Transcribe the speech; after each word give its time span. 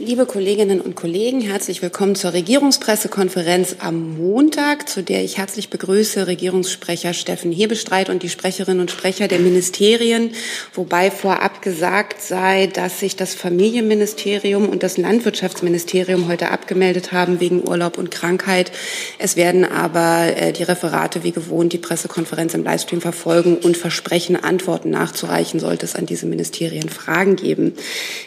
Liebe 0.00 0.26
Kolleginnen 0.26 0.80
und 0.80 0.96
Kollegen, 0.96 1.40
herzlich 1.40 1.80
willkommen 1.80 2.16
zur 2.16 2.32
Regierungspressekonferenz 2.32 3.76
am 3.78 4.16
Montag, 4.18 4.88
zu 4.88 5.04
der 5.04 5.22
ich 5.22 5.38
herzlich 5.38 5.70
begrüße 5.70 6.26
Regierungssprecher 6.26 7.14
Steffen 7.14 7.52
Hebestreit 7.52 8.10
und 8.10 8.24
die 8.24 8.28
Sprecherinnen 8.28 8.80
und 8.80 8.90
Sprecher 8.90 9.28
der 9.28 9.38
Ministerien, 9.38 10.32
wobei 10.72 11.12
vorab 11.12 11.62
gesagt 11.62 12.20
sei, 12.20 12.66
dass 12.66 12.98
sich 12.98 13.14
das 13.14 13.36
Familienministerium 13.36 14.68
und 14.68 14.82
das 14.82 14.98
Landwirtschaftsministerium 14.98 16.26
heute 16.26 16.50
abgemeldet 16.50 17.12
haben 17.12 17.38
wegen 17.38 17.62
Urlaub 17.62 17.96
und 17.96 18.10
Krankheit. 18.10 18.72
Es 19.20 19.36
werden 19.36 19.64
aber 19.64 20.36
äh, 20.36 20.52
die 20.52 20.64
Referate 20.64 21.22
wie 21.22 21.30
gewohnt 21.30 21.72
die 21.72 21.78
Pressekonferenz 21.78 22.52
im 22.54 22.64
Livestream 22.64 23.00
verfolgen 23.00 23.58
und 23.58 23.76
versprechen, 23.76 24.34
Antworten 24.34 24.90
nachzureichen, 24.90 25.60
sollte 25.60 25.86
es 25.86 25.94
an 25.94 26.06
diese 26.06 26.26
Ministerien 26.26 26.88
Fragen 26.88 27.36
geben. 27.36 27.74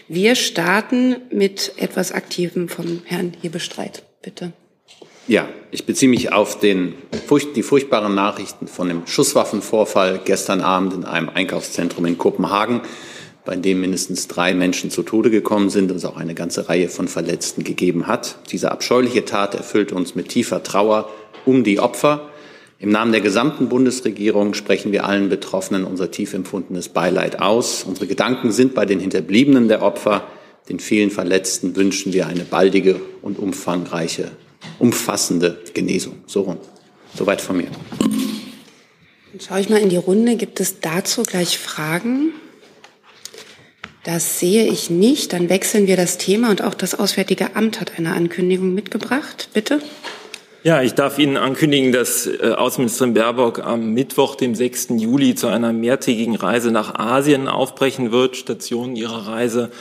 Wir 0.07 0.35
starten 0.35 1.17
mit 1.29 1.56
etwas 1.77 2.11
Aktivem 2.11 2.69
vom 2.69 3.01
Herrn 3.05 3.33
Hebestreit. 3.41 4.03
Bitte. 4.21 4.53
Ja, 5.27 5.49
ich 5.71 5.85
beziehe 5.85 6.09
mich 6.09 6.31
auf 6.31 6.59
den, 6.59 6.93
die 7.55 7.63
furchtbaren 7.63 8.15
Nachrichten 8.15 8.67
von 8.67 8.87
dem 8.87 9.05
Schusswaffenvorfall 9.07 10.21
gestern 10.23 10.61
Abend 10.61 10.93
in 10.93 11.03
einem 11.03 11.27
Einkaufszentrum 11.27 12.05
in 12.05 12.17
Kopenhagen, 12.17 12.81
bei 13.43 13.57
dem 13.57 13.81
mindestens 13.81 14.27
drei 14.29 14.53
Menschen 14.53 14.89
zu 14.89 15.03
Tode 15.03 15.29
gekommen 15.29 15.69
sind 15.69 15.91
und 15.91 15.97
es 15.97 16.05
auch 16.05 16.15
eine 16.15 16.33
ganze 16.33 16.69
Reihe 16.69 16.87
von 16.87 17.09
Verletzten 17.09 17.65
gegeben 17.65 18.07
hat. 18.07 18.37
Diese 18.51 18.71
abscheuliche 18.71 19.25
Tat 19.25 19.53
erfüllt 19.53 19.91
uns 19.91 20.15
mit 20.15 20.29
tiefer 20.29 20.63
Trauer 20.63 21.09
um 21.45 21.65
die 21.65 21.79
Opfer. 21.79 22.29
Im 22.79 22.89
Namen 22.89 23.11
der 23.11 23.21
gesamten 23.21 23.69
Bundesregierung 23.69 24.53
sprechen 24.53 24.91
wir 24.91 25.05
allen 25.05 25.27
Betroffenen 25.29 25.83
unser 25.83 26.11
tief 26.11 26.33
empfundenes 26.33 26.89
Beileid 26.89 27.41
aus. 27.41 27.83
Unsere 27.83 28.07
Gedanken 28.07 28.51
sind 28.51 28.75
bei 28.75 28.85
den 28.85 28.99
Hinterbliebenen 28.99 29.67
der 29.67 29.81
Opfer, 29.81 30.23
den 30.69 30.79
vielen 30.79 31.11
Verletzten 31.11 31.75
wünschen 31.75 32.13
wir 32.13 32.27
eine 32.27 32.43
baldige 32.43 32.99
und 33.21 33.39
umfangreiche, 33.39 34.31
umfassende 34.79 35.61
Genesung. 35.73 36.15
So 36.25 36.41
rum. 36.41 36.57
Soweit 37.15 37.41
von 37.41 37.57
mir. 37.57 37.67
Dann 37.99 39.39
schaue 39.39 39.61
ich 39.61 39.69
mal 39.69 39.79
in 39.79 39.89
die 39.89 39.97
Runde. 39.97 40.35
Gibt 40.35 40.59
es 40.59 40.79
dazu 40.79 41.23
gleich 41.23 41.57
Fragen? 41.57 42.33
Das 44.03 44.39
sehe 44.39 44.67
ich 44.67 44.89
nicht. 44.89 45.33
Dann 45.33 45.49
wechseln 45.49 45.87
wir 45.87 45.97
das 45.97 46.17
Thema 46.17 46.49
und 46.49 46.61
auch 46.61 46.73
das 46.73 46.95
Auswärtige 46.95 47.55
Amt 47.55 47.79
hat 47.79 47.97
eine 47.97 48.13
Ankündigung 48.13 48.73
mitgebracht. 48.73 49.49
Bitte. 49.53 49.81
Ja, 50.63 50.81
ich 50.81 50.95
darf 50.95 51.17
Ihnen 51.17 51.37
ankündigen, 51.37 51.91
dass 51.91 52.27
äh, 52.27 52.53
Außenministerin 52.57 53.13
Baerbock 53.13 53.59
am 53.59 53.93
Mittwoch, 53.93 54.35
dem 54.35 54.53
6. 54.53 54.87
Juli, 54.97 55.35
zu 55.35 55.47
einer 55.47 55.71
mehrtägigen 55.71 56.35
Reise 56.35 56.71
nach 56.71 56.95
Asien 56.95 57.47
aufbrechen 57.47 58.11
wird. 58.11 58.35
Station 58.35 58.95
ihrer 58.95 59.27
Reise 59.27 59.71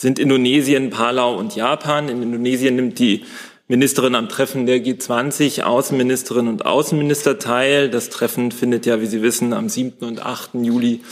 sind 0.00 0.18
Indonesien, 0.18 0.88
Palau 0.88 1.36
und 1.36 1.54
Japan. 1.56 2.08
In 2.08 2.22
Indonesien 2.22 2.74
nimmt 2.74 2.98
die 2.98 3.22
Ministerin 3.68 4.14
am 4.14 4.30
Treffen 4.30 4.64
der 4.64 4.78
G20 4.78 5.62
Außenministerin 5.62 6.48
und 6.48 6.64
Außenminister 6.64 7.38
teil. 7.38 7.90
Das 7.90 8.08
Treffen 8.08 8.50
findet 8.50 8.86
ja, 8.86 9.02
wie 9.02 9.06
Sie 9.06 9.20
wissen, 9.20 9.52
am 9.52 9.68
7. 9.68 10.08
und 10.08 10.24
8. 10.24 10.52
Juli 10.54 11.02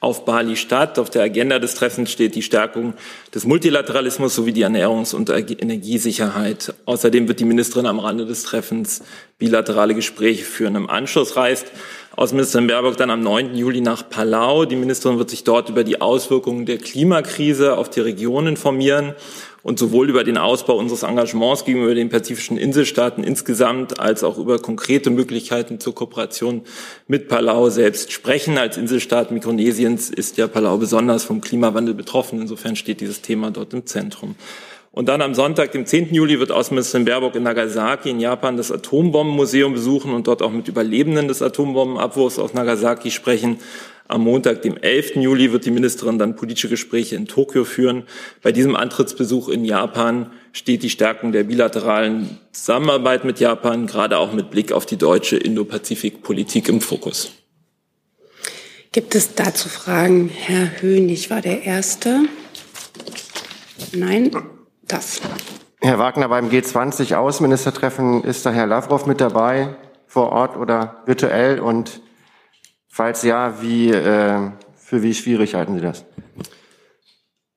auf 0.00 0.26
Bali 0.26 0.56
statt. 0.56 0.98
Auf 0.98 1.08
der 1.08 1.22
Agenda 1.22 1.58
des 1.58 1.74
Treffens 1.74 2.12
steht 2.12 2.34
die 2.34 2.42
Stärkung 2.42 2.92
des 3.34 3.46
Multilateralismus 3.46 4.34
sowie 4.34 4.52
die 4.52 4.66
Ernährungs- 4.66 5.14
und 5.14 5.30
Energiesicherheit. 5.30 6.74
Außerdem 6.84 7.26
wird 7.28 7.40
die 7.40 7.46
Ministerin 7.46 7.86
am 7.86 7.98
Rande 7.98 8.26
des 8.26 8.42
Treffens 8.42 9.02
bilaterale 9.38 9.94
Gespräche 9.94 10.44
führen. 10.44 10.74
Im 10.74 10.90
Anschluss 10.90 11.36
reist 11.36 11.68
Außenministerin 12.16 12.68
Baerbock 12.68 12.96
dann 12.96 13.10
am 13.10 13.22
9. 13.22 13.56
Juli 13.56 13.80
nach 13.80 14.08
Palau. 14.08 14.66
Die 14.66 14.76
Ministerin 14.76 15.18
wird 15.18 15.30
sich 15.30 15.42
dort 15.42 15.68
über 15.68 15.82
die 15.82 16.00
Auswirkungen 16.00 16.64
der 16.64 16.78
Klimakrise 16.78 17.76
auf 17.76 17.90
die 17.90 18.00
Region 18.00 18.46
informieren 18.46 19.14
und 19.64 19.80
sowohl 19.80 20.08
über 20.10 20.22
den 20.22 20.38
Ausbau 20.38 20.76
unseres 20.76 21.02
Engagements 21.02 21.64
gegenüber 21.64 21.92
den 21.92 22.10
pazifischen 22.10 22.56
Inselstaaten 22.56 23.24
insgesamt 23.24 23.98
als 23.98 24.22
auch 24.22 24.38
über 24.38 24.60
konkrete 24.60 25.10
Möglichkeiten 25.10 25.80
zur 25.80 25.96
Kooperation 25.96 26.62
mit 27.08 27.26
Palau 27.26 27.68
selbst 27.68 28.12
sprechen. 28.12 28.58
Als 28.58 28.76
Inselstaat 28.76 29.32
Mikronesiens 29.32 30.08
ist 30.08 30.36
ja 30.36 30.46
Palau 30.46 30.76
besonders 30.76 31.24
vom 31.24 31.40
Klimawandel 31.40 31.94
betroffen. 31.94 32.40
Insofern 32.40 32.76
steht 32.76 33.00
dieses 33.00 33.22
Thema 33.22 33.50
dort 33.50 33.72
im 33.72 33.86
Zentrum. 33.86 34.36
Und 34.94 35.08
dann 35.08 35.22
am 35.22 35.34
Sonntag, 35.34 35.72
dem 35.72 35.86
10. 35.86 36.14
Juli, 36.14 36.38
wird 36.38 36.52
Außenministerin 36.52 37.04
Baerbock 37.04 37.34
in 37.34 37.42
Nagasaki 37.42 38.10
in 38.10 38.20
Japan 38.20 38.56
das 38.56 38.70
Atombombenmuseum 38.70 39.72
besuchen 39.72 40.14
und 40.14 40.28
dort 40.28 40.40
auch 40.40 40.52
mit 40.52 40.68
Überlebenden 40.68 41.26
des 41.26 41.42
Atombombenabwurfs 41.42 42.38
aus 42.38 42.54
Nagasaki 42.54 43.10
sprechen. 43.10 43.58
Am 44.06 44.20
Montag, 44.20 44.62
dem 44.62 44.76
11. 44.76 45.16
Juli, 45.16 45.50
wird 45.50 45.64
die 45.64 45.72
Ministerin 45.72 46.20
dann 46.20 46.36
politische 46.36 46.68
Gespräche 46.68 47.16
in 47.16 47.26
Tokio 47.26 47.64
führen. 47.64 48.04
Bei 48.40 48.52
diesem 48.52 48.76
Antrittsbesuch 48.76 49.48
in 49.48 49.64
Japan 49.64 50.30
steht 50.52 50.84
die 50.84 50.90
Stärkung 50.90 51.32
der 51.32 51.42
bilateralen 51.42 52.38
Zusammenarbeit 52.52 53.24
mit 53.24 53.40
Japan, 53.40 53.88
gerade 53.88 54.18
auch 54.18 54.32
mit 54.32 54.52
Blick 54.52 54.70
auf 54.70 54.86
die 54.86 54.96
deutsche 54.96 55.36
Indo-Pazifik-Politik 55.36 56.68
im 56.68 56.80
Fokus. 56.80 57.32
Gibt 58.92 59.16
es 59.16 59.34
dazu 59.34 59.68
Fragen? 59.68 60.28
Herr 60.28 60.80
Hönig 60.80 61.30
war 61.30 61.40
der 61.40 61.64
Erste. 61.64 62.20
Nein 63.92 64.30
das. 64.88 65.20
Herr 65.80 65.98
Wagner, 65.98 66.28
beim 66.28 66.48
G20-Außenministertreffen 66.48 68.24
ist 68.24 68.46
da 68.46 68.50
Herr 68.50 68.66
Lavrov 68.66 69.06
mit 69.06 69.20
dabei, 69.20 69.76
vor 70.06 70.32
Ort 70.32 70.56
oder 70.56 71.02
virtuell? 71.06 71.60
Und 71.60 72.00
falls 72.88 73.22
ja, 73.22 73.60
wie, 73.60 73.90
äh, 73.90 74.50
für 74.76 75.02
wie 75.02 75.14
schwierig 75.14 75.54
halten 75.54 75.74
Sie 75.74 75.80
das? 75.80 76.04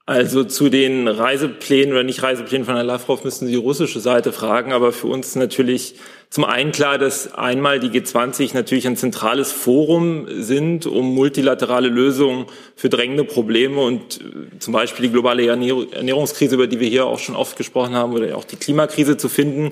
Also 0.06 0.46
zu 0.46 0.70
den 0.70 1.10
Reiseplänen 1.10 1.92
oder 1.92 2.04
nicht 2.04 2.24
Reiseplänen 2.24 2.66
von 2.66 2.76
Herrn 2.76 2.88
Lavrov 2.88 3.26
müssen 3.26 3.46
Sie 3.46 3.52
die 3.52 3.58
russische 3.58 4.00
Seite 4.00 4.32
fragen, 4.32 4.72
aber 4.72 4.94
für 4.94 5.08
uns 5.08 5.36
natürlich 5.36 5.96
zum 6.30 6.44
einen 6.44 6.74
klar, 6.74 6.98
dass 6.98 7.34
einmal 7.34 7.80
die 7.80 7.88
G20 7.88 8.54
natürlich 8.54 8.86
ein 8.86 8.98
zentrales 8.98 9.52
Forum 9.52 10.28
sind, 10.30 10.86
um 10.86 11.16
multilaterale 11.16 11.88
Lösungen 11.88 12.48
für 12.76 12.90
drängende 12.90 13.24
Probleme 13.24 13.80
und 13.80 14.20
äh, 14.20 14.60
zum 14.60 14.74
Beispiel 14.74 15.08
die 15.08 15.12
globale 15.12 15.48
Ernährungskrise, 15.48 16.56
über 16.56 16.68
die 16.68 16.80
wir 16.80 16.90
hier 16.90 17.06
auch 17.06 17.20
schon 17.20 17.36
oft 17.36 17.56
gesprochen 17.56 17.96
haben, 17.96 18.14
oder 18.14 18.36
auch 18.38 18.44
die 18.44 18.58
Klimakrise 18.58 19.16
zu 19.16 19.30
finden. 19.30 19.72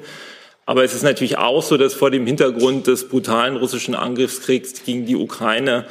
Aber 0.66 0.84
es 0.84 0.96
ist 0.96 1.04
natürlich 1.04 1.38
auch 1.38 1.62
so, 1.62 1.78
dass 1.78 1.94
vor 1.94 2.10
dem 2.10 2.26
Hintergrund 2.26 2.88
des 2.88 3.08
brutalen 3.10 3.58
russischen 3.58 3.94
Angriffskriegs 3.94 4.84
gegen 4.84 5.06
die 5.06 5.16
Ukraine 5.16 5.86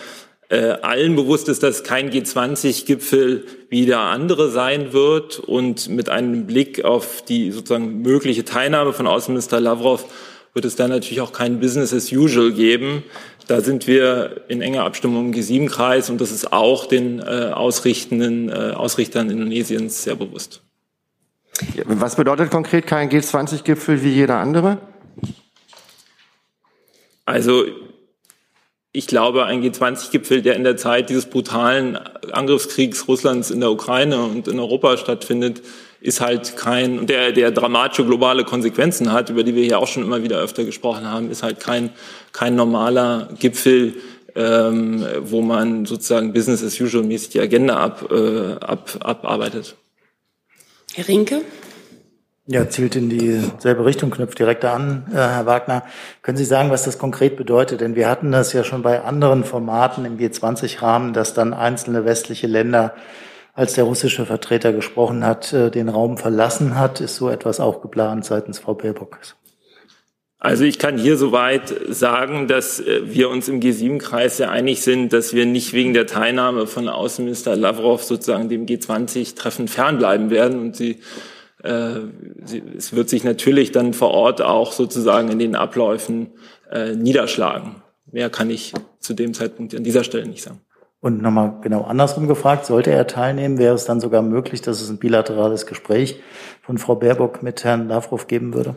äh, 0.48 0.76
allen 0.82 1.14
bewusst 1.14 1.48
ist, 1.48 1.62
dass 1.62 1.84
kein 1.84 2.10
G20-Gipfel 2.10 3.44
wie 3.68 3.86
der 3.86 4.00
andere 4.00 4.50
sein 4.50 4.92
wird. 4.92 5.38
Und 5.38 5.88
mit 5.88 6.08
einem 6.08 6.46
Blick 6.46 6.84
auf 6.84 7.22
die 7.22 7.52
sozusagen 7.52 8.02
mögliche 8.02 8.44
Teilnahme 8.44 8.92
von 8.92 9.06
Außenminister 9.06 9.60
Lavrov 9.60 10.06
wird 10.54 10.64
es 10.64 10.76
dann 10.76 10.90
natürlich 10.90 11.20
auch 11.20 11.32
kein 11.32 11.60
Business 11.60 11.92
as 11.92 12.10
usual 12.12 12.52
geben. 12.52 13.02
Da 13.48 13.60
sind 13.60 13.86
wir 13.86 14.44
in 14.48 14.62
enger 14.62 14.84
Abstimmung 14.84 15.26
im 15.26 15.34
G7-Kreis 15.34 16.08
und 16.08 16.20
das 16.20 16.30
ist 16.30 16.52
auch 16.52 16.86
den 16.86 17.18
äh, 17.18 17.50
ausrichtenden 17.52 18.48
äh, 18.48 18.72
Ausrichtern 18.74 19.28
Indonesiens 19.28 20.02
sehr 20.02 20.14
bewusst. 20.14 20.62
Was 21.84 22.16
bedeutet 22.16 22.50
konkret 22.50 22.86
kein 22.86 23.10
G20-Gipfel 23.10 24.02
wie 24.02 24.10
jeder 24.10 24.38
andere? 24.38 24.78
Also 27.26 27.64
ich 28.92 29.06
glaube, 29.08 29.44
ein 29.44 29.62
G20-Gipfel, 29.62 30.42
der 30.42 30.54
in 30.54 30.62
der 30.64 30.76
Zeit 30.76 31.10
dieses 31.10 31.26
brutalen 31.26 31.96
Angriffskriegs 31.96 33.08
Russlands 33.08 33.50
in 33.50 33.60
der 33.60 33.72
Ukraine 33.72 34.22
und 34.22 34.46
in 34.46 34.58
Europa 34.58 34.96
stattfindet, 34.96 35.62
ist 36.04 36.20
halt 36.20 36.58
kein, 36.58 37.06
der, 37.06 37.32
der 37.32 37.50
dramatische 37.50 38.04
globale 38.04 38.44
Konsequenzen 38.44 39.10
hat, 39.10 39.30
über 39.30 39.42
die 39.42 39.54
wir 39.54 39.64
hier 39.64 39.78
auch 39.78 39.86
schon 39.86 40.02
immer 40.02 40.22
wieder 40.22 40.38
öfter 40.38 40.64
gesprochen 40.64 41.10
haben, 41.10 41.30
ist 41.30 41.42
halt 41.42 41.60
kein, 41.60 41.90
kein 42.32 42.56
normaler 42.56 43.30
Gipfel, 43.38 43.94
ähm, 44.36 45.02
wo 45.20 45.40
man 45.40 45.86
sozusagen 45.86 46.34
Business 46.34 46.62
as 46.62 46.78
usual 46.78 47.04
mäßig 47.04 47.30
die 47.30 47.40
Agenda 47.40 47.78
ab, 47.78 48.12
äh, 48.12 48.52
ab, 48.60 48.90
abarbeitet. 49.00 49.76
Herr 50.92 51.08
Rinke? 51.08 51.40
Ja, 52.46 52.68
zielt 52.68 52.96
in 52.96 53.08
dieselbe 53.08 53.86
Richtung, 53.86 54.10
knüpft 54.10 54.38
direkt 54.38 54.66
an, 54.66 55.06
äh, 55.10 55.14
Herr 55.14 55.46
Wagner. 55.46 55.84
Können 56.20 56.36
Sie 56.36 56.44
sagen, 56.44 56.70
was 56.70 56.84
das 56.84 56.98
konkret 56.98 57.38
bedeutet? 57.38 57.80
Denn 57.80 57.94
wir 57.94 58.10
hatten 58.10 58.30
das 58.30 58.52
ja 58.52 58.62
schon 58.62 58.82
bei 58.82 59.00
anderen 59.00 59.42
Formaten 59.42 60.04
im 60.04 60.18
G20-Rahmen, 60.18 61.14
dass 61.14 61.32
dann 61.32 61.54
einzelne 61.54 62.04
westliche 62.04 62.46
Länder, 62.46 62.92
als 63.54 63.74
der 63.74 63.84
russische 63.84 64.26
Vertreter 64.26 64.72
gesprochen 64.72 65.24
hat, 65.24 65.52
äh, 65.52 65.70
den 65.70 65.88
Raum 65.88 66.18
verlassen 66.18 66.78
hat. 66.78 67.00
Ist 67.00 67.16
so 67.16 67.28
etwas 67.30 67.60
auch 67.60 67.80
geplant 67.80 68.24
seitens 68.24 68.58
Frau 68.58 68.74
Baerbock? 68.74 69.18
Also 70.38 70.64
ich 70.64 70.78
kann 70.78 70.98
hier 70.98 71.16
soweit 71.16 71.72
sagen, 71.88 72.48
dass 72.48 72.80
äh, 72.80 73.00
wir 73.04 73.30
uns 73.30 73.48
im 73.48 73.60
G7-Kreis 73.60 74.36
sehr 74.36 74.50
einig 74.50 74.82
sind, 74.82 75.12
dass 75.12 75.32
wir 75.32 75.46
nicht 75.46 75.72
wegen 75.72 75.94
der 75.94 76.06
Teilnahme 76.06 76.66
von 76.66 76.88
Außenminister 76.88 77.56
Lavrov 77.56 78.02
sozusagen 78.02 78.48
dem 78.48 78.66
G20-Treffen 78.66 79.68
fernbleiben 79.68 80.28
werden 80.30 80.60
und 80.60 80.76
sie 80.76 80.98
äh, 81.62 82.00
es 82.76 82.94
wird 82.94 83.08
sich 83.08 83.24
natürlich 83.24 83.72
dann 83.72 83.94
vor 83.94 84.10
Ort 84.10 84.42
auch 84.42 84.72
sozusagen 84.72 85.30
in 85.30 85.38
den 85.38 85.54
Abläufen 85.56 86.32
äh, 86.70 86.94
niederschlagen. 86.94 87.76
Mehr 88.12 88.28
kann 88.28 88.50
ich 88.50 88.74
zu 89.00 89.14
dem 89.14 89.32
Zeitpunkt 89.32 89.74
an 89.74 89.82
dieser 89.82 90.04
Stelle 90.04 90.26
nicht 90.26 90.42
sagen. 90.42 90.60
Und 91.04 91.20
nochmal 91.20 91.56
genau 91.60 91.82
andersrum 91.82 92.28
gefragt, 92.28 92.64
sollte 92.64 92.90
er 92.90 93.06
teilnehmen, 93.06 93.58
wäre 93.58 93.74
es 93.74 93.84
dann 93.84 94.00
sogar 94.00 94.22
möglich, 94.22 94.62
dass 94.62 94.80
es 94.80 94.88
ein 94.88 94.96
bilaterales 94.96 95.66
Gespräch 95.66 96.18
von 96.62 96.78
Frau 96.78 96.94
Baerbock 96.94 97.42
mit 97.42 97.62
Herrn 97.62 97.88
Lavrov 97.88 98.26
geben 98.26 98.54
würde? 98.54 98.74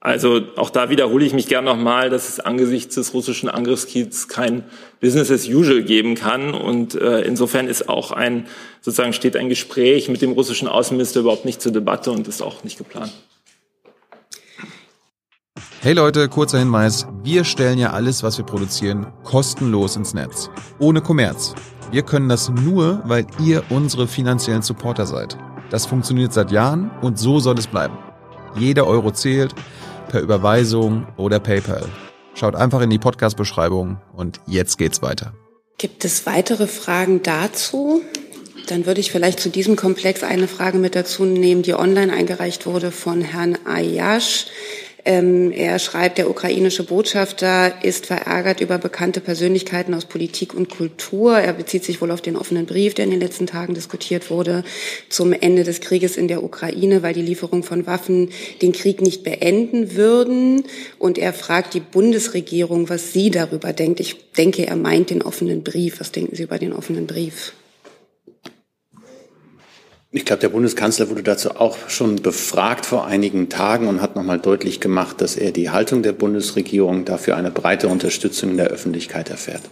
Also 0.00 0.40
auch 0.56 0.70
da 0.70 0.88
wiederhole 0.88 1.22
ich 1.22 1.34
mich 1.34 1.48
gern 1.48 1.66
nochmal, 1.66 2.08
dass 2.08 2.30
es 2.30 2.40
angesichts 2.40 2.94
des 2.94 3.12
russischen 3.12 3.50
Angriffskriegs 3.50 4.28
kein 4.28 4.64
Business 5.02 5.30
as 5.30 5.48
usual 5.48 5.82
geben 5.82 6.14
kann. 6.14 6.54
Und 6.54 6.94
äh, 6.94 7.20
insofern 7.20 7.68
ist 7.68 7.90
auch 7.90 8.10
ein, 8.10 8.46
sozusagen 8.80 9.12
steht 9.12 9.36
ein 9.36 9.50
Gespräch 9.50 10.08
mit 10.08 10.22
dem 10.22 10.32
russischen 10.32 10.66
Außenminister 10.66 11.20
überhaupt 11.20 11.44
nicht 11.44 11.60
zur 11.60 11.72
Debatte 11.72 12.10
und 12.10 12.26
ist 12.26 12.40
auch 12.40 12.64
nicht 12.64 12.78
geplant. 12.78 13.12
Hey 15.82 15.94
Leute, 15.94 16.28
kurzer 16.28 16.58
Hinweis. 16.58 17.06
Wir 17.22 17.42
stellen 17.42 17.78
ja 17.78 17.94
alles, 17.94 18.22
was 18.22 18.36
wir 18.36 18.44
produzieren, 18.44 19.06
kostenlos 19.24 19.96
ins 19.96 20.12
Netz. 20.12 20.50
Ohne 20.78 21.00
Kommerz. 21.00 21.54
Wir 21.90 22.02
können 22.02 22.28
das 22.28 22.50
nur, 22.50 23.00
weil 23.06 23.26
ihr 23.42 23.62
unsere 23.70 24.06
finanziellen 24.06 24.60
Supporter 24.60 25.06
seid. 25.06 25.38
Das 25.70 25.86
funktioniert 25.86 26.34
seit 26.34 26.50
Jahren 26.50 26.90
und 27.00 27.18
so 27.18 27.40
soll 27.40 27.58
es 27.58 27.66
bleiben. 27.66 27.96
Jeder 28.56 28.86
Euro 28.86 29.10
zählt, 29.10 29.54
per 30.10 30.20
Überweisung 30.20 31.06
oder 31.16 31.40
PayPal. 31.40 31.88
Schaut 32.34 32.56
einfach 32.56 32.82
in 32.82 32.90
die 32.90 32.98
Podcast-Beschreibung 32.98 34.02
und 34.12 34.38
jetzt 34.46 34.76
geht's 34.76 35.00
weiter. 35.00 35.32
Gibt 35.78 36.04
es 36.04 36.26
weitere 36.26 36.66
Fragen 36.66 37.22
dazu? 37.22 38.02
Dann 38.66 38.84
würde 38.84 39.00
ich 39.00 39.10
vielleicht 39.10 39.40
zu 39.40 39.48
diesem 39.48 39.76
Komplex 39.76 40.24
eine 40.24 40.46
Frage 40.46 40.76
mit 40.76 40.94
dazu 40.94 41.24
nehmen, 41.24 41.62
die 41.62 41.72
online 41.72 42.12
eingereicht 42.12 42.66
wurde 42.66 42.90
von 42.90 43.22
Herrn 43.22 43.56
Ayash. 43.64 44.46
Ähm, 45.04 45.50
er 45.52 45.78
schreibt, 45.78 46.18
der 46.18 46.28
ukrainische 46.28 46.84
Botschafter 46.84 47.82
ist 47.82 48.06
verärgert 48.06 48.60
über 48.60 48.78
bekannte 48.78 49.20
Persönlichkeiten 49.20 49.94
aus 49.94 50.04
Politik 50.04 50.52
und 50.54 50.68
Kultur. 50.68 51.38
Er 51.38 51.54
bezieht 51.54 51.84
sich 51.84 52.00
wohl 52.00 52.10
auf 52.10 52.20
den 52.20 52.36
offenen 52.36 52.66
Brief, 52.66 52.94
der 52.94 53.06
in 53.06 53.10
den 53.10 53.20
letzten 53.20 53.46
Tagen 53.46 53.74
diskutiert 53.74 54.30
wurde, 54.30 54.62
zum 55.08 55.32
Ende 55.32 55.64
des 55.64 55.80
Krieges 55.80 56.16
in 56.16 56.28
der 56.28 56.42
Ukraine, 56.42 57.02
weil 57.02 57.14
die 57.14 57.22
Lieferung 57.22 57.62
von 57.62 57.86
Waffen 57.86 58.30
den 58.60 58.72
Krieg 58.72 59.00
nicht 59.00 59.22
beenden 59.24 59.96
würden. 59.96 60.64
Und 60.98 61.16
er 61.16 61.32
fragt 61.32 61.74
die 61.74 61.80
Bundesregierung, 61.80 62.88
was 62.88 63.12
sie 63.12 63.30
darüber 63.30 63.72
denkt. 63.72 64.00
Ich 64.00 64.16
denke, 64.36 64.66
er 64.66 64.76
meint 64.76 65.10
den 65.10 65.22
offenen 65.22 65.62
Brief. 65.62 66.00
Was 66.00 66.12
denken 66.12 66.36
Sie 66.36 66.42
über 66.42 66.58
den 66.58 66.72
offenen 66.72 67.06
Brief? 67.06 67.52
Ich 70.12 70.24
glaube, 70.24 70.40
der 70.40 70.48
Bundeskanzler 70.48 71.08
wurde 71.08 71.22
dazu 71.22 71.50
auch 71.52 71.88
schon 71.88 72.16
befragt 72.16 72.84
vor 72.84 73.06
einigen 73.06 73.48
Tagen 73.48 73.86
und 73.86 74.02
hat 74.02 74.16
nochmal 74.16 74.40
deutlich 74.40 74.80
gemacht, 74.80 75.20
dass 75.20 75.36
er 75.36 75.52
die 75.52 75.70
Haltung 75.70 76.02
der 76.02 76.12
Bundesregierung 76.12 77.04
dafür 77.04 77.36
eine 77.36 77.52
breite 77.52 77.86
Unterstützung 77.86 78.50
in 78.50 78.56
der 78.56 78.66
Öffentlichkeit 78.66 79.30
erfährt. 79.30 79.62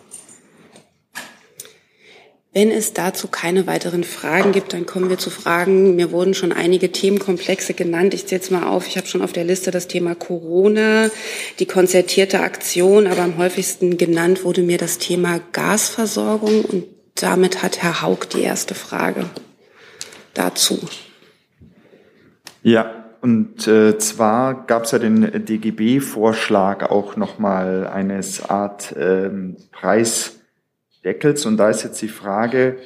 Wenn 2.53 2.71
es 2.71 2.93
dazu 2.93 3.27
keine 3.27 3.67
weiteren 3.67 4.05
Fragen 4.05 4.53
gibt, 4.53 4.73
dann 4.73 4.87
kommen 4.87 5.11
wir 5.11 5.19
zu 5.19 5.31
Fragen. 5.31 5.97
Mir 5.97 6.13
wurden 6.13 6.35
schon 6.35 6.53
einige 6.53 6.93
Themenkomplexe 6.93 7.75
genannt. 7.75 8.15
Ich 8.15 8.27
zähle 8.27 8.41
jetzt 8.41 8.53
mal 8.53 8.69
auf. 8.69 8.87
Ich 8.87 8.97
habe 8.97 9.09
schon 9.09 9.23
auf 9.23 9.33
der 9.33 9.45
Liste 9.45 9.73
das 9.73 9.89
Thema 9.89 10.15
Corona, 10.15 11.11
die 11.59 11.67
konzertierte 11.67 12.41
Aktion, 12.41 13.09
aber 13.09 13.23
am 13.23 13.39
häufigsten 13.39 13.99
genannt 13.99 14.45
wurde 14.45 14.63
mir 14.63 14.79
das 14.79 14.99
Thema 14.99 15.41
Gasversorgung. 15.53 16.65
Und 16.65 16.85
damit 17.17 17.63
hat 17.65 17.83
Herr 17.83 18.03
Haug 18.03 18.29
die 18.33 18.43
erste 18.43 18.77
Frage 18.77 19.27
dazu. 20.39 20.79
Ja, 22.63 22.99
und 23.21 23.67
äh, 23.67 23.99
zwar 23.99 24.67
gab 24.67 24.85
es 24.85 24.93
ja 24.93 24.99
den 24.99 25.45
DGB-Vorschlag 25.45 26.89
auch 26.89 27.17
nochmal 27.17 27.87
eines 27.87 28.49
Art 28.49 28.95
ähm, 28.99 29.57
Preisdeckels. 29.73 31.45
Und 31.47 31.57
da 31.57 31.69
ist 31.69 31.83
jetzt 31.83 32.01
die 32.01 32.09
Frage, 32.09 32.77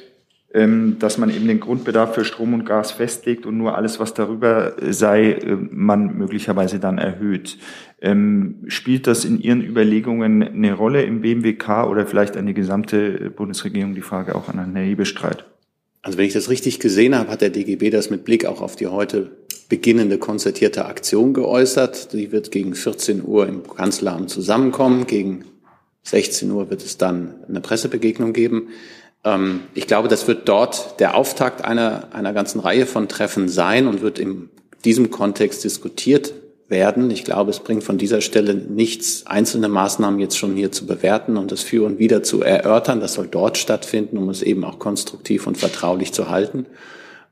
ähm, 0.55 0.97
dass 0.99 1.17
man 1.17 1.29
eben 1.29 1.47
den 1.47 1.59
Grundbedarf 1.59 2.15
für 2.15 2.25
Strom 2.25 2.53
und 2.55 2.65
Gas 2.65 2.91
festlegt 2.91 3.45
und 3.45 3.57
nur 3.57 3.75
alles, 3.77 3.99
was 3.99 4.15
darüber 4.15 4.73
sei, 4.89 5.33
äh, 5.33 5.55
man 5.55 6.17
möglicherweise 6.17 6.79
dann 6.79 6.97
erhöht. 6.97 7.59
Ähm, 8.01 8.63
spielt 8.67 9.05
das 9.05 9.25
in 9.25 9.39
Ihren 9.39 9.61
Überlegungen 9.61 10.41
eine 10.43 10.73
Rolle 10.73 11.03
im 11.03 11.21
BMWK 11.21 11.87
oder 11.87 12.07
vielleicht 12.07 12.37
an 12.37 12.47
die 12.47 12.53
gesamte 12.55 13.29
Bundesregierung? 13.29 13.93
Die 13.93 14.01
Frage 14.01 14.33
auch 14.35 14.49
an 14.49 14.55
Herrn 14.55 14.75
Hebestreit. 14.75 15.45
Also 16.03 16.17
wenn 16.17 16.25
ich 16.25 16.33
das 16.33 16.49
richtig 16.49 16.79
gesehen 16.79 17.17
habe, 17.17 17.31
hat 17.31 17.41
der 17.41 17.49
DGB 17.49 17.89
das 17.89 18.09
mit 18.09 18.25
Blick 18.25 18.45
auch 18.45 18.61
auf 18.61 18.75
die 18.75 18.87
heute 18.87 19.31
beginnende 19.69 20.17
konzertierte 20.17 20.85
Aktion 20.85 21.33
geäußert. 21.33 22.11
Die 22.11 22.31
wird 22.31 22.51
gegen 22.51 22.75
14 22.75 23.23
Uhr 23.25 23.47
im 23.47 23.63
Kanzleramt 23.65 24.29
zusammenkommen. 24.29 25.07
Gegen 25.07 25.45
16 26.03 26.51
Uhr 26.51 26.69
wird 26.69 26.83
es 26.83 26.97
dann 26.97 27.35
eine 27.47 27.61
Pressebegegnung 27.61 28.33
geben. 28.33 28.67
Ähm, 29.23 29.61
ich 29.73 29.87
glaube, 29.87 30.09
das 30.09 30.27
wird 30.27 30.49
dort 30.49 30.99
der 30.99 31.15
Auftakt 31.15 31.63
einer, 31.63 32.09
einer 32.13 32.33
ganzen 32.33 32.59
Reihe 32.59 32.85
von 32.85 33.07
Treffen 33.07 33.47
sein 33.47 33.87
und 33.87 34.01
wird 34.01 34.19
in 34.19 34.49
diesem 34.83 35.09
Kontext 35.09 35.63
diskutiert 35.63 36.33
werden. 36.73 37.09
Ich 37.09 37.23
glaube, 37.23 37.51
es 37.51 37.61
bringt 37.61 37.85
von 37.85 37.97
dieser 37.97 38.19
Stelle 38.19 38.53
nichts, 38.53 39.25
einzelne 39.25 39.69
Maßnahmen 39.69 40.19
jetzt 40.19 40.37
schon 40.37 40.57
hier 40.57 40.73
zu 40.73 40.85
bewerten 40.85 41.37
und 41.37 41.53
das 41.53 41.61
für 41.61 41.85
und 41.85 41.99
wieder 41.99 42.23
zu 42.23 42.41
erörtern. 42.41 42.99
Das 42.99 43.13
soll 43.13 43.27
dort 43.27 43.57
stattfinden, 43.57 44.17
um 44.17 44.27
es 44.27 44.41
eben 44.41 44.65
auch 44.65 44.79
konstruktiv 44.79 45.47
und 45.47 45.57
vertraulich 45.57 46.11
zu 46.11 46.29
halten. 46.29 46.65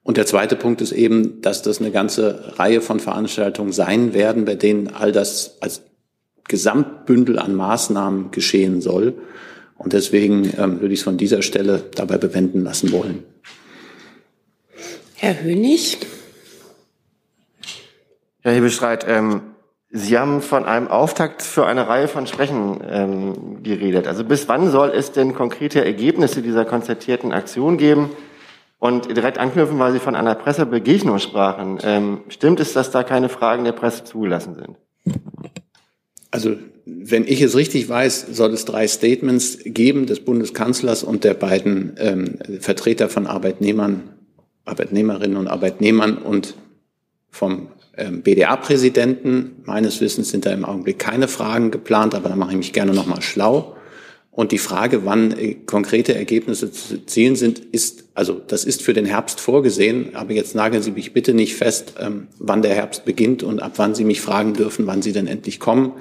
Und 0.04 0.18
der 0.18 0.26
zweite 0.26 0.56
Punkt 0.56 0.82
ist 0.82 0.94
eben, 0.94 1.42
dass 1.42 1.62
das 1.62 1.80
eine 1.80 1.92
ganze 1.92 2.58
Reihe 2.58 2.82
von 2.82 3.00
Veranstaltungen 3.00 3.74
sein 3.74 4.14
werden, 4.14 4.46
bei 4.46 4.56
denen 4.56 4.88
all 4.88 5.12
das 5.12 5.58
als 5.60 5.82
Gesamtbündel 6.48 7.38
an 7.38 7.54
Maßnahmen 7.54 8.32
geschehen 8.32 8.82
soll. 8.82 9.16
Und 9.78 9.94
deswegen 9.94 10.52
ähm, 10.58 10.82
würde 10.82 10.94
ich 10.94 11.00
es 11.00 11.04
von 11.04 11.18
dieser 11.18 11.42
Stelle 11.42 11.84
dabei 11.96 12.18
bewenden 12.18 12.64
lassen 12.64 12.92
wollen. 12.92 13.24
Herr 15.16 15.44
Hönig. 15.44 15.98
Herr 18.42 18.54
Hebestreit, 18.54 19.06
ähm, 19.08 19.42
Sie 19.94 20.18
haben 20.18 20.42
von 20.42 20.64
einem 20.64 20.88
Auftakt 20.88 21.42
für 21.42 21.66
eine 21.66 21.90
Reihe 21.90 22.08
von 22.08 22.26
Sprechen 22.26 22.80
ähm, 22.90 23.62
geredet. 23.62 24.08
Also 24.08 24.24
bis 24.24 24.48
wann 24.48 24.72
soll 24.72 24.90
es 24.90 25.12
denn 25.12 25.36
konkrete 25.36 25.84
Ergebnisse 25.84 26.42
dieser 26.42 26.64
konzertierten 26.64 27.34
Aktion 27.34 27.78
geben? 27.78 28.10
Und 28.80 29.16
direkt 29.16 29.38
anknüpfen, 29.38 29.78
weil 29.78 29.92
Sie 29.92 30.00
von 30.00 30.16
einer 30.16 30.34
Pressebegegnung 30.34 31.20
sprachen. 31.20 31.78
Ähm, 31.84 32.22
stimmt 32.30 32.60
es, 32.60 32.74
dass 32.74 32.90
da 32.90 33.04
keine 33.04 33.30
Fragen 33.30 33.64
der 33.64 33.74
Presse 33.74 34.06
zugelassen 34.06 34.56
sind? 34.56 34.78
Also 36.32 36.56
wenn 36.86 37.28
ich 37.28 37.42
es 37.42 37.56
richtig 37.56 37.88
weiß, 37.88 38.28
soll 38.32 38.54
es 38.54 38.66
drei 38.66 38.88
Statements 38.88 39.60
geben 39.66 40.08
des 40.08 40.22
Bundeskanzlers 40.22 41.04
und 41.04 41.26
der 41.26 41.36
beiden 41.36 41.96
ähm, 42.00 42.40
Vertreter 42.60 43.08
von 43.10 43.28
Arbeitnehmern, 43.28 44.10
Arbeitnehmerinnen 44.66 45.38
und 45.38 45.48
Arbeitnehmern 45.48 46.18
und 46.18 46.56
vom 47.30 47.68
BDA-Präsidenten. 47.96 49.64
Meines 49.66 50.02
Wissens 50.02 50.30
sind 50.30 50.46
da 50.46 50.52
im 50.52 50.66
Augenblick 50.66 51.00
keine 51.00 51.28
Fragen 51.28 51.72
geplant, 51.72 52.16
aber 52.16 52.30
da 52.30 52.36
mache 52.36 52.52
ich 52.52 52.58
mich 52.58 52.74
gerne 52.74 52.94
nochmal 52.94 53.22
schlau. 53.22 53.76
Und 54.34 54.54
die 54.54 54.58
Frage, 54.58 55.06
wann 55.06 55.38
äh, 55.38 55.56
konkrete 55.66 56.16
Ergebnisse 56.16 56.72
zu 56.72 57.06
zielen 57.06 57.36
sind, 57.36 57.60
ist, 57.60 58.06
also 58.14 58.42
das 58.48 58.64
ist 58.64 58.82
für 58.82 58.94
den 58.94 59.06
Herbst 59.06 59.42
vorgesehen, 59.42 60.16
aber 60.16 60.32
jetzt 60.32 60.56
nageln 60.56 60.82
Sie 60.82 60.92
mich 60.92 61.12
bitte 61.12 61.34
nicht 61.34 61.56
fest, 61.56 61.96
ähm, 62.00 62.28
wann 62.40 62.62
der 62.62 62.74
Herbst 62.74 63.04
beginnt 63.04 63.44
und 63.44 63.62
ab 63.62 63.74
wann 63.76 63.94
Sie 63.94 64.06
mich 64.06 64.22
fragen 64.22 64.54
dürfen, 64.54 64.88
wann 64.88 65.02
Sie 65.02 65.12
denn 65.12 65.28
endlich 65.28 65.60
kommen. 65.60 65.92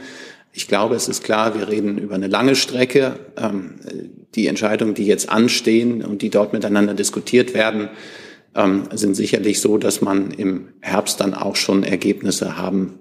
Ich 0.52 0.68
glaube, 0.68 0.94
es 0.94 1.09
ist 1.09 1.25
klar, 1.25 1.59
wir 1.59 1.68
reden 1.68 1.99
über 1.99 2.14
eine 2.14 2.28
lange 2.28 2.54
Strecke. 2.54 3.18
Ähm, 3.37 3.75
die 4.37 4.47
Entscheidungen, 4.47 4.94
die 4.94 5.06
jetzt 5.06 5.28
anstehen 5.28 6.04
und 6.04 6.23
die 6.23 6.30
dort 6.30 6.52
miteinander 6.52 6.94
diskutiert 6.94 7.52
werden, 7.52 7.88
ähm, 8.54 8.85
sind 8.92 9.14
sicherlich 9.14 9.61
so, 9.61 9.78
dass 9.78 10.00
man 10.00 10.30
im 10.30 10.69
Herbst 10.80 11.21
dann 11.21 11.35
auch 11.35 11.57
schon 11.57 11.85
Ergebnisse 11.85 12.57
haben 12.57 12.99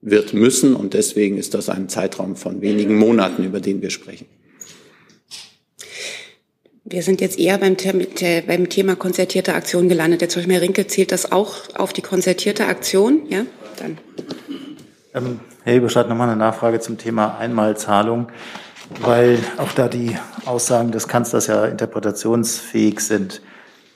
wird 0.00 0.34
müssen. 0.34 0.74
Und 0.74 0.94
deswegen 0.94 1.38
ist 1.38 1.54
das 1.54 1.68
ein 1.68 1.88
Zeitraum 1.88 2.36
von 2.36 2.60
wenigen 2.60 2.96
Monaten, 2.96 3.44
über 3.44 3.60
den 3.60 3.82
wir 3.82 3.90
sprechen. 3.90 4.26
Wir 6.84 7.02
sind 7.02 7.20
jetzt 7.20 7.38
eher 7.38 7.58
beim, 7.58 7.76
beim 8.46 8.68
Thema 8.68 8.96
konzertierte 8.96 9.54
Aktion 9.54 9.88
gelandet. 9.88 10.20
Jetzt 10.20 10.36
Herr 10.36 10.60
Rinke, 10.60 10.86
zählt 10.88 11.12
das 11.12 11.30
auch 11.30 11.54
auf 11.74 11.92
die 11.92 12.02
konzertierte 12.02 12.66
Aktion? 12.66 13.22
Ja, 13.28 13.46
dann. 13.78 13.98
Ähm, 15.14 15.40
Herr 15.62 15.74
Eberstadt, 15.74 16.08
nochmal 16.08 16.28
eine 16.28 16.36
Nachfrage 16.36 16.80
zum 16.80 16.98
Thema 16.98 17.38
Einmalzahlung, 17.38 18.28
weil 19.00 19.38
auch 19.58 19.72
da 19.72 19.88
die 19.88 20.16
Aussagen 20.44 20.90
des 20.90 21.06
Kanzlers 21.06 21.46
ja 21.46 21.66
interpretationsfähig 21.66 22.98
sind. 22.98 23.42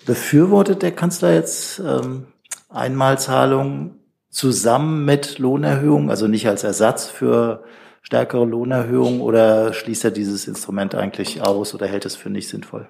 Befürwortet 0.07 0.83
der 0.83 0.93
Kanzler 0.93 1.35
jetzt 1.35 1.81
ähm, 1.81 2.27
Einmalzahlungen 2.69 3.97
zusammen 4.31 5.05
mit 5.05 5.39
Lohnerhöhungen, 5.39 6.11
also 6.11 6.29
nicht 6.29 6.49
als 6.49 6.63
Ersatz 6.65 7.07
für 7.07 7.65
stärkere 8.03 8.45
Lohnerhöhungen 8.45 9.21
oder 9.21 9.73
schließt 9.73 10.05
er 10.05 10.11
dieses 10.13 10.47
Instrument 10.47 10.95
eigentlich 10.95 11.43
aus 11.43 11.75
oder 11.75 11.87
hält 11.87 12.07
es 12.07 12.15
für 12.15 12.31
nicht 12.31 12.49
sinnvoll? 12.49 12.89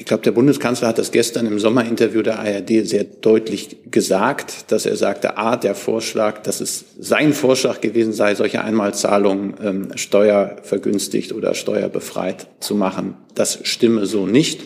Ich 0.00 0.06
glaube, 0.06 0.22
der 0.22 0.30
Bundeskanzler 0.30 0.86
hat 0.86 0.98
das 0.98 1.10
gestern 1.10 1.46
im 1.46 1.58
Sommerinterview 1.58 2.22
der 2.22 2.38
ARD 2.38 2.86
sehr 2.86 3.02
deutlich 3.02 3.90
gesagt, 3.90 4.70
dass 4.70 4.86
er 4.86 4.94
sagte, 4.94 5.36
a, 5.38 5.56
der 5.56 5.74
Vorschlag, 5.74 6.40
dass 6.44 6.60
es 6.60 6.84
sein 7.00 7.32
Vorschlag 7.32 7.80
gewesen 7.80 8.12
sei, 8.12 8.36
solche 8.36 8.62
Einmalzahlungen 8.62 9.54
ähm, 9.60 9.88
steuervergünstigt 9.96 11.32
oder 11.32 11.54
steuerbefreit 11.54 12.46
zu 12.60 12.76
machen. 12.76 13.16
Das 13.34 13.58
stimme 13.64 14.06
so 14.06 14.24
nicht. 14.26 14.60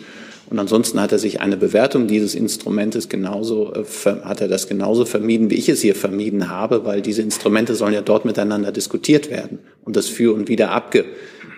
Und 0.52 0.58
ansonsten 0.58 1.00
hat 1.00 1.12
er 1.12 1.18
sich 1.18 1.40
eine 1.40 1.56
Bewertung 1.56 2.06
dieses 2.06 2.34
Instrumentes 2.34 3.08
genauso, 3.08 3.72
äh, 3.72 3.84
hat 4.22 4.42
er 4.42 4.48
das 4.48 4.68
genauso 4.68 5.06
vermieden, 5.06 5.48
wie 5.48 5.54
ich 5.54 5.70
es 5.70 5.80
hier 5.80 5.94
vermieden 5.94 6.50
habe, 6.50 6.84
weil 6.84 7.00
diese 7.00 7.22
Instrumente 7.22 7.74
sollen 7.74 7.94
ja 7.94 8.02
dort 8.02 8.26
miteinander 8.26 8.70
diskutiert 8.70 9.30
werden 9.30 9.60
und 9.82 9.96
das 9.96 10.08
für 10.08 10.34
und 10.34 10.50
wieder 10.50 10.72
abge 10.72 11.06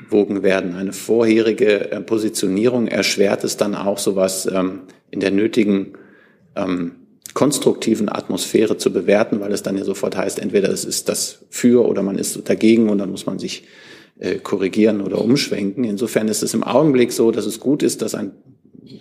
abgewogen 0.05 0.45
werden. 0.45 0.77
Eine 0.77 0.93
vorherige 0.93 1.91
äh, 1.91 2.01
Positionierung 2.01 2.87
erschwert 2.87 3.43
es 3.43 3.57
dann 3.57 3.75
auch, 3.75 3.99
sowas 3.99 4.47
ähm, 4.47 4.83
in 5.11 5.19
der 5.19 5.33
nötigen 5.33 5.95
ähm, 6.55 6.93
konstruktiven 7.33 8.09
Atmosphäre 8.09 8.77
zu 8.77 8.93
bewerten, 8.93 9.41
weil 9.41 9.51
es 9.51 9.65
dann 9.65 9.77
ja 9.77 9.83
sofort 9.83 10.17
heißt, 10.17 10.39
entweder 10.39 10.69
es 10.69 10.85
ist 10.85 11.09
das 11.09 11.41
für 11.51 11.85
oder 11.85 12.05
man 12.05 12.17
ist 12.17 12.49
dagegen 12.49 12.91
und 12.91 12.99
dann 12.99 13.11
muss 13.11 13.27
man 13.27 13.41
sich 13.41 13.65
äh, 14.21 14.37
korrigieren 14.37 15.01
oder 15.01 15.21
umschwenken. 15.21 15.83
Insofern 15.83 16.29
ist 16.29 16.45
es 16.45 16.55
im 16.55 16.63
Augenblick 16.63 17.11
so, 17.11 17.33
dass 17.33 17.45
es 17.45 17.59
gut 17.59 17.83
ist, 17.83 18.01
dass 18.01 18.15
ein 18.15 18.31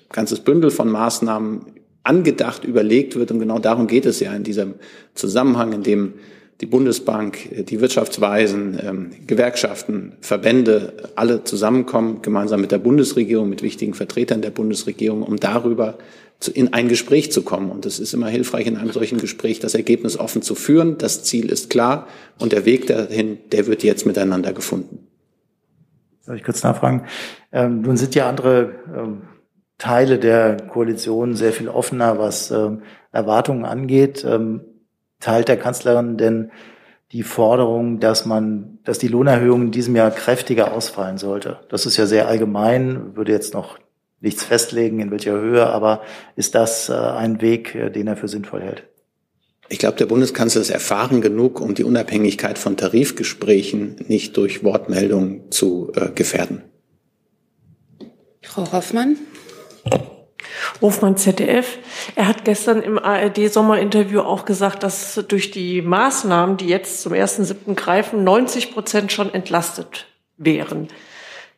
ganzes 0.09 0.39
Bündel 0.39 0.71
von 0.71 0.89
Maßnahmen 0.89 1.65
angedacht, 2.03 2.63
überlegt 2.65 3.15
wird 3.15 3.31
und 3.31 3.39
genau 3.39 3.59
darum 3.59 3.87
geht 3.87 4.05
es 4.05 4.19
ja 4.19 4.33
in 4.33 4.43
diesem 4.43 4.75
Zusammenhang, 5.15 5.73
in 5.73 5.83
dem 5.83 6.13
die 6.61 6.65
Bundesbank, 6.65 7.51
äh, 7.51 7.63
die 7.63 7.81
Wirtschaftsweisen, 7.81 8.79
ähm, 8.81 9.11
Gewerkschaften, 9.27 10.13
Verbände, 10.21 10.93
alle 11.15 11.43
zusammenkommen, 11.43 12.21
gemeinsam 12.21 12.61
mit 12.61 12.71
der 12.71 12.77
Bundesregierung, 12.77 13.49
mit 13.49 13.63
wichtigen 13.63 13.93
Vertretern 13.93 14.41
der 14.41 14.51
Bundesregierung, 14.51 15.23
um 15.23 15.37
darüber 15.37 15.97
in 16.53 16.73
ein 16.73 16.89
Gespräch 16.89 17.31
zu 17.31 17.41
kommen. 17.41 17.71
Und 17.71 17.85
es 17.85 17.99
ist 17.99 18.13
immer 18.13 18.27
hilfreich, 18.27 18.67
in 18.67 18.77
einem 18.77 18.91
solchen 18.91 19.17
Gespräch 19.17 19.59
das 19.59 19.75
Ergebnis 19.75 20.17
offen 20.17 20.41
zu 20.41 20.55
führen. 20.55 20.97
Das 20.97 21.23
Ziel 21.23 21.49
ist 21.49 21.69
klar 21.69 22.07
und 22.39 22.51
der 22.51 22.65
Weg 22.65 22.87
dahin, 22.87 23.37
der 23.51 23.67
wird 23.67 23.83
jetzt 23.83 24.05
miteinander 24.05 24.51
gefunden. 24.51 25.07
Soll 26.21 26.37
ich 26.37 26.43
kurz 26.43 26.63
nachfragen? 26.63 27.05
Ähm, 27.51 27.81
nun 27.81 27.97
sind 27.97 28.15
ja 28.15 28.29
andere 28.29 28.73
ähm, 28.95 29.21
Teile 29.77 30.19
der 30.19 30.57
Koalition 30.57 31.35
sehr 31.35 31.53
viel 31.53 31.69
offener, 31.69 32.19
was 32.19 32.51
ähm, 32.51 32.83
Erwartungen 33.11 33.65
angeht. 33.65 34.25
Ähm, 34.27 34.61
teilt 35.19 35.47
der 35.47 35.57
Kanzlerin 35.57 36.17
denn 36.17 36.51
die 37.11 37.23
Forderung, 37.23 37.99
dass 37.99 38.25
man, 38.25 38.79
dass 38.83 38.97
die 38.97 39.07
Lohnerhöhung 39.07 39.63
in 39.63 39.71
diesem 39.71 39.95
Jahr 39.95 40.11
kräftiger 40.11 40.73
ausfallen 40.73 41.17
sollte? 41.17 41.59
Das 41.69 41.85
ist 41.85 41.95
ja 41.97 42.07
sehr 42.07 42.27
allgemein, 42.27 43.15
würde 43.15 43.31
jetzt 43.31 43.53
noch 43.53 43.77
nichts 44.19 44.43
festlegen, 44.43 44.99
in 44.99 45.11
welcher 45.11 45.33
Höhe, 45.33 45.67
aber 45.67 46.01
ist 46.35 46.55
das 46.55 46.89
äh, 46.89 46.93
ein 46.93 47.41
Weg, 47.41 47.75
äh, 47.75 47.89
den 47.91 48.07
er 48.07 48.17
für 48.17 48.27
sinnvoll 48.27 48.61
hält? 48.61 48.83
Ich 49.69 49.79
glaube, 49.79 49.97
der 49.97 50.05
Bundeskanzler 50.05 50.61
ist 50.61 50.69
erfahren 50.69 51.21
genug, 51.21 51.61
um 51.61 51.73
die 51.75 51.83
Unabhängigkeit 51.83 52.57
von 52.57 52.77
Tarifgesprächen 52.77 53.95
nicht 54.07 54.35
durch 54.37 54.63
Wortmeldungen 54.63 55.51
zu 55.51 55.91
äh, 55.95 56.09
gefährden. 56.09 56.63
Frau 58.41 58.71
Hoffmann. 58.71 59.17
Hofmann 60.81 61.17
ZDF. 61.17 61.77
Er 62.15 62.27
hat 62.27 62.45
gestern 62.45 62.81
im 62.81 62.99
ARD-Sommerinterview 62.99 64.19
auch 64.19 64.45
gesagt, 64.45 64.83
dass 64.83 65.23
durch 65.27 65.51
die 65.51 65.81
Maßnahmen, 65.81 66.57
die 66.57 66.67
jetzt 66.67 67.01
zum 67.01 67.13
1.7. 67.13 67.75
greifen, 67.75 68.23
90 68.23 68.73
Prozent 68.73 69.11
schon 69.11 69.33
entlastet 69.33 70.07
wären 70.37 70.89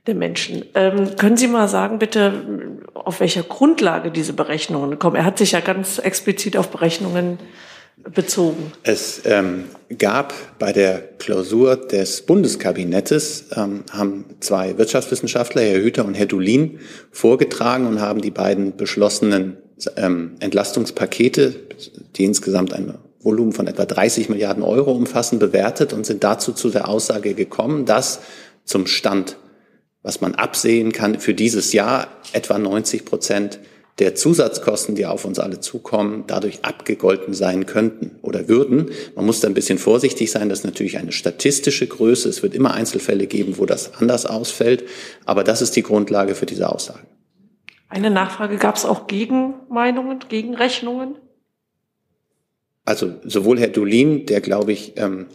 der 0.08 0.16
Menschen. 0.16 0.66
Ähm, 0.76 1.16
können 1.16 1.38
Sie 1.38 1.48
mal 1.48 1.68
sagen, 1.68 2.00
bitte, 2.00 2.80
auf 2.94 3.20
welcher 3.20 3.44
Grundlage 3.44 4.12
diese 4.12 4.34
Berechnungen 4.34 5.00
kommen? 5.00 5.16
Er 5.16 5.26
hat 5.26 5.38
sich 5.38 5.54
ja 5.54 5.62
ganz 5.62 5.98
explizit 5.98 6.58
auf 6.58 6.70
Berechnungen 6.70 7.40
bezogen? 7.98 8.72
Es 8.84 9.22
ähm, 9.26 9.66
gab 9.98 10.34
bei 10.60 10.74
der 10.74 11.00
Klausur 11.18 11.76
des 11.76 12.22
Bundeskabinettes, 12.24 13.46
ähm, 13.56 13.84
haben 13.92 14.26
zwei 14.40 14.78
Wirtschaftswissenschaftler, 14.78 15.62
Herr 15.62 15.82
Hüter 15.82 16.06
und 16.06 16.14
Herr 16.14 16.26
Dulin, 16.26 16.80
vorgetragen 17.12 17.88
und 17.88 18.02
haben 18.02 18.22
die 18.22 18.32
beiden 18.32 18.76
beschlossenen 18.76 19.58
ähm, 19.98 20.36
Entlastungspakete, 20.40 21.56
die 22.16 22.26
insgesamt 22.26 22.74
ein 22.74 22.96
Volumen 23.22 23.54
von 23.54 23.68
etwa 23.68 23.86
30 23.86 24.30
Milliarden 24.30 24.64
Euro 24.64 24.92
umfassen, 24.92 25.40
bewertet 25.40 25.94
und 25.94 26.06
sind 26.06 26.24
dazu 26.24 26.54
zu 26.54 26.70
der 26.70 26.88
Aussage 26.88 27.34
gekommen, 27.34 27.86
dass 27.86 28.20
zum 28.66 28.88
Stand, 28.88 29.38
was 30.04 30.22
man 30.22 30.36
absehen 30.36 30.92
kann, 30.92 31.20
für 31.20 31.34
dieses 31.34 31.74
Jahr 31.74 32.08
etwa 32.34 32.60
90 32.60 33.04
Prozent 33.04 33.60
der 34.00 34.14
Zusatzkosten, 34.14 34.96
die 34.96 35.06
auf 35.06 35.24
uns 35.24 35.40
alle 35.40 35.62
zukommen, 35.62 36.26
dadurch 36.28 36.66
abgegolten 36.66 37.34
sein 37.34 37.66
könnten 37.66 38.18
oder 38.22 38.50
würden. 38.50 38.92
Man 39.16 39.26
muss 39.26 39.40
da 39.40 39.48
ein 39.48 39.54
bisschen 39.54 39.78
vorsichtig 39.78 40.32
sein. 40.32 40.50
Das 40.50 40.60
ist 40.60 40.66
natürlich 40.66 40.98
eine 40.98 41.14
statistische 41.14 41.88
Größe. 41.88 42.28
Es 42.28 42.44
wird 42.44 42.56
immer 42.56 42.74
Einzelfälle 42.74 43.28
geben, 43.28 43.58
wo 43.58 43.66
das 43.66 43.94
anders 43.96 44.26
ausfällt. 44.26 44.84
Aber 45.26 45.46
das 45.46 45.62
ist 45.62 45.78
die 45.78 45.84
Grundlage 45.84 46.36
für 46.36 46.46
diese 46.46 46.70
Aussage. 46.70 47.06
Eine 47.88 48.10
Nachfrage. 48.10 48.58
Gab 48.58 48.76
es 48.76 48.84
auch 48.84 49.08
Gegenmeinungen, 49.08 50.20
Gegenrechnungen? 50.28 51.16
Also 52.84 53.14
sowohl 53.24 53.60
Herr 53.60 53.70
Dulin, 53.70 54.26
der 54.26 54.42
glaube 54.42 54.74
ich, 54.74 54.94
ähm, 54.98 55.28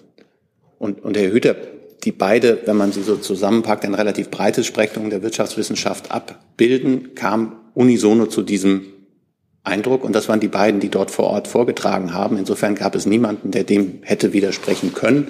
und, 0.78 1.02
und 1.02 1.16
Herr 1.16 1.32
Hüter, 1.32 1.56
die 2.04 2.12
beide, 2.12 2.60
wenn 2.66 2.76
man 2.76 2.92
sie 2.92 3.02
so 3.02 3.16
zusammenpackt, 3.16 3.84
ein 3.84 3.94
relativ 3.94 4.30
breites 4.30 4.66
Spektrum 4.66 5.10
der 5.10 5.22
Wirtschaftswissenschaft 5.22 6.10
abbilden, 6.10 7.14
kam 7.14 7.59
unisono 7.74 8.26
zu 8.26 8.42
diesem 8.42 8.82
Eindruck. 9.62 10.04
Und 10.04 10.14
das 10.14 10.28
waren 10.28 10.40
die 10.40 10.48
beiden, 10.48 10.80
die 10.80 10.88
dort 10.88 11.10
vor 11.10 11.26
Ort 11.26 11.48
vorgetragen 11.48 12.14
haben. 12.14 12.38
Insofern 12.38 12.74
gab 12.74 12.94
es 12.94 13.06
niemanden, 13.06 13.50
der 13.50 13.64
dem 13.64 14.00
hätte 14.02 14.32
widersprechen 14.32 14.94
können. 14.94 15.28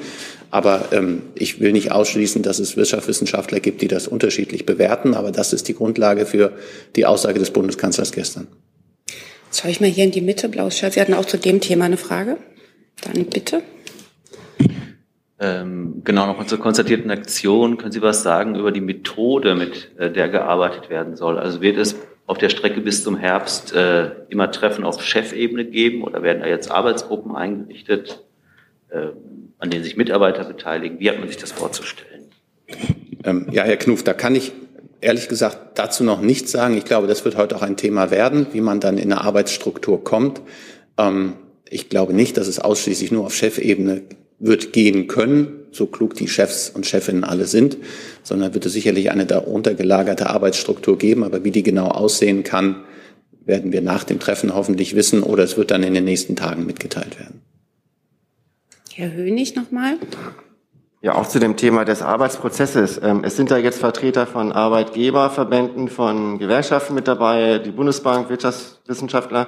Aber 0.50 0.88
ähm, 0.92 1.22
ich 1.34 1.60
will 1.60 1.72
nicht 1.72 1.92
ausschließen, 1.92 2.42
dass 2.42 2.58
es 2.58 2.76
Wirtschaftswissenschaftler 2.76 3.60
gibt, 3.60 3.82
die 3.82 3.88
das 3.88 4.08
unterschiedlich 4.08 4.66
bewerten. 4.66 5.14
Aber 5.14 5.30
das 5.30 5.52
ist 5.52 5.68
die 5.68 5.74
Grundlage 5.74 6.26
für 6.26 6.52
die 6.96 7.06
Aussage 7.06 7.38
des 7.38 7.50
Bundeskanzlers 7.50 8.12
gestern. 8.12 8.48
Jetzt 9.46 9.60
schaue 9.60 9.70
ich 9.70 9.80
mal 9.80 9.90
hier 9.90 10.04
in 10.04 10.10
die 10.10 10.20
Mitte. 10.20 10.48
Blaues 10.48 10.78
Shirt. 10.78 10.92
Sie 10.92 11.00
hatten 11.00 11.14
auch 11.14 11.24
zu 11.24 11.36
dem 11.36 11.60
Thema 11.60 11.84
eine 11.84 11.96
Frage. 11.96 12.36
Dann 13.02 13.24
bitte. 13.24 13.62
Ähm, 15.38 16.02
genau, 16.04 16.26
noch 16.26 16.46
zur 16.46 16.58
konstatierten 16.58 17.10
Aktion. 17.10 17.78
Können 17.78 17.92
Sie 17.92 18.02
was 18.02 18.22
sagen 18.22 18.56
über 18.56 18.72
die 18.72 18.82
Methode, 18.82 19.54
mit 19.54 19.90
äh, 19.98 20.12
der 20.12 20.28
gearbeitet 20.28 20.90
werden 20.90 21.16
soll? 21.16 21.38
Also 21.38 21.62
wird 21.62 21.78
es 21.78 21.96
auf 22.30 22.38
der 22.38 22.48
Strecke 22.48 22.80
bis 22.80 23.02
zum 23.02 23.16
Herbst 23.16 23.74
äh, 23.74 24.12
immer 24.28 24.52
Treffen 24.52 24.84
auf 24.84 25.02
Chefebene 25.02 25.64
geben 25.64 26.04
oder 26.04 26.22
werden 26.22 26.42
da 26.42 26.46
jetzt 26.46 26.70
Arbeitsgruppen 26.70 27.34
eingerichtet, 27.34 28.22
äh, 28.90 29.08
an 29.58 29.70
denen 29.70 29.82
sich 29.82 29.96
Mitarbeiter 29.96 30.44
beteiligen? 30.44 31.00
Wie 31.00 31.10
hat 31.10 31.18
man 31.18 31.26
sich 31.26 31.38
das 31.38 31.50
vorzustellen? 31.50 32.26
Ähm, 33.24 33.48
ja, 33.50 33.64
Herr 33.64 33.76
Knuff, 33.78 34.04
da 34.04 34.14
kann 34.14 34.36
ich 34.36 34.52
ehrlich 35.00 35.28
gesagt 35.28 35.76
dazu 35.76 36.04
noch 36.04 36.20
nichts 36.20 36.52
sagen. 36.52 36.76
Ich 36.76 36.84
glaube, 36.84 37.08
das 37.08 37.24
wird 37.24 37.36
heute 37.36 37.56
auch 37.56 37.62
ein 37.62 37.76
Thema 37.76 38.12
werden, 38.12 38.46
wie 38.52 38.60
man 38.60 38.78
dann 38.78 38.96
in 38.96 39.12
eine 39.12 39.22
Arbeitsstruktur 39.22 40.04
kommt. 40.04 40.40
Ähm, 40.98 41.32
ich 41.68 41.88
glaube 41.88 42.12
nicht, 42.12 42.36
dass 42.36 42.46
es 42.46 42.60
ausschließlich 42.60 43.10
nur 43.10 43.26
auf 43.26 43.34
Chefebene 43.34 44.02
wird 44.38 44.72
gehen 44.72 45.08
können, 45.08 45.59
so 45.72 45.86
klug 45.86 46.14
die 46.14 46.28
Chefs 46.28 46.70
und 46.70 46.86
Chefinnen 46.86 47.24
alle 47.24 47.46
sind, 47.46 47.76
sondern 48.22 48.54
wird 48.54 48.66
es 48.66 48.72
sicherlich 48.72 49.10
eine 49.10 49.26
darunter 49.26 49.74
gelagerte 49.74 50.30
Arbeitsstruktur 50.30 50.98
geben. 50.98 51.24
Aber 51.24 51.44
wie 51.44 51.50
die 51.50 51.62
genau 51.62 51.88
aussehen 51.88 52.42
kann, 52.42 52.84
werden 53.44 53.72
wir 53.72 53.80
nach 53.80 54.04
dem 54.04 54.20
Treffen 54.20 54.54
hoffentlich 54.54 54.94
wissen 54.94 55.22
oder 55.22 55.44
es 55.44 55.56
wird 55.56 55.70
dann 55.70 55.82
in 55.82 55.94
den 55.94 56.04
nächsten 56.04 56.36
Tagen 56.36 56.66
mitgeteilt 56.66 57.18
werden. 57.18 57.42
Herr 58.92 59.12
Hönig 59.12 59.56
nochmal. 59.56 59.96
Ja, 61.02 61.14
auch 61.14 61.26
zu 61.26 61.38
dem 61.38 61.56
Thema 61.56 61.86
des 61.86 62.02
Arbeitsprozesses. 62.02 63.00
Ähm, 63.02 63.24
es 63.24 63.34
sind 63.34 63.50
da 63.50 63.56
jetzt 63.56 63.78
Vertreter 63.78 64.26
von 64.26 64.52
Arbeitgeberverbänden, 64.52 65.88
von 65.88 66.38
Gewerkschaften 66.38 66.94
mit 66.94 67.08
dabei, 67.08 67.58
die 67.58 67.70
Bundesbank, 67.70 68.28
Wirtschaftswissenschaftler 68.28 69.46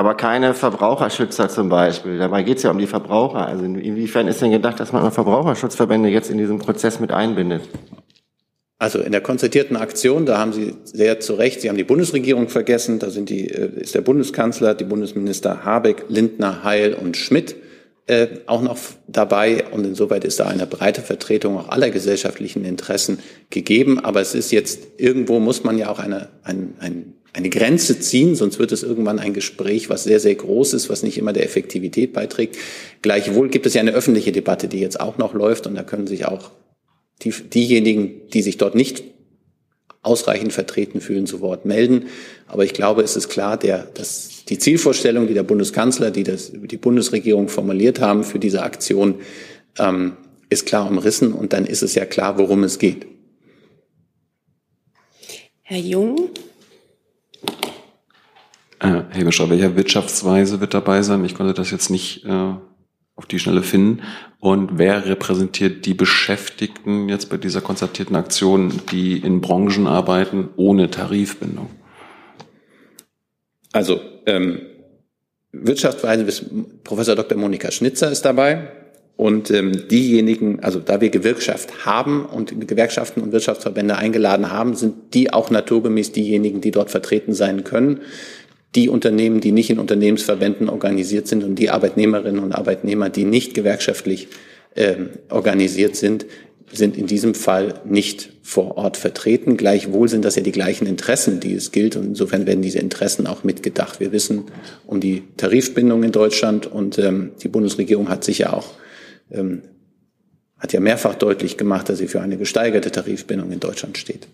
aber 0.00 0.14
keine 0.14 0.54
Verbraucherschützer 0.54 1.50
zum 1.50 1.68
Beispiel. 1.68 2.16
Dabei 2.16 2.42
geht 2.42 2.56
es 2.56 2.62
ja 2.62 2.70
um 2.70 2.78
die 2.78 2.86
Verbraucher. 2.86 3.46
Also 3.46 3.66
inwiefern 3.66 4.28
ist 4.28 4.40
denn 4.40 4.50
gedacht, 4.50 4.80
dass 4.80 4.94
man 4.94 5.12
Verbraucherschutzverbände 5.12 6.08
jetzt 6.08 6.30
in 6.30 6.38
diesen 6.38 6.58
Prozess 6.58 7.00
mit 7.00 7.12
einbindet? 7.12 7.68
Also 8.78 9.00
in 9.00 9.12
der 9.12 9.20
konzertierten 9.20 9.76
Aktion, 9.76 10.24
da 10.24 10.38
haben 10.38 10.54
Sie 10.54 10.74
sehr 10.84 11.20
zu 11.20 11.34
Recht, 11.34 11.60
Sie 11.60 11.68
haben 11.68 11.76
die 11.76 11.84
Bundesregierung 11.84 12.48
vergessen, 12.48 12.98
da 12.98 13.10
sind 13.10 13.28
die, 13.28 13.50
äh, 13.50 13.78
ist 13.78 13.94
der 13.94 14.00
Bundeskanzler, 14.00 14.74
die 14.74 14.84
Bundesminister 14.84 15.66
Habeck, 15.66 16.06
Lindner, 16.08 16.64
Heil 16.64 16.94
und 16.94 17.18
Schmidt 17.18 17.56
äh, 18.06 18.28
auch 18.46 18.62
noch 18.62 18.78
dabei. 19.06 19.66
Und 19.70 19.84
insoweit 19.84 20.24
ist 20.24 20.40
da 20.40 20.46
eine 20.46 20.66
breite 20.66 21.02
Vertretung 21.02 21.58
auch 21.58 21.68
aller 21.68 21.90
gesellschaftlichen 21.90 22.64
Interessen 22.64 23.18
gegeben. 23.50 24.02
Aber 24.02 24.22
es 24.22 24.34
ist 24.34 24.50
jetzt, 24.50 24.80
irgendwo 24.96 25.40
muss 25.40 25.62
man 25.62 25.76
ja 25.76 25.90
auch 25.90 25.98
eine, 25.98 26.30
ein, 26.42 26.72
ein 26.80 27.12
eine 27.32 27.50
Grenze 27.50 28.00
ziehen, 28.00 28.34
sonst 28.34 28.58
wird 28.58 28.72
es 28.72 28.82
irgendwann 28.82 29.18
ein 29.18 29.34
Gespräch, 29.34 29.88
was 29.88 30.04
sehr, 30.04 30.20
sehr 30.20 30.34
groß 30.34 30.74
ist, 30.74 30.90
was 30.90 31.02
nicht 31.02 31.18
immer 31.18 31.32
der 31.32 31.44
Effektivität 31.44 32.12
beiträgt. 32.12 32.56
Gleichwohl 33.02 33.48
gibt 33.48 33.66
es 33.66 33.74
ja 33.74 33.80
eine 33.80 33.92
öffentliche 33.92 34.32
Debatte, 34.32 34.68
die 34.68 34.80
jetzt 34.80 35.00
auch 35.00 35.18
noch 35.18 35.34
läuft 35.34 35.66
und 35.66 35.74
da 35.74 35.82
können 35.82 36.06
sich 36.06 36.26
auch 36.26 36.50
die, 37.22 37.30
diejenigen, 37.30 38.28
die 38.32 38.42
sich 38.42 38.56
dort 38.58 38.74
nicht 38.74 39.04
ausreichend 40.02 40.52
vertreten 40.52 41.00
fühlen, 41.00 41.26
zu 41.26 41.40
Wort 41.40 41.66
melden. 41.66 42.06
Aber 42.46 42.64
ich 42.64 42.72
glaube, 42.72 43.02
es 43.02 43.16
ist 43.16 43.28
klar, 43.28 43.56
der, 43.58 43.84
dass 43.94 44.44
die 44.48 44.58
Zielvorstellung, 44.58 45.26
die 45.26 45.34
der 45.34 45.42
Bundeskanzler, 45.42 46.10
die 46.10 46.24
das, 46.24 46.52
die 46.52 46.76
Bundesregierung 46.78 47.48
formuliert 47.48 48.00
haben 48.00 48.24
für 48.24 48.38
diese 48.38 48.62
Aktion, 48.62 49.16
ähm, 49.78 50.16
ist 50.48 50.66
klar 50.66 50.88
umrissen 50.90 51.32
und 51.32 51.52
dann 51.52 51.66
ist 51.66 51.82
es 51.82 51.94
ja 51.94 52.04
klar, 52.06 52.38
worum 52.38 52.64
es 52.64 52.78
geht. 52.78 53.06
Herr 55.62 55.78
Jung. 55.78 56.30
Äh, 58.80 59.02
Herr 59.10 59.24
Beschau, 59.24 59.50
welcher 59.50 59.76
Wirtschaftsweise 59.76 60.60
wird 60.60 60.74
dabei 60.74 61.02
sein? 61.02 61.24
Ich 61.24 61.34
konnte 61.34 61.52
das 61.52 61.70
jetzt 61.70 61.90
nicht 61.90 62.24
äh, 62.24 62.54
auf 63.14 63.26
die 63.26 63.38
Schnelle 63.38 63.62
finden. 63.62 64.00
Und 64.40 64.78
wer 64.78 65.04
repräsentiert 65.04 65.84
die 65.84 65.92
Beschäftigten 65.92 67.10
jetzt 67.10 67.28
bei 67.28 67.36
dieser 67.36 67.60
konzertierten 67.60 68.16
Aktion, 68.16 68.80
die 68.90 69.18
in 69.18 69.42
Branchen 69.42 69.86
arbeiten 69.86 70.48
ohne 70.56 70.90
Tarifbindung? 70.90 71.68
Also 73.72 74.00
ähm, 74.24 74.62
Wirtschaftsweise, 75.52 76.26
Professor 76.82 77.14
Dr. 77.14 77.36
Monika 77.36 77.70
Schnitzer 77.70 78.10
ist 78.10 78.22
dabei. 78.22 78.72
Und 79.16 79.50
ähm, 79.50 79.88
diejenigen, 79.88 80.60
also 80.60 80.80
da 80.80 81.02
wir 81.02 81.10
Gewerkschaft 81.10 81.84
haben 81.84 82.24
und 82.24 82.66
Gewerkschaften 82.66 83.20
und 83.20 83.32
Wirtschaftsverbände 83.32 83.98
eingeladen 83.98 84.50
haben, 84.50 84.74
sind 84.74 85.12
die 85.12 85.30
auch 85.30 85.50
naturgemäß 85.50 86.12
diejenigen, 86.12 86.62
die 86.62 86.70
dort 86.70 86.90
vertreten 86.90 87.34
sein 87.34 87.62
können 87.62 88.00
die 88.74 88.88
Unternehmen, 88.88 89.40
die 89.40 89.52
nicht 89.52 89.70
in 89.70 89.78
Unternehmensverbänden 89.78 90.68
organisiert 90.68 91.26
sind 91.26 91.42
und 91.42 91.56
die 91.56 91.70
Arbeitnehmerinnen 91.70 92.42
und 92.42 92.52
Arbeitnehmer, 92.52 93.08
die 93.08 93.24
nicht 93.24 93.54
gewerkschaftlich 93.54 94.28
äh, 94.74 94.96
organisiert 95.28 95.96
sind, 95.96 96.26
sind 96.72 96.96
in 96.96 97.06
diesem 97.06 97.34
Fall 97.34 97.80
nicht 97.84 98.32
vor 98.42 98.76
Ort 98.76 98.96
vertreten. 98.96 99.56
Gleichwohl 99.56 100.08
sind 100.08 100.24
das 100.24 100.36
ja 100.36 100.42
die 100.42 100.52
gleichen 100.52 100.86
Interessen, 100.86 101.40
die 101.40 101.54
es 101.54 101.72
gilt. 101.72 101.96
Und 101.96 102.04
insofern 102.04 102.46
werden 102.46 102.62
diese 102.62 102.78
Interessen 102.78 103.26
auch 103.26 103.42
mitgedacht. 103.42 103.98
Wir 103.98 104.12
wissen 104.12 104.44
um 104.86 105.00
die 105.00 105.24
Tarifbindung 105.36 106.04
in 106.04 106.12
Deutschland 106.12 106.66
und 106.66 106.98
ähm, 106.98 107.32
die 107.42 107.48
Bundesregierung 107.48 108.08
hat 108.08 108.22
sich 108.22 108.38
ja 108.38 108.52
auch, 108.52 108.74
ähm, 109.32 109.62
hat 110.58 110.72
ja 110.72 110.78
mehrfach 110.78 111.16
deutlich 111.16 111.56
gemacht, 111.56 111.88
dass 111.88 111.98
sie 111.98 112.06
für 112.06 112.20
eine 112.20 112.36
gesteigerte 112.36 112.92
Tarifbindung 112.92 113.50
in 113.50 113.58
Deutschland 113.58 113.98
steht. 113.98 114.28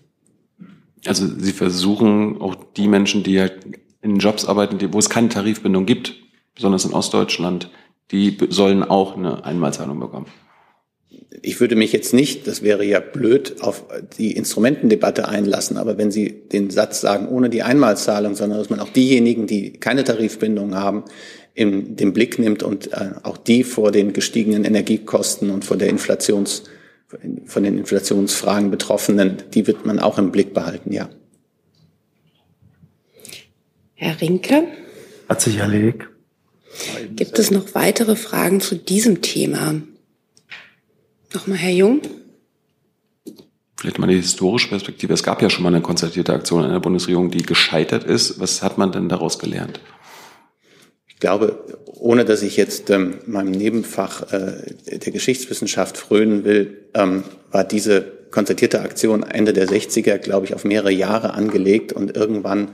Also 1.05 1.25
Sie 1.39 1.53
versuchen 1.53 2.39
auch 2.41 2.55
die 2.75 2.87
Menschen, 2.87 3.23
die 3.23 3.39
halt 3.39 3.53
in 4.07 4.19
Jobs 4.19 4.45
arbeiten, 4.45 4.79
wo 4.93 4.99
es 4.99 5.09
keine 5.09 5.29
Tarifbindung 5.29 5.85
gibt, 5.85 6.15
besonders 6.55 6.85
in 6.85 6.93
Ostdeutschland, 6.93 7.69
die 8.11 8.37
sollen 8.49 8.83
auch 8.83 9.17
eine 9.17 9.43
Einmalzahlung 9.45 9.99
bekommen. 9.99 10.27
Ich 11.41 11.59
würde 11.59 11.75
mich 11.75 11.91
jetzt 11.91 12.13
nicht, 12.13 12.47
das 12.47 12.63
wäre 12.63 12.83
ja 12.83 12.99
blöd, 12.99 13.57
auf 13.61 13.83
die 14.17 14.31
Instrumentendebatte 14.31 15.27
einlassen, 15.27 15.77
aber 15.77 15.97
wenn 15.97 16.09
Sie 16.09 16.31
den 16.31 16.69
Satz 16.69 17.01
sagen, 17.01 17.27
ohne 17.27 17.49
die 17.49 17.63
Einmalzahlung, 17.63 18.33
sondern 18.33 18.59
dass 18.59 18.69
man 18.69 18.79
auch 18.79 18.89
diejenigen, 18.89 19.45
die 19.45 19.73
keine 19.73 20.03
Tarifbindung 20.03 20.75
haben, 20.75 21.03
in 21.53 21.95
den 21.95 22.13
Blick 22.13 22.39
nimmt 22.39 22.63
und 22.63 22.93
äh, 22.93 23.11
auch 23.23 23.37
die 23.37 23.63
vor 23.63 23.91
den 23.91 24.13
gestiegenen 24.13 24.63
Energiekosten 24.63 25.49
und 25.49 25.65
vor 25.65 25.77
der 25.77 25.89
Inflations, 25.89 26.63
von 27.45 27.63
den 27.63 27.77
Inflationsfragen 27.77 28.69
Betroffenen, 28.69 29.37
die 29.53 29.65
wird 29.67 29.85
man 29.85 29.99
auch 29.99 30.17
im 30.17 30.31
Blick 30.31 30.53
behalten, 30.53 30.91
ja. 30.91 31.09
Herr 33.97 34.21
Rinke? 34.21 34.67
Hat 35.27 35.41
sich 35.41 35.57
erledigt. 35.57 36.07
Gibt 37.15 37.39
es 37.39 37.49
noch 37.49 37.73
weitere 37.73 38.15
Fragen 38.15 38.61
zu 38.61 38.75
diesem 38.75 39.23
Thema? 39.23 39.81
Nochmal 41.33 41.57
Herr 41.57 41.71
Jung? 41.71 42.01
Vielleicht 43.75 43.97
mal 43.97 44.07
die 44.07 44.15
historische 44.15 44.69
Perspektive. 44.69 45.13
Es 45.13 45.23
gab 45.23 45.41
ja 45.41 45.49
schon 45.49 45.63
mal 45.63 45.73
eine 45.73 45.81
konzertierte 45.81 46.33
Aktion 46.33 46.63
in 46.63 46.71
der 46.71 46.79
Bundesregierung, 46.79 47.31
die 47.31 47.43
gescheitert 47.43 48.03
ist. 48.03 48.39
Was 48.39 48.61
hat 48.61 48.77
man 48.77 48.91
denn 48.91 49.09
daraus 49.09 49.39
gelernt? 49.39 49.79
Ich 51.07 51.17
glaube, 51.17 51.63
ohne 51.85 52.23
dass 52.23 52.43
ich 52.43 52.55
jetzt 52.55 52.91
ähm, 52.91 53.15
meinem 53.25 53.51
Nebenfach 53.51 54.31
äh, 54.31 54.75
der 54.85 55.11
Geschichtswissenschaft 55.11 55.97
frönen 55.97 56.43
will, 56.43 56.89
ähm, 56.93 57.23
war 57.49 57.63
diese 57.63 58.01
konzertierte 58.29 58.81
Aktion 58.81 59.23
Ende 59.23 59.53
der 59.53 59.67
60er, 59.67 60.19
glaube 60.19 60.45
ich, 60.45 60.53
auf 60.53 60.65
mehrere 60.65 60.91
Jahre 60.91 61.33
angelegt 61.33 61.93
und 61.93 62.15
irgendwann 62.15 62.69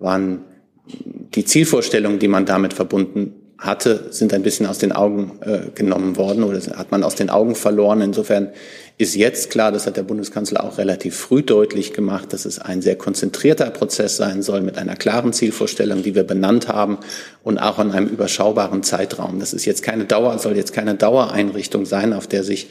waren 0.00 0.44
die 0.86 1.44
Zielvorstellungen, 1.44 2.18
die 2.18 2.28
man 2.28 2.46
damit 2.46 2.74
verbunden 2.74 3.34
hatte, 3.58 4.08
sind 4.10 4.34
ein 4.34 4.42
bisschen 4.42 4.66
aus 4.66 4.78
den 4.78 4.92
Augen 4.92 5.38
äh, 5.40 5.70
genommen 5.74 6.16
worden 6.16 6.42
oder 6.44 6.60
hat 6.76 6.90
man 6.90 7.02
aus 7.02 7.14
den 7.14 7.30
Augen 7.30 7.54
verloren. 7.54 8.00
Insofern 8.00 8.50
ist 8.98 9.14
jetzt 9.14 9.50
klar, 9.50 9.72
das 9.72 9.86
hat 9.86 9.96
der 9.96 10.02
Bundeskanzler 10.02 10.64
auch 10.64 10.76
relativ 10.76 11.16
früh 11.16 11.42
deutlich 11.42 11.92
gemacht, 11.92 12.32
dass 12.32 12.44
es 12.44 12.58
ein 12.58 12.82
sehr 12.82 12.96
konzentrierter 12.96 13.70
Prozess 13.70 14.16
sein 14.16 14.42
soll 14.42 14.60
mit 14.60 14.76
einer 14.76 14.96
klaren 14.96 15.32
Zielvorstellung, 15.32 16.02
die 16.02 16.14
wir 16.14 16.24
benannt 16.24 16.68
haben 16.68 16.98
und 17.42 17.58
auch 17.58 17.78
in 17.78 17.92
einem 17.92 18.08
überschaubaren 18.08 18.82
Zeitraum. 18.82 19.40
Das 19.40 19.52
ist 19.52 19.64
jetzt 19.64 19.82
keine 19.82 20.04
Dauer, 20.04 20.38
soll 20.38 20.56
jetzt 20.56 20.72
keine 20.72 20.96
Dauereinrichtung 20.96 21.86
sein, 21.86 22.12
auf 22.12 22.26
der 22.26 22.44
sich 22.44 22.68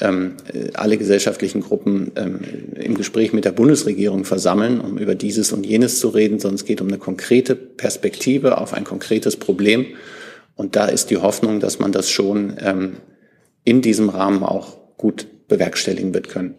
ähm, 0.00 0.34
alle 0.74 0.98
gesellschaftlichen 0.98 1.60
Gruppen 1.60 2.12
ähm, 2.16 2.40
im 2.74 2.96
Gespräch 2.96 3.32
mit 3.32 3.44
der 3.44 3.52
Bundesregierung 3.52 4.24
versammeln, 4.24 4.80
um 4.80 4.98
über 4.98 5.14
dieses 5.14 5.52
und 5.52 5.66
jenes 5.66 5.98
zu 5.98 6.08
reden, 6.08 6.38
sondern 6.38 6.56
es 6.56 6.64
geht 6.64 6.80
um 6.80 6.88
eine 6.88 6.98
konkrete 6.98 7.56
Perspektive 7.56 8.58
auf 8.58 8.74
ein 8.74 8.84
konkretes 8.84 9.36
Problem. 9.36 9.86
Und 10.54 10.76
da 10.76 10.86
ist 10.86 11.10
die 11.10 11.18
Hoffnung, 11.18 11.60
dass 11.60 11.78
man 11.78 11.92
das 11.92 12.10
schon 12.10 12.56
ähm, 12.60 12.96
in 13.64 13.82
diesem 13.82 14.08
Rahmen 14.08 14.42
auch 14.42 14.96
gut 14.96 15.26
bewerkstelligen 15.48 16.14
wird 16.14 16.28
können. 16.28 16.54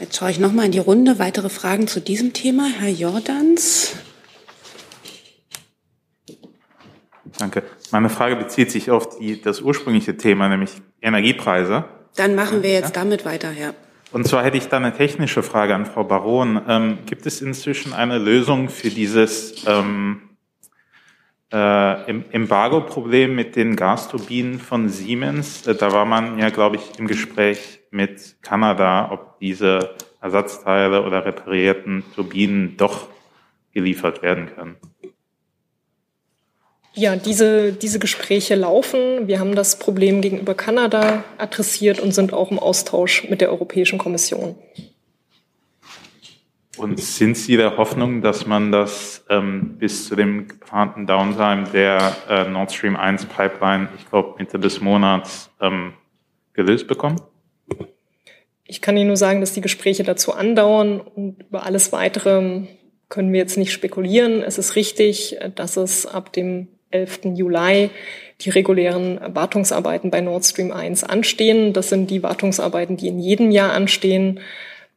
Jetzt 0.00 0.16
schaue 0.16 0.30
ich 0.30 0.38
noch 0.38 0.52
mal 0.52 0.66
in 0.66 0.72
die 0.72 0.78
Runde. 0.78 1.18
Weitere 1.18 1.48
Fragen 1.48 1.86
zu 1.86 2.00
diesem 2.00 2.32
Thema? 2.32 2.68
Herr 2.68 2.90
Jordans. 2.90 3.94
Danke. 7.38 7.62
Meine 7.90 8.08
Frage 8.08 8.36
bezieht 8.36 8.70
sich 8.70 8.90
auf 8.90 9.18
die, 9.18 9.40
das 9.40 9.60
ursprüngliche 9.60 10.16
Thema, 10.16 10.48
nämlich 10.48 10.70
Energiepreise. 11.02 11.84
Dann 12.16 12.34
machen 12.34 12.62
wir 12.62 12.72
jetzt 12.72 12.96
ja? 12.96 13.02
damit 13.02 13.24
weiter, 13.24 13.52
ja. 13.52 13.74
Und 14.12 14.26
zwar 14.26 14.44
hätte 14.44 14.56
ich 14.56 14.68
da 14.68 14.78
eine 14.78 14.94
technische 14.94 15.42
Frage 15.42 15.74
an 15.74 15.84
Frau 15.84 16.04
Baron. 16.04 16.60
Ähm, 16.68 16.98
gibt 17.06 17.26
es 17.26 17.42
inzwischen 17.42 17.92
eine 17.92 18.18
Lösung 18.18 18.68
für 18.68 18.88
dieses 18.88 19.66
ähm, 19.66 20.22
äh, 21.52 22.10
Embargo-Problem 22.30 23.34
mit 23.34 23.56
den 23.56 23.76
Gasturbinen 23.76 24.58
von 24.58 24.88
Siemens? 24.88 25.66
Äh, 25.66 25.74
da 25.74 25.92
war 25.92 26.06
man 26.06 26.38
ja, 26.38 26.50
glaube 26.50 26.76
ich, 26.76 26.98
im 26.98 27.06
Gespräch 27.06 27.80
mit 27.90 28.36
Kanada, 28.42 29.10
ob 29.10 29.38
diese 29.40 29.96
Ersatzteile 30.20 31.02
oder 31.02 31.24
reparierten 31.24 32.04
Turbinen 32.14 32.76
doch 32.76 33.08
geliefert 33.72 34.22
werden 34.22 34.48
können. 34.54 34.76
Ja, 36.98 37.14
diese, 37.14 37.72
diese 37.74 37.98
Gespräche 37.98 38.54
laufen. 38.54 39.28
Wir 39.28 39.38
haben 39.38 39.54
das 39.54 39.78
Problem 39.78 40.22
gegenüber 40.22 40.54
Kanada 40.54 41.24
adressiert 41.36 42.00
und 42.00 42.12
sind 42.12 42.32
auch 42.32 42.50
im 42.50 42.58
Austausch 42.58 43.28
mit 43.28 43.42
der 43.42 43.50
Europäischen 43.50 43.98
Kommission. 43.98 44.54
Und 46.78 46.98
sind 46.98 47.36
Sie 47.36 47.58
der 47.58 47.76
Hoffnung, 47.76 48.22
dass 48.22 48.46
man 48.46 48.72
das 48.72 49.24
ähm, 49.28 49.76
bis 49.78 50.08
zu 50.08 50.16
dem 50.16 50.48
geplanten 50.48 51.06
Downtime 51.06 51.64
der 51.70 52.16
äh, 52.30 52.48
Nord 52.48 52.72
Stream 52.72 52.96
1 52.96 53.26
Pipeline, 53.26 53.90
ich 53.98 54.08
glaube 54.08 54.36
Mitte 54.38 54.58
des 54.58 54.80
Monats, 54.80 55.50
ähm, 55.60 55.92
gelöst 56.54 56.86
bekommt? 56.86 57.22
Ich 58.64 58.80
kann 58.80 58.96
Ihnen 58.96 59.08
nur 59.08 59.18
sagen, 59.18 59.40
dass 59.40 59.52
die 59.52 59.60
Gespräche 59.60 60.02
dazu 60.02 60.32
andauern 60.32 61.00
und 61.00 61.42
über 61.42 61.66
alles 61.66 61.92
Weitere 61.92 62.62
können 63.10 63.32
wir 63.32 63.40
jetzt 63.40 63.58
nicht 63.58 63.72
spekulieren. 63.72 64.42
Es 64.42 64.56
ist 64.56 64.76
richtig, 64.76 65.36
dass 65.54 65.76
es 65.76 66.06
ab 66.06 66.32
dem 66.32 66.68
11. 66.96 67.20
Juli 67.34 67.90
die 68.42 68.50
regulären 68.50 69.18
Wartungsarbeiten 69.34 70.10
bei 70.10 70.20
Nord 70.20 70.44
Stream 70.44 70.70
1 70.70 71.04
anstehen. 71.04 71.72
Das 71.72 71.88
sind 71.88 72.10
die 72.10 72.22
Wartungsarbeiten, 72.22 72.96
die 72.96 73.08
in 73.08 73.18
jedem 73.18 73.50
Jahr 73.50 73.72
anstehen. 73.72 74.40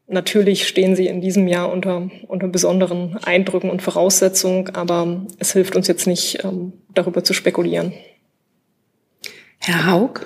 Natürlich 0.07 0.67
stehen 0.67 0.95
sie 0.95 1.07
in 1.07 1.21
diesem 1.21 1.47
Jahr 1.47 1.71
unter, 1.71 2.09
unter 2.27 2.47
besonderen 2.47 3.17
Eindrücken 3.23 3.69
und 3.69 3.81
Voraussetzungen, 3.81 4.75
aber 4.75 5.25
es 5.37 5.53
hilft 5.53 5.75
uns 5.75 5.87
jetzt 5.87 6.07
nicht, 6.07 6.43
ähm, 6.43 6.73
darüber 6.93 7.23
zu 7.23 7.33
spekulieren. 7.33 7.93
Herr 9.59 9.85
Haug? 9.91 10.25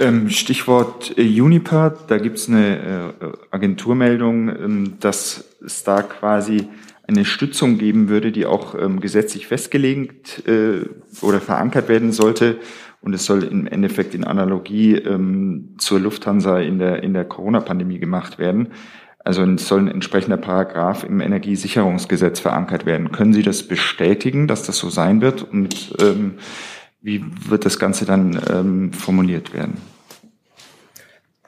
Ähm, 0.00 0.28
Stichwort 0.30 1.16
äh, 1.16 1.40
Uniper, 1.40 1.96
da 2.08 2.18
gibt 2.18 2.38
es 2.38 2.48
eine 2.48 3.14
äh, 3.20 3.26
Agenturmeldung, 3.52 4.48
ähm, 4.48 4.96
dass 4.98 5.44
es 5.64 5.84
da 5.84 6.02
quasi 6.02 6.66
eine 7.06 7.24
Stützung 7.24 7.78
geben 7.78 8.08
würde, 8.08 8.32
die 8.32 8.46
auch 8.46 8.74
ähm, 8.74 9.00
gesetzlich 9.00 9.46
festgelegt 9.46 10.46
äh, 10.48 10.86
oder 11.20 11.40
verankert 11.40 11.88
werden 11.88 12.12
sollte. 12.12 12.58
Und 13.00 13.12
es 13.12 13.26
soll 13.26 13.44
im 13.44 13.66
Endeffekt 13.66 14.14
in 14.14 14.24
Analogie 14.24 14.94
ähm, 14.94 15.74
zur 15.76 16.00
Lufthansa 16.00 16.60
in 16.60 16.78
der, 16.78 17.02
in 17.02 17.12
der 17.12 17.26
Corona-Pandemie 17.26 17.98
gemacht 17.98 18.38
werden. 18.38 18.68
Also 19.24 19.42
es 19.42 19.68
soll 19.68 19.80
ein 19.80 19.88
entsprechender 19.88 20.36
Paragraph 20.36 21.04
im 21.04 21.20
Energiesicherungsgesetz 21.20 22.40
verankert 22.40 22.86
werden. 22.86 23.12
Können 23.12 23.32
Sie 23.32 23.42
das 23.42 23.62
bestätigen, 23.62 24.48
dass 24.48 24.64
das 24.64 24.78
so 24.78 24.90
sein 24.90 25.20
wird? 25.20 25.42
Und 25.42 25.94
ähm, 26.00 26.34
wie 27.00 27.24
wird 27.48 27.66
das 27.66 27.78
Ganze 27.78 28.06
dann 28.06 28.38
ähm, 28.50 28.92
formuliert 28.92 29.52
werden? 29.52 29.76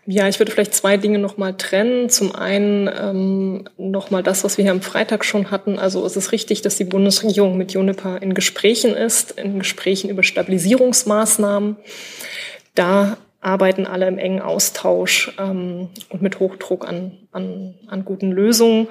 Ja, 0.09 0.29
ich 0.29 0.39
würde 0.39 0.53
vielleicht 0.53 0.75
zwei 0.75 0.97
Dinge 0.97 1.19
nochmal 1.19 1.55
trennen. 1.55 2.09
Zum 2.09 2.33
einen 2.33 2.89
ähm, 2.89 3.65
nochmal 3.77 4.23
das, 4.23 4.45
was 4.45 4.57
wir 4.57 4.63
hier 4.63 4.71
am 4.71 4.81
Freitag 4.81 5.25
schon 5.25 5.51
hatten. 5.51 5.81
Also 5.81 6.07
es 6.07 6.17
ist 6.17 6.31
richtig, 6.31 6.63
dass 6.63 6.77
die 6.77 6.85
Bundesregierung 6.85 7.57
mit 7.57 7.73
Juniper 7.73 8.23
in 8.23 8.33
Gesprächen 8.33 8.95
ist, 8.95 9.33
in 9.33 9.59
Gesprächen 9.59 10.09
über 10.09 10.23
Stabilisierungsmaßnahmen. 10.23 11.77
Da 12.77 13.17
arbeiten 13.41 13.87
alle 13.87 14.07
im 14.07 14.19
engen 14.19 14.41
Austausch 14.41 15.35
ähm, 15.39 15.89
und 16.09 16.23
mit 16.23 16.39
Hochdruck 16.39 16.87
an, 16.87 17.19
an, 17.33 17.75
an 17.89 18.05
guten 18.05 18.31
Lösungen. 18.31 18.87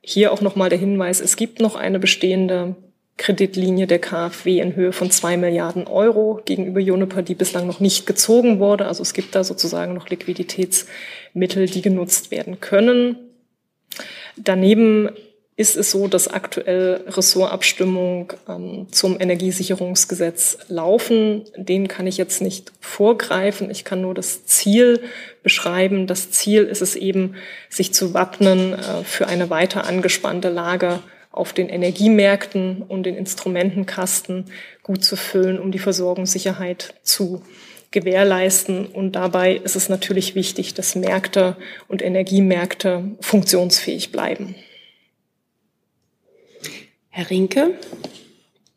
Hier 0.00 0.32
auch 0.32 0.40
nochmal 0.40 0.70
der 0.70 0.78
Hinweis, 0.78 1.20
es 1.20 1.36
gibt 1.36 1.60
noch 1.60 1.74
eine 1.74 1.98
bestehende 1.98 2.76
Kreditlinie 3.18 3.86
der 3.86 3.98
KfW 3.98 4.60
in 4.60 4.76
Höhe 4.76 4.92
von 4.92 5.10
zwei 5.10 5.36
Milliarden 5.36 5.86
Euro 5.86 6.40
gegenüber 6.44 6.80
Juniper, 6.80 7.22
die 7.22 7.34
bislang 7.34 7.66
noch 7.66 7.80
nicht 7.80 8.06
gezogen 8.06 8.58
wurde. 8.58 8.86
Also 8.86 9.02
es 9.02 9.14
gibt 9.14 9.34
da 9.34 9.42
sozusagen 9.42 9.94
noch 9.94 10.08
Liquiditätsmittel, 10.08 11.66
die 11.66 11.82
genutzt 11.82 12.30
werden 12.30 12.60
können. 12.60 13.16
Daneben 14.36 15.08
ist 15.58 15.76
es 15.76 15.90
so, 15.90 16.06
dass 16.06 16.28
aktuell 16.28 17.04
Ressortabstimmung 17.06 18.34
ähm, 18.46 18.88
zum 18.90 19.18
Energiesicherungsgesetz 19.18 20.58
laufen. 20.68 21.44
Den 21.56 21.88
kann 21.88 22.06
ich 22.06 22.18
jetzt 22.18 22.42
nicht 22.42 22.72
vorgreifen. 22.80 23.70
Ich 23.70 23.84
kann 23.84 24.02
nur 24.02 24.12
das 24.12 24.44
Ziel 24.44 25.00
beschreiben. 25.42 26.06
Das 26.06 26.30
Ziel 26.30 26.64
ist 26.64 26.82
es 26.82 26.94
eben, 26.94 27.36
sich 27.70 27.94
zu 27.94 28.12
wappnen 28.12 28.74
äh, 28.74 29.04
für 29.04 29.28
eine 29.28 29.48
weiter 29.48 29.86
angespannte 29.86 30.50
Lage 30.50 30.98
auf 31.36 31.52
den 31.52 31.68
Energiemärkten 31.68 32.82
und 32.82 33.04
den 33.04 33.16
Instrumentenkasten 33.16 34.46
gut 34.82 35.04
zu 35.04 35.16
füllen, 35.16 35.60
um 35.60 35.70
die 35.70 35.78
Versorgungssicherheit 35.78 36.94
zu 37.02 37.42
gewährleisten. 37.90 38.86
Und 38.86 39.12
dabei 39.12 39.54
ist 39.54 39.76
es 39.76 39.88
natürlich 39.88 40.34
wichtig, 40.34 40.74
dass 40.74 40.94
Märkte 40.94 41.56
und 41.88 42.02
Energiemärkte 42.02 43.16
funktionsfähig 43.20 44.12
bleiben. 44.12 44.54
Herr 47.10 47.30
Rinke? 47.30 47.74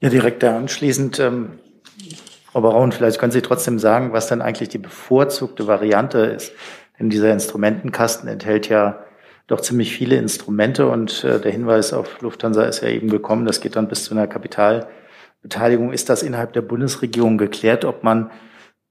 Ja, 0.02 0.10
direkt 0.10 0.44
da 0.44 0.58
anschließend. 0.58 1.20
Ähm, 1.20 1.60
Frau 2.52 2.62
Braun, 2.62 2.92
vielleicht 2.92 3.20
können 3.20 3.32
Sie 3.32 3.42
trotzdem 3.42 3.80
sagen, 3.80 4.14
was 4.14 4.28
denn 4.28 4.42
eigentlich 4.42 4.70
die 4.70 4.78
bevorzugte 4.78 5.68
Variante 5.68 6.20
ist. 6.20 6.54
Denn 6.98 7.10
dieser 7.10 7.32
Instrumentenkasten 7.32 8.28
enthält 8.28 8.70
ja 8.70 9.04
doch 9.50 9.62
ziemlich 9.62 9.92
viele 9.92 10.16
Instrumente 10.16 10.88
und 10.88 11.24
äh, 11.24 11.40
der 11.40 11.52
Hinweis 11.52 11.92
auf 11.92 12.22
Lufthansa 12.22 12.64
ist 12.64 12.82
ja 12.82 12.90
eben 12.90 13.10
gekommen, 13.10 13.46
das 13.46 13.62
geht 13.62 13.76
dann 13.76 13.88
bis 13.88 14.04
zu 14.04 14.14
einer 14.14 14.28
Kapitalbeteiligung. 14.28 15.92
Ist 15.92 16.10
das 16.10 16.22
innerhalb 16.24 16.54
der 16.54 16.62
Bundesregierung 16.62 17.38
geklärt, 17.38 17.84
ob 17.84 18.04
man 18.04 18.30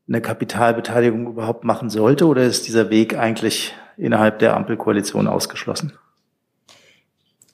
eine 0.09 0.21
Kapitalbeteiligung 0.21 1.29
überhaupt 1.29 1.65
machen 1.65 1.91
sollte 1.91 2.27
oder 2.27 2.43
ist 2.43 2.67
dieser 2.67 2.91
Weg 2.91 3.17
eigentlich 3.17 3.75
innerhalb 3.97 4.41
der 4.41 4.57
Ampelkoalition 4.57 5.29
ausgeschlossen? 5.29 5.93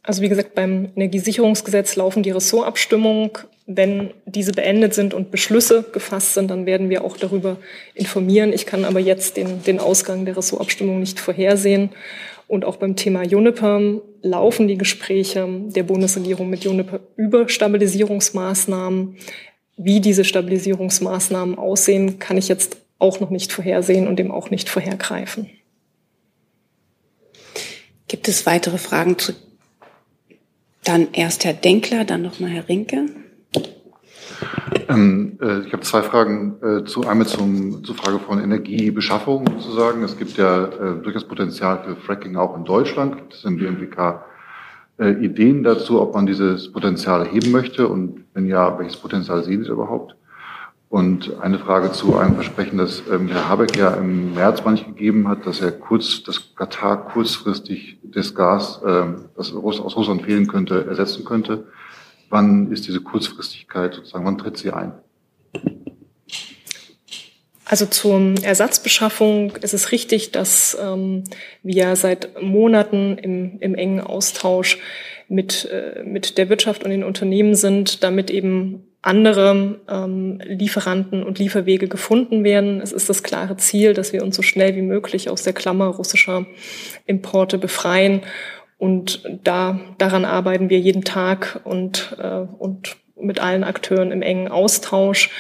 Also 0.02 0.22
wie 0.22 0.28
gesagt, 0.28 0.54
beim 0.54 0.90
Energiesicherungsgesetz 0.96 1.96
laufen 1.96 2.22
die 2.22 2.30
Ressortabstimmungen. 2.30 3.30
Wenn 3.66 4.12
diese 4.26 4.52
beendet 4.52 4.92
sind 4.92 5.14
und 5.14 5.30
Beschlüsse 5.30 5.84
gefasst 5.90 6.34
sind, 6.34 6.50
dann 6.50 6.66
werden 6.66 6.90
wir 6.90 7.02
auch 7.02 7.16
darüber 7.16 7.56
informieren. 7.94 8.52
Ich 8.52 8.66
kann 8.66 8.84
aber 8.84 9.00
jetzt 9.00 9.38
den, 9.38 9.62
den 9.62 9.78
Ausgang 9.78 10.26
der 10.26 10.36
Ressortabstimmung 10.36 11.00
nicht 11.00 11.18
vorhersehen. 11.18 11.90
Und 12.54 12.64
auch 12.64 12.76
beim 12.76 12.94
Thema 12.94 13.24
Juniper 13.24 14.00
laufen 14.22 14.68
die 14.68 14.78
Gespräche 14.78 15.48
der 15.74 15.82
Bundesregierung 15.82 16.48
mit 16.48 16.62
Juniper 16.62 17.00
über 17.16 17.48
Stabilisierungsmaßnahmen. 17.48 19.16
Wie 19.76 20.00
diese 20.00 20.22
Stabilisierungsmaßnahmen 20.22 21.58
aussehen, 21.58 22.20
kann 22.20 22.36
ich 22.36 22.46
jetzt 22.46 22.76
auch 23.00 23.18
noch 23.18 23.30
nicht 23.30 23.52
vorhersehen 23.52 24.06
und 24.06 24.20
dem 24.20 24.30
auch 24.30 24.50
nicht 24.50 24.68
vorhergreifen. 24.68 25.50
Gibt 28.06 28.28
es 28.28 28.46
weitere 28.46 28.78
Fragen 28.78 29.18
zu? 29.18 29.32
Dann 30.84 31.08
erst 31.12 31.44
Herr 31.44 31.54
Denkler, 31.54 32.04
dann 32.04 32.22
nochmal 32.22 32.50
Herr 32.50 32.68
Rinke. 32.68 33.06
Ähm, 34.88 35.38
äh, 35.40 35.60
ich 35.60 35.72
habe 35.72 35.82
zwei 35.82 36.02
Fragen 36.02 36.56
äh, 36.62 36.84
zu 36.84 37.06
einmal 37.06 37.26
zum, 37.26 37.84
zur 37.84 37.94
Frage 37.94 38.18
von 38.18 38.40
Energiebeschaffung 38.40 39.46
sozusagen. 39.58 40.02
Es 40.02 40.16
gibt 40.18 40.36
ja 40.36 40.64
äh, 40.64 41.02
durchaus 41.02 41.24
Potenzial 41.24 41.82
für 41.84 41.96
Fracking 41.96 42.36
auch 42.36 42.56
in 42.56 42.64
Deutschland. 42.64 43.16
Gibt 43.16 43.34
es 43.34 43.44
im 43.44 43.56
BMWK 43.56 44.24
äh, 44.98 45.10
Ideen 45.24 45.62
dazu, 45.62 46.00
ob 46.00 46.14
man 46.14 46.26
dieses 46.26 46.70
Potenzial 46.70 47.26
heben 47.26 47.50
möchte 47.50 47.88
und 47.88 48.24
wenn 48.34 48.46
ja, 48.46 48.78
welches 48.78 48.96
Potenzial 48.96 49.42
sehen 49.42 49.64
Sie 49.64 49.70
überhaupt? 49.70 50.16
Und 50.94 51.40
eine 51.40 51.58
Frage 51.58 51.90
zu 51.90 52.16
einem 52.16 52.36
Versprechen, 52.36 52.78
das 52.78 53.02
ähm, 53.10 53.26
Herr 53.26 53.48
Habeck 53.48 53.76
ja 53.76 53.94
im 53.94 54.34
März 54.34 54.62
manch 54.64 54.86
gegeben 54.86 55.26
hat, 55.26 55.44
dass 55.44 55.60
er 55.60 55.72
kurz, 55.72 56.22
dass 56.22 56.54
Katar 56.54 57.06
kurzfristig 57.06 57.98
das 58.04 58.32
Gas, 58.36 58.80
ähm, 58.86 59.24
das 59.36 59.52
aus 59.52 59.96
Russland 59.96 60.22
fehlen 60.22 60.46
könnte, 60.46 60.86
ersetzen 60.86 61.24
könnte. 61.24 61.64
Wann 62.30 62.72
ist 62.72 62.86
diese 62.86 63.00
Kurzfristigkeit 63.00 63.94
sozusagen, 63.94 64.24
wann 64.24 64.38
tritt 64.38 64.56
sie 64.56 64.72
ein? 64.72 64.92
Also 67.66 67.86
zur 67.86 68.34
Ersatzbeschaffung 68.42 69.56
ist 69.56 69.72
es 69.72 69.90
richtig, 69.90 70.32
dass 70.32 70.76
ähm, 70.80 71.24
wir 71.62 71.96
seit 71.96 72.40
Monaten 72.42 73.16
im, 73.16 73.58
im 73.60 73.74
engen 73.74 74.00
Austausch 74.00 74.78
mit, 75.28 75.64
äh, 75.72 76.02
mit 76.04 76.36
der 76.36 76.50
Wirtschaft 76.50 76.84
und 76.84 76.90
den 76.90 77.04
Unternehmen 77.04 77.54
sind, 77.54 78.04
damit 78.04 78.30
eben 78.30 78.84
andere 79.00 79.80
ähm, 79.88 80.40
Lieferanten 80.44 81.22
und 81.22 81.38
Lieferwege 81.38 81.88
gefunden 81.88 82.42
werden. 82.42 82.80
Es 82.80 82.92
ist 82.92 83.08
das 83.08 83.22
klare 83.22 83.56
Ziel, 83.56 83.92
dass 83.92 84.12
wir 84.12 84.22
uns 84.22 84.36
so 84.36 84.42
schnell 84.42 84.76
wie 84.76 84.82
möglich 84.82 85.28
aus 85.28 85.42
der 85.42 85.52
Klammer 85.52 85.86
russischer 85.86 86.46
Importe 87.06 87.58
befreien 87.58 88.22
und 88.78 89.22
da, 89.44 89.80
daran 89.98 90.24
arbeiten 90.24 90.70
wir 90.70 90.78
jeden 90.78 91.04
Tag 91.04 91.60
und, 91.64 92.16
äh, 92.18 92.46
und 92.58 92.96
mit 93.16 93.40
allen 93.40 93.64
Akteuren 93.64 94.12
im 94.12 94.22
engen 94.22 94.48
Austausch. 94.48 95.30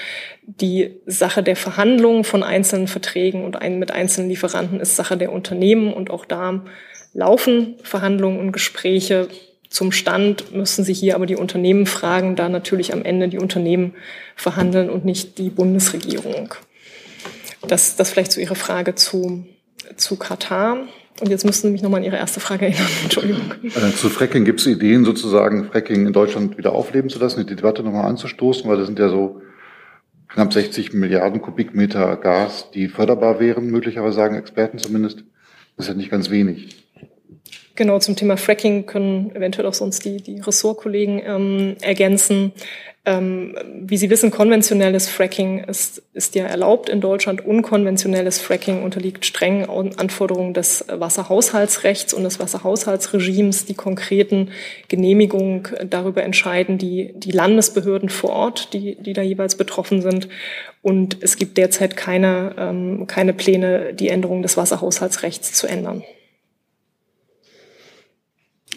Die 0.46 1.00
Sache 1.06 1.42
der 1.42 1.56
Verhandlungen 1.56 2.24
von 2.24 2.42
einzelnen 2.42 2.86
Verträgen 2.86 3.44
und 3.44 3.56
ein, 3.56 3.78
mit 3.78 3.90
einzelnen 3.90 4.28
Lieferanten 4.28 4.80
ist 4.80 4.96
Sache 4.96 5.16
der 5.16 5.32
Unternehmen 5.32 5.92
und 5.92 6.10
auch 6.10 6.24
da 6.24 6.64
laufen 7.12 7.76
Verhandlungen 7.82 8.38
und 8.38 8.52
Gespräche. 8.52 9.28
Zum 9.70 9.90
Stand 9.90 10.54
müssen 10.54 10.84
Sie 10.84 10.94
hier 10.94 11.14
aber 11.14 11.26
die 11.26 11.36
Unternehmen 11.36 11.86
fragen, 11.86 12.36
da 12.36 12.48
natürlich 12.48 12.92
am 12.92 13.04
Ende 13.04 13.28
die 13.28 13.38
Unternehmen 13.38 13.94
verhandeln 14.36 14.90
und 14.90 15.04
nicht 15.04 15.38
die 15.38 15.50
Bundesregierung. 15.50 16.54
Das, 17.66 17.96
das 17.96 18.10
vielleicht 18.10 18.32
zu 18.32 18.40
Ihrer 18.40 18.54
Frage 18.54 18.94
zu, 18.94 19.46
zu 19.96 20.16
Katar. 20.16 20.86
Und 21.20 21.28
jetzt 21.28 21.44
müssten 21.44 21.68
Sie 21.68 21.72
mich 21.72 21.82
nochmal 21.82 22.00
an 22.00 22.04
Ihre 22.04 22.16
erste 22.16 22.40
Frage 22.40 22.66
erinnern. 22.66 22.88
Entschuldigung. 23.04 23.52
Äh, 23.62 23.92
zu 23.92 24.08
Fracking 24.08 24.44
gibt 24.44 24.60
es 24.60 24.66
Ideen, 24.66 25.04
sozusagen 25.04 25.64
Fracking 25.66 26.06
in 26.06 26.12
Deutschland 26.12 26.58
wieder 26.58 26.72
aufleben 26.72 27.08
zu 27.08 27.18
lassen, 27.18 27.46
die 27.46 27.54
Debatte 27.54 27.82
nochmal 27.82 28.06
anzustoßen, 28.06 28.68
weil 28.68 28.76
das 28.76 28.86
sind 28.86 28.98
ja 28.98 29.08
so 29.08 29.40
knapp 30.28 30.52
60 30.52 30.92
Milliarden 30.92 31.40
Kubikmeter 31.40 32.16
Gas, 32.16 32.70
die 32.74 32.88
förderbar 32.88 33.38
wären, 33.38 33.66
möglicherweise 33.66 34.16
sagen 34.16 34.36
Experten 34.36 34.78
zumindest. 34.78 35.24
Das 35.76 35.86
ist 35.86 35.88
ja 35.88 35.94
nicht 35.94 36.10
ganz 36.10 36.30
wenig. 36.30 36.84
Genau, 37.76 37.98
zum 37.98 38.14
Thema 38.14 38.36
Fracking 38.36 38.86
können 38.86 39.34
eventuell 39.34 39.66
auch 39.66 39.74
sonst 39.74 40.04
die, 40.04 40.18
die 40.18 40.40
Ressortkollegen 40.40 41.20
ähm, 41.24 41.76
ergänzen. 41.80 42.52
Ähm, 43.06 43.54
wie 43.82 43.98
Sie 43.98 44.08
wissen, 44.08 44.30
konventionelles 44.30 45.10
Fracking 45.10 45.64
ist, 45.64 46.02
ist 46.14 46.34
ja 46.34 46.46
erlaubt 46.46 46.88
in 46.88 47.02
Deutschland. 47.02 47.44
Unkonventionelles 47.44 48.40
Fracking 48.40 48.82
unterliegt 48.82 49.26
strengen 49.26 49.68
Anforderungen 49.98 50.54
des 50.54 50.86
Wasserhaushaltsrechts 50.88 52.14
und 52.14 52.24
des 52.24 52.40
Wasserhaushaltsregimes. 52.40 53.66
Die 53.66 53.74
konkreten 53.74 54.50
Genehmigungen 54.88 55.68
darüber 55.90 56.22
entscheiden 56.22 56.78
die, 56.78 57.12
die 57.14 57.32
Landesbehörden 57.32 58.08
vor 58.08 58.30
Ort, 58.30 58.72
die, 58.72 58.96
die 58.96 59.12
da 59.12 59.20
jeweils 59.20 59.56
betroffen 59.56 60.00
sind. 60.00 60.28
Und 60.80 61.18
es 61.20 61.36
gibt 61.36 61.58
derzeit 61.58 61.98
keine, 61.98 62.54
ähm, 62.56 63.06
keine 63.06 63.34
Pläne, 63.34 63.92
die 63.92 64.08
Änderung 64.08 64.40
des 64.40 64.56
Wasserhaushaltsrechts 64.56 65.52
zu 65.52 65.66
ändern. 65.66 66.04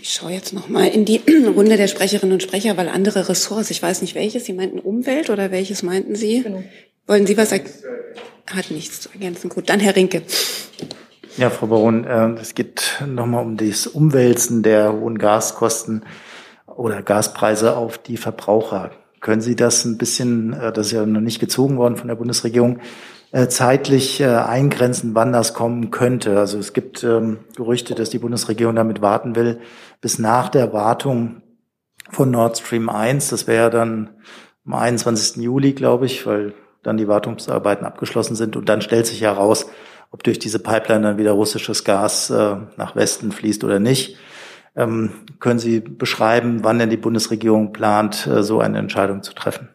Ich 0.01 0.13
schaue 0.13 0.31
jetzt 0.31 0.53
noch 0.53 0.69
mal 0.69 0.88
in 0.88 1.05
die 1.05 1.21
Runde 1.55 1.77
der 1.77 1.88
Sprecherinnen 1.88 2.33
und 2.33 2.43
Sprecher, 2.43 2.77
weil 2.77 2.89
andere 2.89 3.29
Ressorts, 3.29 3.71
ich 3.71 3.81
weiß 3.81 4.01
nicht 4.01 4.15
welches, 4.15 4.45
Sie 4.45 4.53
meinten 4.53 4.79
Umwelt 4.79 5.29
oder 5.29 5.51
welches 5.51 5.83
meinten 5.83 6.15
Sie? 6.15 6.43
Genau. 6.43 6.63
Wollen 7.07 7.25
Sie 7.25 7.38
was 7.38 7.49
sagen? 7.49 7.65
Hat 8.47 8.71
nichts 8.71 9.01
zu 9.01 9.10
ergänzen. 9.12 9.49
Gut, 9.49 9.69
dann 9.69 9.79
Herr 9.79 9.95
Rinke. 9.95 10.21
Ja, 11.38 11.49
Frau 11.49 11.67
Baron, 11.67 12.05
äh, 12.05 12.39
es 12.41 12.55
geht 12.55 13.03
nochmal 13.05 13.43
um 13.45 13.57
das 13.57 13.86
Umwälzen 13.88 14.63
der 14.63 14.93
hohen 14.93 15.17
Gaskosten 15.17 16.03
oder 16.65 17.01
Gaspreise 17.01 17.75
auf 17.75 17.97
die 17.97 18.17
Verbraucher. 18.17 18.91
Können 19.19 19.41
Sie 19.41 19.55
das 19.55 19.86
ein 19.86 19.97
bisschen, 19.97 20.53
äh, 20.53 20.71
das 20.71 20.88
ist 20.88 20.93
ja 20.93 21.05
noch 21.05 21.21
nicht 21.21 21.39
gezogen 21.39 21.77
worden 21.77 21.97
von 21.97 22.07
der 22.07 22.15
Bundesregierung, 22.15 22.79
zeitlich 23.49 24.23
eingrenzen, 24.23 25.13
wann 25.13 25.33
das 25.33 25.53
kommen 25.53 25.91
könnte? 25.91 26.39
Also 26.39 26.57
es 26.59 26.73
gibt 26.73 27.03
ähm, 27.03 27.39
Gerüchte, 27.55 27.93
dass 27.93 28.09
die 28.09 28.19
Bundesregierung 28.19 28.75
damit 28.75 29.01
warten 29.01 29.35
will, 29.35 29.59
bis 30.01 30.17
nach 30.17 30.49
der 30.49 30.71
Wartung 30.73 31.41
von 32.09 32.31
Nord 32.31 32.57
Stream 32.57 32.89
1. 32.89 33.29
Das 33.29 33.47
wäre 33.47 33.69
dann 33.69 34.09
am 34.65 34.73
21. 34.73 35.43
Juli, 35.43 35.73
glaube 35.73 36.05
ich, 36.05 36.25
weil 36.25 36.53
dann 36.83 36.97
die 36.97 37.07
Wartungsarbeiten 37.07 37.85
abgeschlossen 37.85 38.35
sind. 38.35 38.55
Und 38.55 38.69
dann 38.69 38.81
stellt 38.81 39.07
sich 39.07 39.21
heraus, 39.21 39.67
ob 40.11 40.23
durch 40.23 40.39
diese 40.39 40.59
Pipeline 40.59 41.01
dann 41.01 41.17
wieder 41.17 41.33
russisches 41.33 41.83
Gas 41.83 42.29
äh, 42.29 42.55
nach 42.77 42.95
Westen 42.95 43.31
fließt 43.31 43.63
oder 43.63 43.79
nicht. 43.79 44.17
Ähm, 44.75 45.11
können 45.39 45.59
Sie 45.59 45.79
beschreiben, 45.79 46.63
wann 46.63 46.79
denn 46.79 46.89
die 46.89 46.97
Bundesregierung 46.97 47.73
plant, 47.73 48.27
äh, 48.27 48.43
so 48.43 48.59
eine 48.59 48.77
Entscheidung 48.77 49.23
zu 49.23 49.33
treffen? 49.33 49.69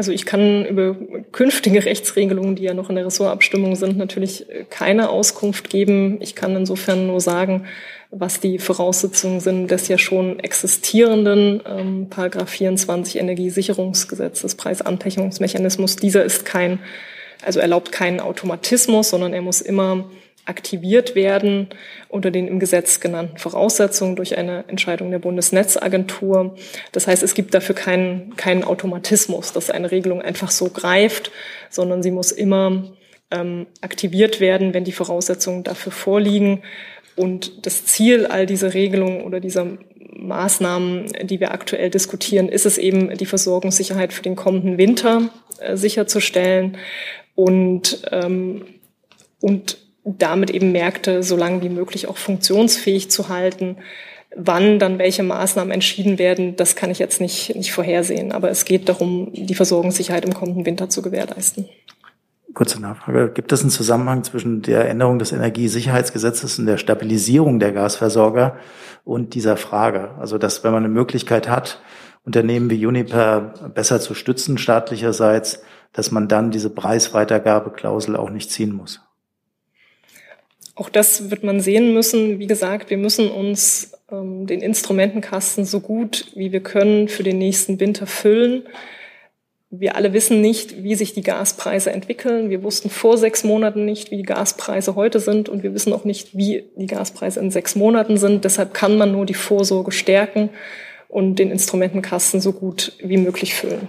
Also 0.00 0.12
ich 0.12 0.24
kann 0.24 0.64
über 0.64 0.96
künftige 1.30 1.84
Rechtsregelungen, 1.84 2.56
die 2.56 2.62
ja 2.62 2.72
noch 2.72 2.88
in 2.88 2.96
der 2.96 3.04
Ressortabstimmung 3.04 3.76
sind, 3.76 3.98
natürlich 3.98 4.46
keine 4.70 5.10
Auskunft 5.10 5.68
geben. 5.68 6.16
Ich 6.22 6.34
kann 6.34 6.56
insofern 6.56 7.06
nur 7.06 7.20
sagen, 7.20 7.66
was 8.10 8.40
die 8.40 8.58
Voraussetzungen 8.58 9.40
sind 9.40 9.70
des 9.70 9.88
ja 9.88 9.98
schon 9.98 10.40
existierenden 10.40 11.60
ähm, 11.66 12.06
Paragraph 12.08 12.48
24 12.48 13.18
Energiesicherungsgesetz 13.18 14.40
des 14.40 14.54
Preisanpechungsmechanismus. 14.54 15.96
Dieser 15.96 16.24
ist 16.24 16.46
kein, 16.46 16.78
also 17.44 17.60
erlaubt 17.60 17.92
keinen 17.92 18.20
Automatismus, 18.20 19.10
sondern 19.10 19.34
er 19.34 19.42
muss 19.42 19.60
immer 19.60 20.06
aktiviert 20.46 21.14
werden 21.14 21.68
unter 22.08 22.30
den 22.30 22.48
im 22.48 22.58
Gesetz 22.58 23.00
genannten 23.00 23.38
Voraussetzungen 23.38 24.16
durch 24.16 24.36
eine 24.36 24.64
Entscheidung 24.68 25.10
der 25.10 25.18
Bundesnetzagentur. 25.18 26.56
Das 26.92 27.06
heißt, 27.06 27.22
es 27.22 27.34
gibt 27.34 27.54
dafür 27.54 27.74
keinen, 27.74 28.36
keinen 28.36 28.64
Automatismus, 28.64 29.52
dass 29.52 29.70
eine 29.70 29.90
Regelung 29.90 30.22
einfach 30.22 30.50
so 30.50 30.70
greift, 30.70 31.30
sondern 31.68 32.02
sie 32.02 32.10
muss 32.10 32.32
immer 32.32 32.84
ähm, 33.30 33.66
aktiviert 33.80 34.40
werden, 34.40 34.74
wenn 34.74 34.84
die 34.84 34.92
Voraussetzungen 34.92 35.62
dafür 35.62 35.92
vorliegen. 35.92 36.62
Und 37.16 37.66
das 37.66 37.84
Ziel 37.84 38.26
all 38.26 38.46
dieser 38.46 38.74
Regelungen 38.74 39.22
oder 39.22 39.40
dieser 39.40 39.66
Maßnahmen, 40.16 41.06
die 41.22 41.40
wir 41.40 41.52
aktuell 41.52 41.90
diskutieren, 41.90 42.48
ist 42.48 42.66
es 42.66 42.78
eben, 42.78 43.16
die 43.16 43.26
Versorgungssicherheit 43.26 44.12
für 44.12 44.22
den 44.22 44.36
kommenden 44.36 44.78
Winter 44.78 45.30
äh, 45.60 45.76
sicherzustellen 45.76 46.76
und, 47.34 48.02
ähm, 48.10 48.64
und 49.40 49.78
damit 50.04 50.50
eben 50.50 50.72
Märkte 50.72 51.22
so 51.22 51.36
lange 51.36 51.62
wie 51.62 51.68
möglich 51.68 52.08
auch 52.08 52.16
funktionsfähig 52.16 53.10
zu 53.10 53.28
halten. 53.28 53.76
Wann 54.36 54.78
dann 54.78 54.98
welche 54.98 55.22
Maßnahmen 55.22 55.72
entschieden 55.72 56.18
werden, 56.18 56.56
das 56.56 56.76
kann 56.76 56.90
ich 56.90 56.98
jetzt 56.98 57.20
nicht, 57.20 57.54
nicht 57.56 57.72
vorhersehen. 57.72 58.32
Aber 58.32 58.50
es 58.50 58.64
geht 58.64 58.88
darum, 58.88 59.30
die 59.32 59.54
Versorgungssicherheit 59.54 60.24
im 60.24 60.34
kommenden 60.34 60.66
Winter 60.66 60.88
zu 60.88 61.02
gewährleisten. 61.02 61.68
Kurze 62.54 62.80
Nachfrage. 62.80 63.30
Gibt 63.32 63.52
es 63.52 63.60
einen 63.60 63.70
Zusammenhang 63.70 64.24
zwischen 64.24 64.62
der 64.62 64.88
Änderung 64.88 65.18
des 65.18 65.32
Energiesicherheitsgesetzes 65.32 66.58
und 66.58 66.66
der 66.66 66.78
Stabilisierung 66.78 67.60
der 67.60 67.72
Gasversorger 67.72 68.56
und 69.04 69.34
dieser 69.34 69.56
Frage? 69.56 70.10
Also, 70.18 70.36
dass 70.36 70.64
wenn 70.64 70.72
man 70.72 70.84
eine 70.84 70.92
Möglichkeit 70.92 71.48
hat, 71.48 71.80
Unternehmen 72.24 72.68
wie 72.70 72.84
Uniper 72.84 73.70
besser 73.72 74.00
zu 74.00 74.14
stützen 74.14 74.58
staatlicherseits, 74.58 75.62
dass 75.92 76.10
man 76.10 76.28
dann 76.28 76.50
diese 76.50 76.70
Preisweitergabeklausel 76.70 78.16
auch 78.16 78.30
nicht 78.30 78.50
ziehen 78.50 78.72
muss? 78.72 79.00
Auch 80.74 80.88
das 80.88 81.30
wird 81.30 81.42
man 81.42 81.60
sehen 81.60 81.94
müssen. 81.94 82.38
Wie 82.38 82.46
gesagt, 82.46 82.90
wir 82.90 82.98
müssen 82.98 83.30
uns 83.30 83.92
ähm, 84.10 84.46
den 84.46 84.60
Instrumentenkasten 84.60 85.64
so 85.64 85.80
gut 85.80 86.26
wie 86.34 86.52
wir 86.52 86.62
können 86.62 87.08
für 87.08 87.22
den 87.22 87.38
nächsten 87.38 87.80
Winter 87.80 88.06
füllen. 88.06 88.64
Wir 89.72 89.94
alle 89.94 90.12
wissen 90.12 90.40
nicht, 90.40 90.82
wie 90.82 90.96
sich 90.96 91.14
die 91.14 91.22
Gaspreise 91.22 91.92
entwickeln. 91.92 92.50
Wir 92.50 92.64
wussten 92.64 92.90
vor 92.90 93.16
sechs 93.16 93.44
Monaten 93.44 93.84
nicht, 93.84 94.10
wie 94.10 94.16
die 94.16 94.24
Gaspreise 94.24 94.96
heute 94.96 95.20
sind 95.20 95.48
und 95.48 95.62
wir 95.62 95.74
wissen 95.74 95.92
auch 95.92 96.04
nicht, 96.04 96.36
wie 96.36 96.64
die 96.76 96.88
Gaspreise 96.88 97.38
in 97.38 97.52
sechs 97.52 97.76
Monaten 97.76 98.16
sind. 98.16 98.44
Deshalb 98.44 98.74
kann 98.74 98.98
man 98.98 99.12
nur 99.12 99.26
die 99.26 99.34
Vorsorge 99.34 99.92
stärken 99.92 100.50
und 101.08 101.36
den 101.36 101.52
Instrumentenkasten 101.52 102.40
so 102.40 102.52
gut 102.52 102.94
wie 102.98 103.16
möglich 103.16 103.54
füllen. 103.54 103.88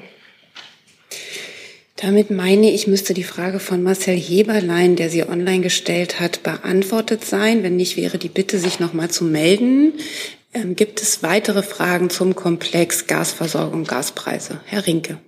Damit 2.01 2.31
meine 2.31 2.71
ich, 2.71 2.87
müsste 2.87 3.13
die 3.13 3.23
Frage 3.23 3.59
von 3.59 3.83
Marcel 3.83 4.15
Heberlein, 4.15 4.95
der 4.95 5.09
sie 5.09 5.23
online 5.27 5.61
gestellt 5.61 6.19
hat, 6.19 6.41
beantwortet 6.41 7.23
sein. 7.23 7.61
Wenn 7.61 7.75
nicht, 7.75 7.95
wäre 7.95 8.17
die 8.17 8.27
Bitte, 8.27 8.57
sich 8.57 8.79
nochmal 8.79 9.11
zu 9.11 9.23
melden. 9.23 9.93
Ähm, 10.51 10.75
gibt 10.75 10.99
es 10.99 11.21
weitere 11.21 11.61
Fragen 11.61 12.09
zum 12.09 12.33
Komplex 12.35 13.05
Gasversorgung, 13.05 13.83
Gaspreise? 13.83 14.61
Herr 14.65 14.87
Rinke. 14.87 15.19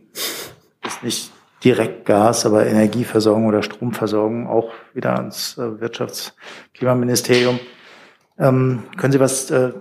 Ist 0.84 1.04
nicht 1.04 1.32
direkt 1.64 2.06
Gas, 2.06 2.44
aber 2.48 2.66
Energieversorgung 2.66 3.46
oder 3.46 3.62
Stromversorgung 3.62 4.48
auch 4.48 4.72
wieder 4.96 5.16
ans 5.16 5.60
äh, 5.60 5.80
Wirtschaftsklimaministerium. 5.80 7.60
Ähm, 8.40 8.84
können 8.98 9.14
Sie 9.14 9.20
was 9.20 9.52
äh, 9.52 9.74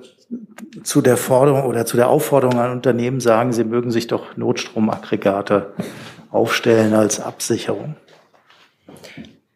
zu 0.83 1.01
der 1.01 1.17
Forderung 1.17 1.65
oder 1.65 1.87
zu 1.87 1.97
der 1.97 2.09
Aufforderung 2.09 2.59
an 2.59 2.73
Unternehmen 2.73 3.21
sagen, 3.21 3.53
sie 3.53 3.65
mögen 3.65 3.91
sich 3.91 4.07
doch 4.07 4.37
Notstromaggregate 4.37 5.73
aufstellen 6.33 6.95
als 6.95 7.21
Absicherung? 7.21 7.95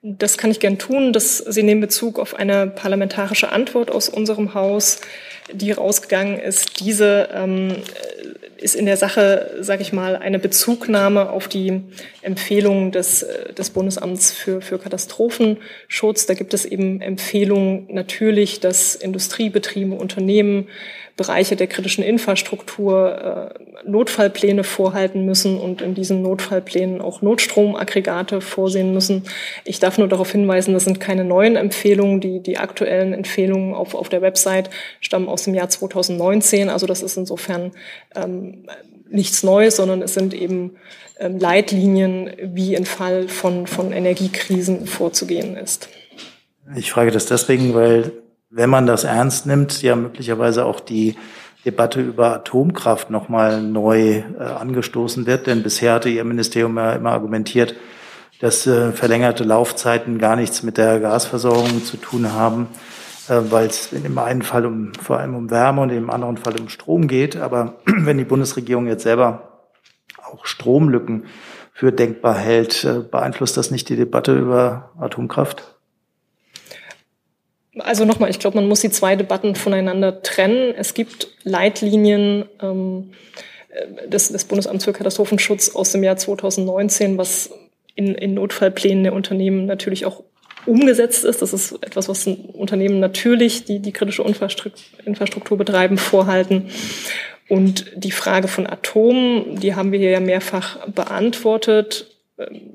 Das 0.02 0.38
kann 0.38 0.52
ich 0.52 0.60
gern 0.60 0.78
tun. 0.78 1.12
Das, 1.12 1.38
Sie 1.38 1.64
nehmen 1.64 1.80
Bezug 1.80 2.20
auf 2.20 2.34
eine 2.34 2.68
parlamentarische 2.68 3.50
Antwort 3.50 3.90
aus 3.90 4.08
unserem 4.08 4.54
Haus, 4.54 5.00
die 5.52 5.72
rausgegangen 5.72 6.38
ist. 6.38 6.78
Diese 6.78 7.28
ähm, 7.34 7.76
ist 8.56 8.76
in 8.76 8.86
der 8.86 8.96
Sache, 8.96 9.56
sage 9.60 9.82
ich 9.82 9.92
mal, 9.92 10.16
eine 10.16 10.38
Bezugnahme 10.38 11.30
auf 11.30 11.48
die 11.48 11.82
Empfehlungen 12.22 12.92
des, 12.92 13.26
des 13.56 13.70
Bundesamts 13.70 14.32
für, 14.32 14.60
für 14.60 14.78
Katastrophenschutz. 14.78 16.26
Da 16.26 16.34
gibt 16.34 16.54
es 16.54 16.64
eben 16.64 17.00
Empfehlungen 17.00 17.88
natürlich, 17.90 18.60
dass 18.60 18.94
Industriebetriebe, 18.94 19.94
Unternehmen 19.94 20.68
Bereiche 21.16 21.56
der 21.56 21.66
kritischen 21.66 22.04
Infrastruktur 22.04 23.54
äh, 23.54 23.88
Notfallpläne 23.88 24.64
vorhalten 24.64 25.24
müssen 25.24 25.58
und 25.58 25.80
in 25.80 25.94
diesen 25.94 26.20
Notfallplänen 26.20 27.00
auch 27.00 27.22
Notstromaggregate 27.22 28.42
vorsehen 28.42 28.92
müssen. 28.92 29.22
Ich 29.64 29.80
darf 29.80 29.96
nur 29.96 30.08
darauf 30.08 30.30
hinweisen, 30.32 30.74
das 30.74 30.84
sind 30.84 31.00
keine 31.00 31.24
neuen 31.24 31.56
Empfehlungen. 31.56 32.20
Die, 32.20 32.40
die 32.40 32.58
aktuellen 32.58 33.14
Empfehlungen 33.14 33.74
auf, 33.74 33.94
auf 33.94 34.10
der 34.10 34.20
Website 34.20 34.68
stammen 35.00 35.28
aus 35.28 35.44
dem 35.44 35.54
Jahr 35.54 35.70
2019. 35.70 36.68
Also 36.68 36.86
das 36.86 37.02
ist 37.02 37.16
insofern 37.16 37.72
ähm, 38.14 38.66
nichts 39.08 39.42
Neues, 39.42 39.76
sondern 39.76 40.02
es 40.02 40.12
sind 40.12 40.34
eben 40.34 40.76
ähm, 41.18 41.38
Leitlinien, 41.38 42.30
wie 42.42 42.74
im 42.74 42.84
Fall 42.84 43.28
von, 43.28 43.66
von 43.66 43.92
Energiekrisen 43.92 44.86
vorzugehen 44.86 45.56
ist. 45.56 45.88
Ich 46.76 46.90
frage 46.90 47.10
das 47.10 47.24
deswegen, 47.24 47.72
weil 47.74 48.12
wenn 48.56 48.70
man 48.70 48.86
das 48.86 49.04
ernst 49.04 49.46
nimmt, 49.46 49.82
ja 49.82 49.94
möglicherweise 49.96 50.64
auch 50.64 50.80
die 50.80 51.16
Debatte 51.66 52.00
über 52.00 52.32
Atomkraft 52.32 53.10
nochmal 53.10 53.60
neu 53.60 54.22
äh, 54.38 54.42
angestoßen 54.42 55.26
wird. 55.26 55.46
Denn 55.46 55.62
bisher 55.62 55.92
hatte 55.94 56.08
Ihr 56.08 56.24
Ministerium 56.24 56.76
ja 56.78 56.92
immer 56.92 57.12
argumentiert, 57.12 57.74
dass 58.40 58.66
äh, 58.66 58.92
verlängerte 58.92 59.44
Laufzeiten 59.44 60.18
gar 60.18 60.36
nichts 60.36 60.62
mit 60.62 60.78
der 60.78 61.00
Gasversorgung 61.00 61.84
zu 61.84 61.98
tun 61.98 62.32
haben, 62.32 62.68
äh, 63.28 63.40
weil 63.50 63.66
es 63.66 63.92
in 63.92 64.04
dem 64.04 64.16
einen 64.16 64.42
Fall 64.42 64.64
um, 64.64 64.92
vor 64.94 65.18
allem 65.18 65.34
um 65.34 65.50
Wärme 65.50 65.82
und 65.82 65.90
im 65.90 66.08
anderen 66.08 66.38
Fall 66.38 66.58
um 66.58 66.70
Strom 66.70 67.08
geht. 67.08 67.36
Aber 67.36 67.74
wenn 67.84 68.16
die 68.16 68.24
Bundesregierung 68.24 68.86
jetzt 68.86 69.02
selber 69.02 69.66
auch 70.24 70.46
Stromlücken 70.46 71.26
für 71.74 71.92
denkbar 71.92 72.38
hält, 72.38 72.84
äh, 72.84 73.00
beeinflusst 73.00 73.58
das 73.58 73.70
nicht 73.70 73.90
die 73.90 73.96
Debatte 73.96 74.34
über 74.34 74.92
Atomkraft? 74.98 75.75
Also 77.78 78.04
nochmal, 78.04 78.30
ich 78.30 78.38
glaube, 78.38 78.56
man 78.56 78.68
muss 78.68 78.80
die 78.80 78.90
zwei 78.90 79.16
Debatten 79.16 79.54
voneinander 79.54 80.22
trennen. 80.22 80.74
Es 80.76 80.94
gibt 80.94 81.28
Leitlinien 81.42 82.46
ähm, 82.62 83.12
äh, 83.70 84.08
des, 84.08 84.28
des 84.28 84.44
Bundesamts 84.44 84.84
für 84.84 84.92
Katastrophenschutz 84.92 85.74
aus 85.74 85.92
dem 85.92 86.02
Jahr 86.02 86.16
2019, 86.16 87.18
was 87.18 87.50
in, 87.94 88.14
in 88.14 88.34
Notfallplänen 88.34 89.04
der 89.04 89.12
Unternehmen 89.12 89.66
natürlich 89.66 90.06
auch 90.06 90.22
umgesetzt 90.64 91.24
ist. 91.24 91.42
Das 91.42 91.52
ist 91.52 91.72
etwas, 91.82 92.08
was 92.08 92.26
Unternehmen 92.26 92.98
natürlich, 93.00 93.64
die 93.64 93.78
die 93.78 93.92
kritische 93.92 94.22
Infrastruktur 94.22 95.58
betreiben, 95.58 95.98
vorhalten. 95.98 96.70
Und 97.48 97.92
die 97.94 98.10
Frage 98.10 98.48
von 98.48 98.66
Atom, 98.66 99.60
die 99.60 99.74
haben 99.74 99.92
wir 99.92 99.98
hier 99.98 100.10
ja 100.10 100.20
mehrfach 100.20 100.86
beantwortet 100.88 102.15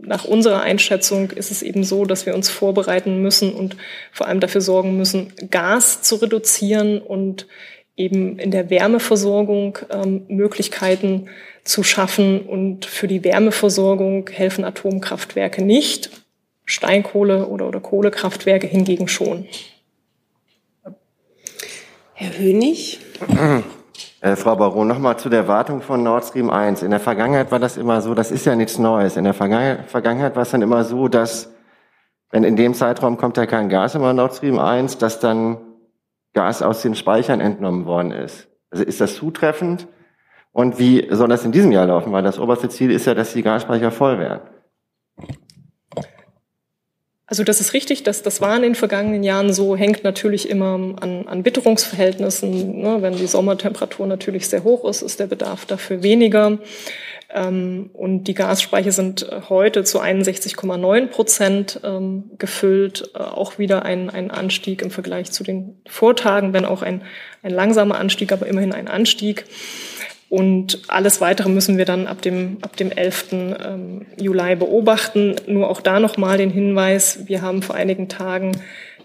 nach 0.02 0.26
unserer 0.26 0.62
Einschätzung 0.62 1.32
ist 1.32 1.52
es 1.52 1.62
eben 1.62 1.84
so, 1.84 2.06
dass 2.06 2.26
wir 2.26 2.34
uns 2.34 2.50
vorbereiten 2.50 3.21
müssen 3.21 3.54
und 3.54 3.78
vor 4.12 4.28
allem 4.28 4.39
dafür 4.39 4.62
sorgen 4.62 4.97
müssen, 4.97 5.34
Gas 5.52 6.02
zu 6.02 6.15
reduzieren 6.15 7.00
und 7.00 7.47
eben 7.95 8.39
in 8.39 8.50
der 8.50 8.69
Wärmeversorgung 8.69 9.78
ähm, 9.91 10.26
Möglichkeiten 10.28 11.30
zu 11.63 11.84
schaffen. 11.84 12.41
Und 12.41 12.86
für 12.86 13.08
die 13.08 13.24
Wärmeversorgung 13.24 14.30
helfen 14.30 14.65
Atomkraftwerke 14.65 15.63
nicht, 15.63 16.10
Steinkohle 16.65 17.47
oder, 17.47 17.67
oder 17.67 17.80
Kohlekraftwerke 17.80 18.65
hingegen 18.65 19.08
schon. 19.08 19.45
Herr 22.13 22.38
Hönig. 22.38 23.00
Äh, 24.21 24.36
Frau 24.36 24.55
Baron, 24.55 24.88
nochmal 24.88 25.17
zu 25.17 25.29
der 25.29 25.47
Wartung 25.47 25.81
von 25.81 26.03
Nord 26.03 26.23
Stream 26.23 26.51
1. 26.51 26.84
In 26.84 26.91
der 26.91 26.99
Vergangenheit 26.99 27.51
war 27.51 27.57
das 27.57 27.75
immer 27.75 28.01
so, 28.01 28.13
das 28.13 28.29
ist 28.29 28.45
ja 28.45 28.55
nichts 28.55 28.77
Neues. 28.77 29.17
In 29.17 29.23
der 29.23 29.34
Vergangenheit 29.34 30.36
war 30.36 30.43
es 30.43 30.51
dann 30.51 30.62
immer 30.62 30.84
so, 30.84 31.07
dass, 31.07 31.51
wenn 32.29 32.43
in 32.43 32.55
dem 32.55 32.75
Zeitraum 32.75 33.17
kommt 33.17 33.38
ja 33.38 33.47
kein 33.47 33.67
Gas 33.67 33.95
über 33.95 34.13
Nord 34.13 34.36
Stream 34.36 34.60
1, 34.60 34.99
dass 34.99 35.19
dann 35.19 35.57
Gas 36.34 36.62
aus 36.62 36.84
den 36.84 36.93
Speichern 36.93 37.41
entnommen 37.41 37.86
worden 37.86 38.12
ist. 38.12 38.47
Also 38.69 38.84
ist 38.84 39.01
das 39.01 39.15
zutreffend? 39.15 39.88
Und 40.51 40.77
wie 40.77 41.07
soll 41.10 41.29
das 41.29 41.43
in 41.43 41.51
diesem 41.51 41.71
Jahr 41.71 41.88
laufen? 41.88 42.13
Weil 42.13 42.23
das 42.23 42.38
oberste 42.38 42.69
Ziel 42.69 42.91
ist 42.91 43.07
ja, 43.07 43.15
dass 43.15 43.34
die 43.34 43.41
Gasspeicher 43.41 43.89
voll 43.89 44.19
werden. 44.19 44.41
Also 47.31 47.45
das 47.45 47.61
ist 47.61 47.71
richtig, 47.71 48.03
dass 48.03 48.23
das 48.23 48.41
war 48.41 48.57
in 48.57 48.61
den 48.61 48.75
vergangenen 48.75 49.23
Jahren 49.23 49.53
so, 49.53 49.77
hängt 49.77 50.03
natürlich 50.03 50.49
immer 50.49 50.73
an, 50.99 51.29
an 51.29 51.45
Witterungsverhältnissen. 51.45 52.81
Ne? 52.81 52.97
Wenn 52.99 53.15
die 53.15 53.25
Sommertemperatur 53.25 54.05
natürlich 54.05 54.49
sehr 54.49 54.65
hoch 54.65 54.83
ist, 54.83 55.01
ist 55.01 55.21
der 55.21 55.27
Bedarf 55.27 55.65
dafür 55.65 56.03
weniger. 56.03 56.59
Ähm, 57.33 57.89
und 57.93 58.25
die 58.25 58.33
Gasspeicher 58.33 58.91
sind 58.91 59.31
äh, 59.31 59.43
heute 59.47 59.85
zu 59.85 60.01
61,9 60.01 61.07
Prozent 61.07 61.79
ähm, 61.85 62.31
gefüllt. 62.37 63.09
Äh, 63.15 63.19
auch 63.19 63.57
wieder 63.57 63.85
ein, 63.85 64.09
ein 64.09 64.29
Anstieg 64.29 64.81
im 64.81 64.91
Vergleich 64.91 65.31
zu 65.31 65.45
den 65.45 65.77
Vortagen, 65.87 66.51
wenn 66.51 66.65
auch 66.65 66.81
ein, 66.81 67.03
ein 67.43 67.53
langsamer 67.53 67.97
Anstieg, 67.97 68.33
aber 68.33 68.45
immerhin 68.45 68.73
ein 68.73 68.89
Anstieg. 68.89 69.45
Und 70.31 70.83
alles 70.87 71.19
Weitere 71.19 71.49
müssen 71.49 71.77
wir 71.77 71.83
dann 71.83 72.07
ab 72.07 72.21
dem, 72.21 72.59
ab 72.61 72.77
dem 72.77 72.89
11. 72.89 73.33
Ähm, 73.33 74.05
Juli 74.15 74.55
beobachten. 74.55 75.35
Nur 75.45 75.69
auch 75.69 75.81
da 75.81 75.99
nochmal 75.99 76.37
den 76.37 76.49
Hinweis, 76.49 77.27
wir 77.27 77.41
haben 77.41 77.61
vor 77.61 77.75
einigen 77.75 78.07
Tagen 78.07 78.53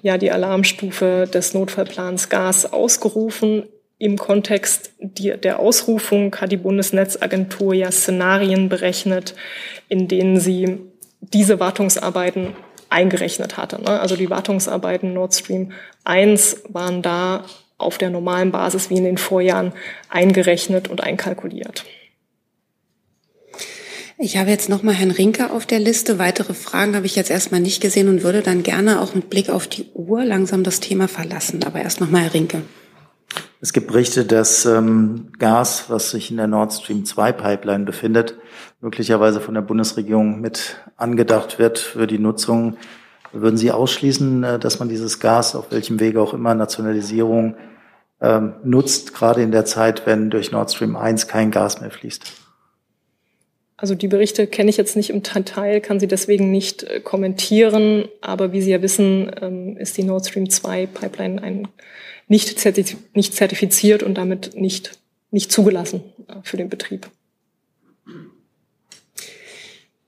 ja 0.03 0.19
die 0.19 0.31
Alarmstufe 0.31 1.25
des 1.27 1.53
Notfallplans 1.53 2.29
Gas 2.29 2.73
ausgerufen. 2.73 3.65
Im 3.99 4.17
Kontext 4.17 4.93
der 5.01 5.59
Ausrufung 5.59 6.33
hat 6.37 6.53
die 6.53 6.59
Bundesnetzagentur 6.59 7.75
ja 7.75 7.91
Szenarien 7.91 8.69
berechnet, 8.69 9.35
in 9.89 10.07
denen 10.07 10.39
sie 10.39 10.79
diese 11.21 11.59
Wartungsarbeiten 11.59 12.55
eingerechnet 12.89 13.57
hatte. 13.57 13.83
Ne? 13.83 13.99
Also 13.99 14.15
die 14.15 14.31
Wartungsarbeiten 14.31 15.13
Nord 15.13 15.35
Stream 15.35 15.73
1 16.05 16.63
waren 16.69 17.03
da 17.03 17.43
auf 17.79 17.99
der 17.99 18.11
normalen 18.11 18.53
Basis 18.53 18.91
wie 18.91 18.97
in 18.97 19.05
den 19.05 19.19
Vorjahren 19.19 19.73
eingerechnet 20.09 20.89
und 20.89 21.03
einkalkuliert. 21.03 21.85
Ich 24.19 24.39
habe 24.39 24.49
jetzt 24.49 24.71
nochmal 24.71 24.95
Herrn 24.95 25.11
Rinke 25.11 25.51
auf 25.51 25.67
der 25.67 25.79
Liste. 25.79 26.19
Weitere 26.19 26.55
Fragen 26.55 26.97
habe 26.97 27.05
ich 27.05 27.17
jetzt 27.17 27.31
erstmal 27.31 27.61
nicht 27.61 27.83
gesehen 27.83 28.09
und 28.09 28.23
würde 28.23 28.41
dann 28.41 28.63
gerne 28.63 29.03
auch 29.03 29.15
mit 29.15 29.29
Blick 29.29 29.51
auf 29.51 29.67
die 29.67 29.91
Uhr 29.93 30.25
langsam 30.25 30.63
das 30.63 30.81
Thema 30.81 31.07
verlassen. 31.07 31.63
Aber 31.65 31.81
erst 31.81 32.01
nochmal 32.01 32.23
Herr 32.23 32.33
Rinke. 32.33 32.63
Es 33.61 33.75
gibt 33.75 33.89
Berichte, 33.89 34.25
dass 34.25 34.65
ähm, 34.65 35.33
Gas, 35.39 35.87
was 35.89 36.11
sich 36.11 36.31
in 36.31 36.39
der 36.39 36.47
Nord 36.47 36.73
Stream 36.73 37.05
2 37.05 37.33
Pipeline 37.33 37.85
befindet, 37.85 38.39
möglicherweise 38.81 39.41
von 39.41 39.55
der 39.55 39.63
Bundesregierung 39.63 40.41
mit 40.41 40.77
angedacht 40.97 41.59
wird 41.59 41.79
für 41.79 42.07
die 42.07 42.19
Nutzung 42.19 42.79
würden 43.41 43.57
Sie 43.57 43.71
ausschließen, 43.71 44.45
äh, 44.45 44.59
dass 44.59 44.79
man 44.79 44.89
dieses 44.89 45.21
Gas 45.21 45.55
auf 45.55 45.71
welchem 45.71 46.01
Wege 46.01 46.21
auch 46.21 46.35
immer 46.35 46.55
Nationalisierung 46.55 47.57
ähm, 48.21 48.55
nutzt, 48.65 49.15
gerade 49.15 49.43
in 49.43 49.53
der 49.53 49.65
Zeit, 49.65 50.07
wenn 50.07 50.31
durch 50.31 50.53
Nord 50.53 50.73
Stream 50.73 50.97
1 50.97 51.29
kein 51.29 51.51
Gas 51.51 51.81
mehr 51.81 51.91
fließt? 51.91 52.25
Also 53.79 53.95
die 53.95 54.09
Berichte 54.09 54.47
kenne 54.47 54.71
ich 54.71 54.79
jetzt 54.79 54.97
nicht 54.97 55.11
im 55.11 55.23
Detail, 55.23 55.81
kann 55.81 56.01
sie 56.01 56.09
deswegen 56.09 56.51
nicht 56.51 56.85
äh, 56.85 57.01
kommentieren. 57.01 58.09
Aber 58.23 58.53
wie 58.53 58.63
Sie 58.63 58.71
ja 58.71 58.81
wissen, 58.81 59.31
ähm, 59.41 59.77
ist 59.77 59.99
die 59.99 60.05
Nord 60.05 60.27
Stream 60.27 60.49
2 60.49 60.87
Pipeline 60.87 61.43
ein, 61.43 61.69
nicht, 62.27 62.59
zertif 62.59 62.97
nicht 63.13 63.35
zertifiziert 63.35 64.03
und 64.03 64.15
damit 64.15 64.55
nicht, 64.55 64.99
nicht 65.31 65.53
zugelassen 65.53 66.03
äh, 66.27 66.37
für 66.43 66.57
den 66.57 66.71
Betrieb. 66.71 67.09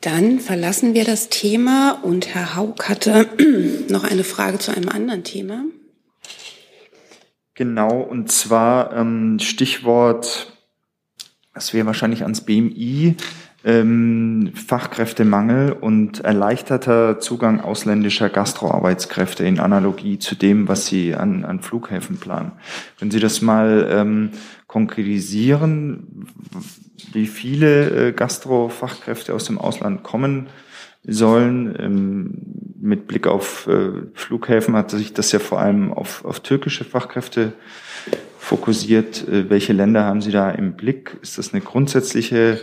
Dann 0.01 0.39
verlassen 0.39 0.95
wir 0.95 1.05
das 1.05 1.29
Thema 1.29 2.01
und 2.03 2.33
Herr 2.35 2.55
Haug 2.55 2.89
hatte 2.89 3.29
noch 3.89 4.05
eine 4.05 4.23
Frage 4.23 4.59
zu 4.59 4.71
einem 4.75 4.89
anderen 4.89 5.25
Thema. 5.25 5.65
Genau, 7.55 8.01
und 8.01 8.31
zwar 8.31 8.97
ähm, 8.97 9.41
Stichwort, 9.41 10.53
das 11.53 11.75
wäre 11.75 11.87
wahrscheinlich 11.87 12.23
ans 12.23 12.43
BMI, 12.43 13.17
ähm, 13.64 14.53
Fachkräftemangel 14.55 15.73
und 15.73 16.21
erleichterter 16.21 17.21
Zugang 17.21 17.61
ausländischer 17.61 18.29
Gastroarbeitskräfte 18.29 19.44
in 19.44 19.59
Analogie 19.59 20.18
zu 20.18 20.35
dem, 20.35 20.68
was 20.68 20.87
Sie 20.87 21.14
an, 21.14 21.44
an 21.44 21.61
Flughäfen 21.61 22.18
planen. 22.18 22.53
Können 22.99 23.11
Sie 23.11 23.21
das 23.21 23.42
mal 23.42 23.88
ähm, 23.90 24.31
konkretisieren? 24.66 26.27
wie 27.12 27.27
viele 27.27 28.09
äh, 28.09 28.12
Gastrofachkräfte 28.12 29.35
aus 29.35 29.44
dem 29.44 29.59
Ausland 29.59 30.03
kommen 30.03 30.49
sollen. 31.05 31.75
Ähm, 31.79 32.35
mit 32.81 33.07
Blick 33.07 33.27
auf 33.27 33.66
äh, 33.66 33.90
Flughäfen 34.14 34.77
hat 34.77 34.90
sich 34.90 35.12
das 35.12 35.33
ja 35.33 35.38
vor 35.38 35.61
allem 35.61 35.92
auf, 35.92 36.25
auf 36.25 36.40
türkische 36.40 36.85
Fachkräfte 36.85 37.53
fokussiert. 38.38 39.27
Äh, 39.29 39.51
welche 39.51 39.73
Länder 39.73 40.05
haben 40.05 40.21
Sie 40.21 40.31
da 40.31 40.51
im 40.51 40.75
Blick? 40.75 41.16
Ist 41.23 41.38
das 41.38 41.53
eine 41.53 41.62
grundsätzliche 41.62 42.61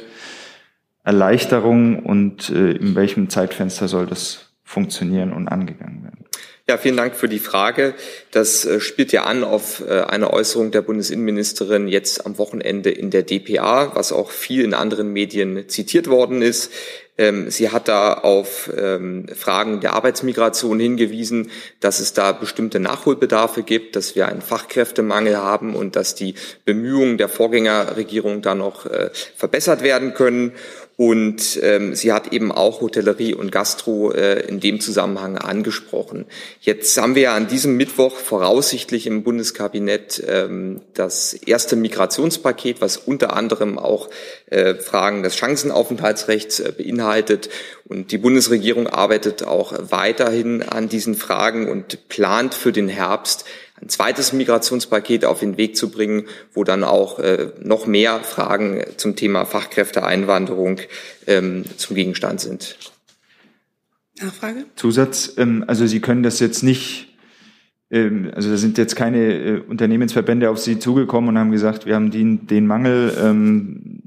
Erleichterung 1.05 1.99
und 1.99 2.49
äh, 2.49 2.71
in 2.71 2.95
welchem 2.95 3.29
Zeitfenster 3.29 3.87
soll 3.87 4.07
das 4.07 4.49
funktionieren 4.63 5.31
und 5.31 5.47
angegangen 5.47 6.03
werden? 6.03 6.25
Ja, 6.67 6.79
vielen 6.79 6.97
Dank 6.97 7.15
für 7.15 7.29
die 7.29 7.37
Frage. 7.37 7.93
Das 8.31 8.65
äh, 8.65 8.79
spielt 8.79 9.11
ja 9.11 9.25
an 9.25 9.43
auf 9.43 9.83
äh, 9.87 10.01
eine 10.01 10.33
Äußerung 10.33 10.71
der 10.71 10.81
Bundesinnenministerin 10.81 11.87
jetzt 11.87 12.25
am 12.25 12.39
Wochenende 12.39 12.89
in 12.89 13.11
der 13.11 13.21
DPA, 13.21 13.95
was 13.95 14.11
auch 14.11 14.31
viel 14.31 14.63
in 14.63 14.73
anderen 14.73 15.13
Medien 15.13 15.69
zitiert 15.69 16.07
worden 16.07 16.41
ist. 16.41 16.71
Ähm, 17.19 17.51
sie 17.51 17.69
hat 17.69 17.87
da 17.87 18.15
auf 18.15 18.71
ähm, 18.75 19.27
Fragen 19.35 19.79
der 19.79 19.93
Arbeitsmigration 19.93 20.79
hingewiesen, 20.79 21.51
dass 21.81 21.99
es 21.99 22.13
da 22.13 22.31
bestimmte 22.31 22.79
Nachholbedarfe 22.79 23.61
gibt, 23.61 23.95
dass 23.95 24.15
wir 24.15 24.27
einen 24.27 24.41
Fachkräftemangel 24.41 25.37
haben 25.37 25.75
und 25.75 25.95
dass 25.95 26.15
die 26.15 26.33
Bemühungen 26.65 27.19
der 27.19 27.29
Vorgängerregierung 27.29 28.41
da 28.41 28.55
noch 28.55 28.87
verbessert 29.35 29.83
werden 29.83 30.15
können. 30.15 30.53
Und 30.97 31.60
ähm, 31.62 31.93
sie 31.93 32.13
hat 32.13 32.31
eben 32.31 32.53
auch 32.53 32.79
Hotellerie 32.79 33.34
und 33.34 33.51
Gastro 33.51 34.12
äh, 34.12 34.47
in 34.47 34.62
dem 34.62 34.79
Zusammenhang 34.79 35.38
angesprochen. 35.38 36.25
Jetzt 36.62 36.97
haben 36.97 37.15
wir 37.15 37.23
ja 37.23 37.36
an 37.36 37.47
diesem 37.47 37.75
Mittwoch 37.75 38.15
voraussichtlich 38.15 39.05
im 39.05 39.23
Bundeskabinett 39.23 40.23
ähm, 40.25 40.79
das 40.93 41.34
erste 41.34 41.75
Migrationspaket, 41.75 42.79
was 42.79 42.95
unter 42.95 43.36
anderem 43.36 43.77
auch 43.77 44.10
äh, 44.45 44.75
Fragen 44.75 45.21
des 45.21 45.36
Chancenaufenthaltsrechts 45.36 46.62
äh, 46.62 46.71
beinhaltet. 46.71 47.49
Und 47.88 48.13
die 48.13 48.17
Bundesregierung 48.17 48.88
arbeitet 48.88 49.43
auch 49.43 49.73
weiterhin 49.77 50.63
an 50.63 50.88
diesen 50.88 51.15
Fragen 51.15 51.69
und 51.69 52.08
plant 52.08 52.53
für 52.53 52.71
den 52.71 52.88
Herbst 52.88 53.43
ein 53.81 53.89
zweites 53.89 54.33
Migrationspaket 54.33 55.25
auf 55.25 55.39
den 55.39 55.57
Weg 55.57 55.75
zu 55.75 55.91
bringen, 55.91 56.25
wo 56.53 56.63
dann 56.63 56.83
auch 56.83 57.19
äh, 57.19 57.51
noch 57.61 57.88
mehr 57.88 58.19
Fragen 58.19 58.81
zum 58.97 59.15
Thema 59.15 59.45
Fachkräfteeinwanderung 59.45 60.79
ähm, 61.27 61.65
zum 61.77 61.95
Gegenstand 61.95 62.39
sind. 62.39 62.77
Nachfrage? 64.21 64.65
Zusatz, 64.75 65.33
ähm, 65.38 65.65
also 65.67 65.85
Sie 65.88 65.99
können 65.99 66.23
das 66.23 66.39
jetzt 66.39 66.63
nicht, 66.63 67.17
ähm, 67.91 68.31
also 68.33 68.49
da 68.49 68.57
sind 68.57 68.77
jetzt 68.77 68.95
keine 68.95 69.33
äh, 69.33 69.59
Unternehmensverbände 69.59 70.49
auf 70.49 70.59
Sie 70.59 70.79
zugekommen 70.79 71.31
und 71.31 71.38
haben 71.38 71.51
gesagt, 71.51 71.85
wir 71.85 71.95
haben 71.95 72.11
den, 72.11 72.47
den 72.47 72.65
Mangel 72.67 73.13
ähm, 73.21 74.01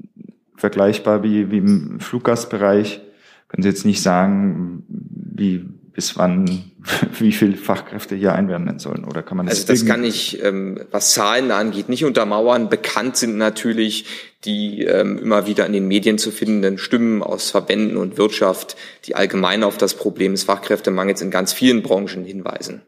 vergleichbar 0.55 1.21
wie, 1.23 1.51
wie 1.51 1.57
im 1.57 1.99
Fluggastbereich. 1.99 3.01
Können 3.47 3.63
Sie 3.63 3.69
jetzt 3.69 3.85
nicht 3.85 4.01
sagen, 4.01 4.83
wie 4.87 5.65
bis 5.99 6.15
wann, 6.15 6.71
wie 7.19 7.33
viel 7.33 7.57
Fachkräfte 7.57 8.15
hier 8.15 8.31
einwerben 8.31 8.79
sollen? 8.79 9.03
Oder 9.03 9.21
kann 9.21 9.35
man 9.35 9.47
das? 9.47 9.59
Also 9.59 9.73
das 9.73 9.85
kann 9.85 10.05
ich, 10.05 10.41
ähm, 10.41 10.79
was 10.91 11.13
Zahlen 11.13 11.51
angeht, 11.51 11.89
nicht 11.89 12.05
untermauern. 12.05 12.69
Bekannt 12.69 13.17
sind 13.17 13.37
natürlich 13.37 14.05
die 14.45 14.83
ähm, 14.83 15.17
immer 15.17 15.45
wieder 15.45 15.65
in 15.65 15.73
den 15.73 15.89
Medien 15.89 16.17
zu 16.17 16.31
findenden 16.31 16.77
Stimmen 16.77 17.21
aus 17.21 17.51
Verbänden 17.51 17.97
und 17.97 18.17
Wirtschaft, 18.17 18.77
die 19.03 19.15
allgemein 19.15 19.61
auf 19.61 19.75
das 19.75 19.95
Problem 19.95 20.31
des 20.31 20.43
Fachkräftemangels 20.43 21.21
in 21.21 21.31
ganz 21.31 21.51
vielen 21.51 21.81
Branchen 21.81 22.23
hinweisen. 22.23 22.81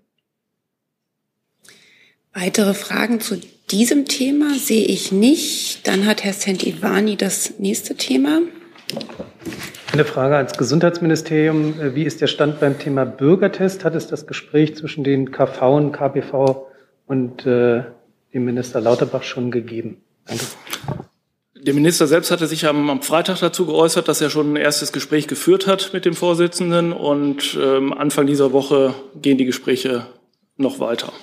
Weitere 2.34 2.74
Fragen 2.74 3.20
zu 3.20 3.42
diesem 3.72 4.06
Thema 4.06 4.54
sehe 4.54 4.86
ich 4.86 5.12
nicht. 5.12 5.86
Dann 5.86 6.06
hat 6.06 6.24
Herr 6.24 6.32
Sent-Ivani 6.32 7.18
das 7.18 7.60
nächste 7.60 7.96
Thema. 7.96 8.40
Eine 9.94 10.06
Frage 10.06 10.38
ans 10.38 10.58
Gesundheitsministerium. 10.58 11.96
Wie 11.96 12.04
ist 12.04 12.22
der 12.22 12.28
Stand 12.28 12.60
beim 12.60 12.80
Thema 12.80 13.06
Bürgertest? 13.06 13.84
Hat 13.84 13.94
es 13.96 14.08
das 14.08 14.26
Gespräch 14.26 14.76
zwischen 14.76 15.04
den 15.04 15.32
KV 15.32 15.76
und 15.76 15.92
KBV 15.92 16.68
und 17.08 17.46
äh, 17.46 17.84
dem 18.34 18.46
Minister 18.46 18.80
Lauterbach 18.80 19.24
schon 19.24 19.52
gegeben? 19.52 20.02
Danke. 20.26 20.46
Der 21.56 21.74
Minister 21.74 22.08
selbst 22.08 22.32
hatte 22.32 22.48
sich 22.48 22.66
am, 22.66 22.90
am, 22.90 23.02
Freitag 23.02 23.40
dazu 23.40 23.66
geäußert, 23.68 24.08
dass 24.08 24.20
er 24.22 24.30
schon 24.30 24.54
ein 24.54 24.56
erstes 24.56 24.92
Gespräch 24.92 25.28
geführt 25.28 25.68
hat 25.68 25.92
mit 25.94 26.06
dem 26.06 26.16
Vorsitzenden 26.16 26.94
und 26.94 27.56
ähm, 27.62 27.94
Anfang 27.94 28.26
dieser 28.26 28.52
Woche 28.52 28.96
gehen 29.22 29.38
die 29.38 29.46
Gespräche 29.46 30.08
noch 30.58 30.80
weiter. 30.80 31.14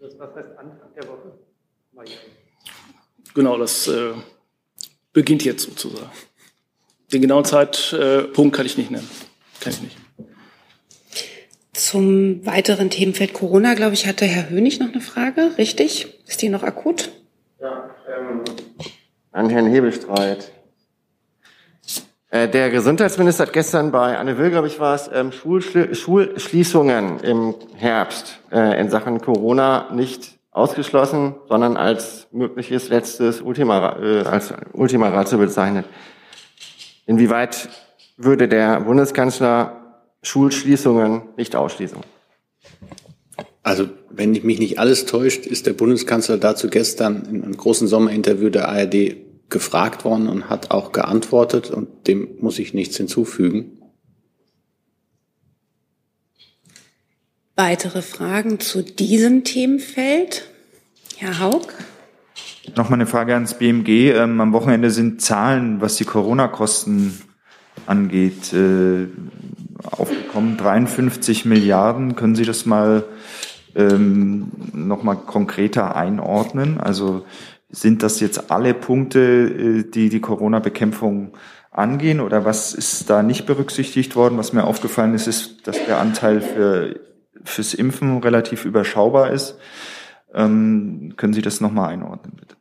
Das, 0.00 0.18
was 0.18 0.34
heißt 0.34 0.58
Anfang 0.58 0.92
der 0.94 1.08
Woche? 1.08 1.32
Genau, 3.32 3.56
das 3.56 3.86
äh, 3.86 4.12
beginnt 5.12 5.44
jetzt 5.44 5.64
sozusagen. 5.64 6.10
Den 7.12 7.22
genauen 7.22 7.44
Zeitpunkt 7.44 8.56
kann 8.56 8.66
ich 8.66 8.76
nicht 8.76 8.90
nennen. 8.90 9.08
Kann 9.60 9.72
ich 9.72 9.82
nicht. 9.82 9.96
Zum 11.72 12.44
weiteren 12.44 12.90
Themenfeld 12.90 13.32
Corona, 13.32 13.74
glaube 13.74 13.94
ich, 13.94 14.06
hatte 14.06 14.26
Herr 14.26 14.50
Hönig 14.50 14.80
noch 14.80 14.92
eine 14.92 15.00
Frage. 15.00 15.52
Richtig? 15.58 16.14
Ist 16.26 16.42
die 16.42 16.48
noch 16.48 16.62
akut? 16.62 17.10
Ja, 17.60 17.90
ähm, 18.08 18.44
an 19.32 19.50
Herrn 19.50 19.66
Hebelstreit. 19.66 20.52
Äh, 22.30 22.48
der 22.48 22.70
Gesundheitsminister 22.70 23.46
hat 23.46 23.52
gestern 23.52 23.90
bei 23.90 24.16
Anne 24.16 24.38
Will, 24.38 24.50
glaube 24.50 24.68
ich, 24.68 24.78
war 24.78 24.94
es, 24.94 25.10
ähm, 25.12 25.32
Schulschli 25.32 25.94
Schulschließungen 25.94 27.20
im 27.20 27.54
Herbst 27.76 28.38
äh, 28.52 28.80
in 28.80 28.88
Sachen 28.88 29.20
Corona 29.20 29.88
nicht 29.92 30.38
ausgeschlossen, 30.50 31.34
sondern 31.48 31.76
als 31.76 32.26
mögliches 32.32 32.88
letztes 32.88 33.40
Ultima, 33.40 33.98
äh, 34.00 34.22
als 34.22 34.52
Ultima 34.72 35.08
Ratio 35.08 35.38
bezeichnet. 35.38 35.86
Inwieweit 37.06 37.68
würde 38.16 38.48
der 38.48 38.80
Bundeskanzler 38.80 40.04
Schulschließungen 40.22 41.22
nicht 41.36 41.56
ausschließen? 41.56 41.98
Also, 43.62 43.88
wenn 44.10 44.32
mich 44.32 44.58
nicht 44.58 44.78
alles 44.78 45.06
täuscht, 45.06 45.46
ist 45.46 45.66
der 45.66 45.72
Bundeskanzler 45.72 46.38
dazu 46.38 46.68
gestern 46.68 47.24
in 47.30 47.42
einem 47.42 47.56
großen 47.56 47.88
Sommerinterview 47.88 48.50
der 48.50 48.68
ARD 48.68 49.16
gefragt 49.48 50.04
worden 50.04 50.28
und 50.28 50.48
hat 50.48 50.70
auch 50.70 50.92
geantwortet 50.92 51.70
und 51.70 52.06
dem 52.06 52.28
muss 52.38 52.58
ich 52.58 52.72
nichts 52.72 52.96
hinzufügen. 52.96 53.79
Weitere 57.62 58.00
Fragen 58.00 58.58
zu 58.58 58.80
diesem 58.80 59.44
Themenfeld? 59.44 60.48
Herr 61.18 61.40
Haug? 61.40 61.66
Nochmal 62.74 62.94
eine 62.94 63.06
Frage 63.06 63.34
ans 63.34 63.52
BMG. 63.52 64.12
Ähm, 64.12 64.40
am 64.40 64.54
Wochenende 64.54 64.90
sind 64.90 65.20
Zahlen, 65.20 65.82
was 65.82 65.96
die 65.96 66.06
Corona-Kosten 66.06 67.20
angeht, 67.84 68.54
äh, 68.54 69.08
aufgekommen. 69.84 70.56
53 70.56 71.44
Milliarden. 71.44 72.16
Können 72.16 72.34
Sie 72.34 72.46
das 72.46 72.64
mal 72.64 73.04
ähm, 73.76 74.50
nochmal 74.72 75.16
konkreter 75.16 75.96
einordnen? 75.96 76.80
Also 76.80 77.26
sind 77.68 78.02
das 78.02 78.20
jetzt 78.20 78.50
alle 78.50 78.72
Punkte, 78.72 79.20
äh, 79.20 79.82
die 79.82 80.08
die 80.08 80.20
Corona-Bekämpfung 80.22 81.32
angehen 81.70 82.20
oder 82.20 82.46
was 82.46 82.72
ist 82.72 83.10
da 83.10 83.22
nicht 83.22 83.44
berücksichtigt 83.44 84.16
worden? 84.16 84.38
Was 84.38 84.54
mir 84.54 84.64
aufgefallen 84.64 85.12
ist, 85.12 85.26
ist, 85.26 85.66
dass 85.66 85.76
der 85.84 85.98
Anteil 85.98 86.40
für, 86.40 87.09
fürs 87.44 87.74
Impfen 87.74 88.18
relativ 88.18 88.64
überschaubar 88.64 89.30
ist. 89.30 89.56
Ähm, 90.34 91.14
können 91.16 91.32
Sie 91.32 91.42
das 91.42 91.60
nochmal 91.60 91.90
einordnen, 91.90 92.36
bitte? 92.38 92.56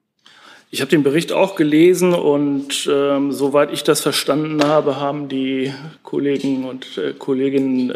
Ich 0.71 0.81
habe 0.81 0.91
den 0.91 1.01
Bericht 1.01 1.31
auch 1.31 1.55
gelesen 1.55 2.13
und 2.13 2.87
ähm, 2.91 3.31
soweit 3.31 3.73
ich 3.73 3.83
das 3.83 4.01
verstanden 4.01 4.63
habe, 4.63 4.97
haben 4.97 5.27
die 5.27 5.73
Kollegen 6.03 6.65
und 6.65 6.99
äh, 6.99 7.13
Kolleginnen 7.13 7.89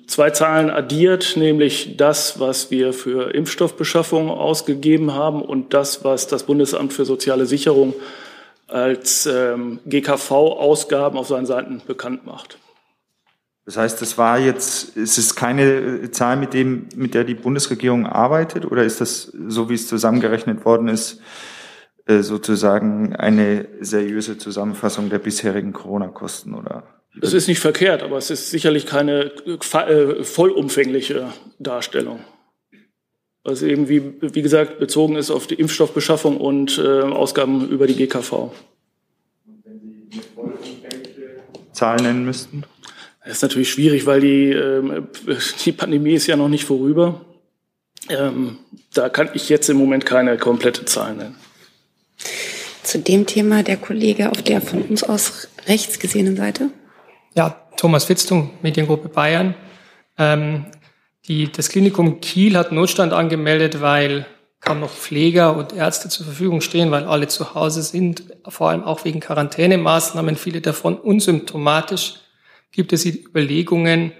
äh, 0.00 0.06
zwei 0.06 0.30
Zahlen 0.30 0.70
addiert, 0.70 1.36
nämlich 1.36 1.98
das, 1.98 2.40
was 2.40 2.70
wir 2.70 2.94
für 2.94 3.34
Impfstoffbeschaffung 3.34 4.30
ausgegeben 4.30 5.12
haben 5.12 5.42
und 5.42 5.74
das, 5.74 6.02
was 6.02 6.26
das 6.26 6.44
Bundesamt 6.44 6.94
für 6.94 7.04
soziale 7.04 7.44
Sicherung 7.44 7.92
als 8.66 9.26
ähm, 9.26 9.80
GKV-Ausgaben 9.84 11.18
auf 11.18 11.28
seinen 11.28 11.46
Seiten 11.46 11.82
bekannt 11.86 12.24
macht. 12.24 12.56
Das 13.70 13.76
heißt, 13.76 14.02
das 14.02 14.18
war 14.18 14.36
jetzt, 14.40 14.96
ist 14.96 15.16
es 15.16 15.36
keine 15.36 16.10
Zahl, 16.10 16.36
mit 16.36 16.54
dem, 16.54 16.88
mit 16.96 17.14
der 17.14 17.22
die 17.22 17.36
Bundesregierung 17.36 18.04
arbeitet, 18.04 18.64
oder 18.64 18.82
ist 18.82 19.00
das, 19.00 19.30
so 19.46 19.70
wie 19.70 19.74
es 19.74 19.86
zusammengerechnet 19.86 20.64
worden 20.64 20.88
ist, 20.88 21.20
äh, 22.06 22.22
sozusagen 22.22 23.14
eine 23.14 23.68
seriöse 23.78 24.38
Zusammenfassung 24.38 25.08
der 25.08 25.20
bisherigen 25.20 25.72
Corona-Kosten 25.72 26.54
oder? 26.54 26.82
Es 27.22 27.32
ist 27.32 27.46
nicht 27.46 27.60
verkehrt, 27.60 28.02
aber 28.02 28.18
es 28.18 28.30
ist 28.30 28.50
sicherlich 28.50 28.86
keine 28.86 29.30
äh, 29.46 30.24
vollumfängliche 30.24 31.28
Darstellung. 31.60 32.24
Was 33.44 33.62
eben, 33.62 33.88
wie, 33.88 34.14
wie 34.20 34.42
gesagt, 34.42 34.80
bezogen 34.80 35.14
ist 35.14 35.30
auf 35.30 35.46
die 35.46 35.54
Impfstoffbeschaffung 35.54 36.38
und 36.38 36.76
äh, 36.78 37.02
Ausgaben 37.02 37.68
über 37.68 37.86
die 37.86 37.94
GKV. 37.94 38.50
Wenn 39.62 39.78
Sie 39.78 40.08
eine 40.12 40.22
vollumfängliche 40.34 41.44
Zahl 41.70 42.02
nennen 42.02 42.24
müssten? 42.24 42.64
Das 43.22 43.32
ist 43.32 43.42
natürlich 43.42 43.70
schwierig, 43.70 44.06
weil 44.06 44.20
die, 44.20 44.50
äh, 44.50 45.02
die 45.64 45.72
Pandemie 45.72 46.14
ist 46.14 46.26
ja 46.26 46.36
noch 46.36 46.48
nicht 46.48 46.64
vorüber. 46.64 47.20
Ähm, 48.08 48.58
da 48.94 49.08
kann 49.08 49.30
ich 49.34 49.48
jetzt 49.48 49.68
im 49.68 49.76
Moment 49.76 50.06
keine 50.06 50.38
komplette 50.38 50.84
Zahl 50.86 51.14
nennen. 51.14 51.36
Zu 52.82 52.98
dem 52.98 53.26
Thema 53.26 53.62
der 53.62 53.76
Kollege 53.76 54.30
auf 54.30 54.42
der 54.42 54.60
von 54.60 54.82
uns 54.82 55.02
aus 55.02 55.48
rechts 55.66 55.98
gesehenen 55.98 56.36
Seite. 56.36 56.70
Ja, 57.34 57.60
Thomas 57.76 58.04
Fitztung, 58.04 58.50
Mediengruppe 58.62 59.08
Bayern. 59.08 59.54
Ähm, 60.18 60.66
die, 61.26 61.52
das 61.52 61.68
Klinikum 61.68 62.20
Kiel 62.20 62.56
hat 62.56 62.72
Notstand 62.72 63.12
angemeldet, 63.12 63.80
weil 63.80 64.26
kaum 64.60 64.80
noch 64.80 64.90
Pfleger 64.90 65.56
und 65.56 65.72
Ärzte 65.72 66.08
zur 66.08 66.26
Verfügung 66.26 66.60
stehen, 66.60 66.90
weil 66.90 67.04
alle 67.04 67.28
zu 67.28 67.54
Hause 67.54 67.82
sind, 67.82 68.24
vor 68.48 68.70
allem 68.70 68.84
auch 68.84 69.04
wegen 69.04 69.20
Quarantänemaßnahmen, 69.20 70.36
viele 70.36 70.60
davon 70.60 70.98
unsymptomatisch. 70.98 72.14
Gibt 72.72 72.92
es 72.92 73.04
Überlegungen, 73.04 74.12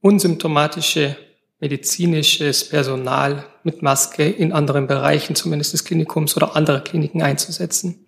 unsymptomatische 0.00 1.16
medizinisches 1.60 2.68
Personal 2.68 3.46
mit 3.62 3.80
Maske 3.80 4.28
in 4.28 4.52
anderen 4.52 4.86
Bereichen, 4.86 5.34
zumindest 5.34 5.72
des 5.72 5.84
Klinikums 5.84 6.36
oder 6.36 6.56
anderer 6.56 6.80
Kliniken 6.80 7.22
einzusetzen? 7.22 8.04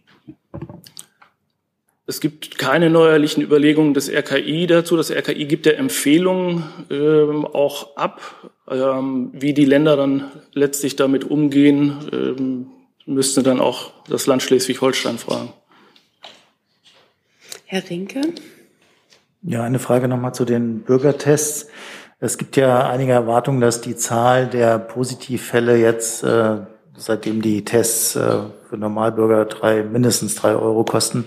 Es 2.09 2.21
gibt 2.21 2.59
keine 2.59 2.89
neuerlichen 2.89 3.43
Überlegungen 3.43 3.95
des 3.95 4.09
RKI 4.09 4.67
dazu. 4.67 4.97
Das 4.97 5.11
RKI 5.11 5.47
gibt 5.47 5.67
der 5.67 5.79
Empfehlungen 5.79 6.65
ähm, 6.89 7.47
auch 7.47 7.97
ab, 7.97 8.53
ähm, 8.69 9.31
wie 9.33 9.55
die 9.55 9.65
Länder 9.65 9.97
dann 9.97 10.31
letztlich 10.53 10.95
damit 10.95 11.25
umgehen, 11.25 12.09
ähm, 12.13 12.67
müsste 13.07 13.43
dann 13.43 13.61
auch 13.61 13.93
das 14.09 14.27
Land 14.27 14.43
Schleswig-Holstein 14.43 15.19
fragen. 15.19 15.53
Herr 17.65 17.89
Rinke? 17.89 18.21
Ja, 19.43 19.63
eine 19.63 19.79
Frage 19.79 20.09
nochmal 20.09 20.35
zu 20.35 20.45
den 20.45 20.81
Bürgertests. 20.83 21.69
Es 22.19 22.39
gibt 22.39 22.57
ja 22.57 22.89
einige 22.89 23.13
Erwartungen, 23.13 23.61
dass 23.61 23.81
die 23.81 23.95
Zahl 23.97 24.47
der 24.47 24.79
Positivfälle 24.79 25.77
jetzt, 25.77 26.25
äh, 26.25 26.59
seitdem 26.97 27.43
die 27.43 27.65
Tests 27.65 28.17
äh, 28.17 28.39
für 28.69 28.77
Normalbürger 28.77 29.45
drei, 29.45 29.83
mindestens 29.83 30.35
drei 30.35 30.55
Euro 30.55 30.85
kosten, 30.85 31.27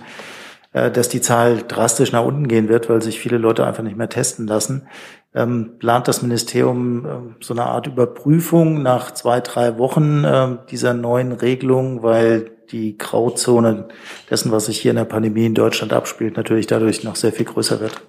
äh, 0.73 0.89
dass 0.89 1.09
die 1.09 1.21
Zahl 1.21 1.63
drastisch 1.67 2.11
nach 2.11 2.25
unten 2.25 2.47
gehen 2.47 2.69
wird, 2.69 2.89
weil 2.89 3.01
sich 3.01 3.19
viele 3.19 3.37
Leute 3.37 3.65
einfach 3.65 3.83
nicht 3.83 3.97
mehr 3.97 4.09
testen 4.09 4.47
lassen. 4.47 4.87
Ähm, 5.35 5.77
plant 5.77 6.07
das 6.07 6.23
Ministerium 6.23 7.05
äh, 7.05 7.43
so 7.43 7.53
eine 7.53 7.67
Art 7.67 7.85
Überprüfung 7.85 8.81
nach 8.81 9.11
zwei, 9.11 9.41
drei 9.41 9.77
Wochen 9.77 10.23
äh, 10.23 10.57
dieser 10.71 10.95
neuen 10.95 11.31
Regelung, 11.31 12.01
weil 12.01 12.51
die 12.71 12.97
Grauzone 12.97 13.87
dessen, 14.29 14.51
was 14.51 14.67
sich 14.67 14.79
hier 14.79 14.91
in 14.91 14.97
der 14.97 15.05
Pandemie 15.05 15.45
in 15.45 15.55
Deutschland 15.55 15.93
abspielt, 15.93 16.37
natürlich 16.37 16.67
dadurch 16.67 17.03
noch 17.03 17.15
sehr 17.15 17.31
viel 17.31 17.45
größer 17.45 17.79
wird? 17.79 18.01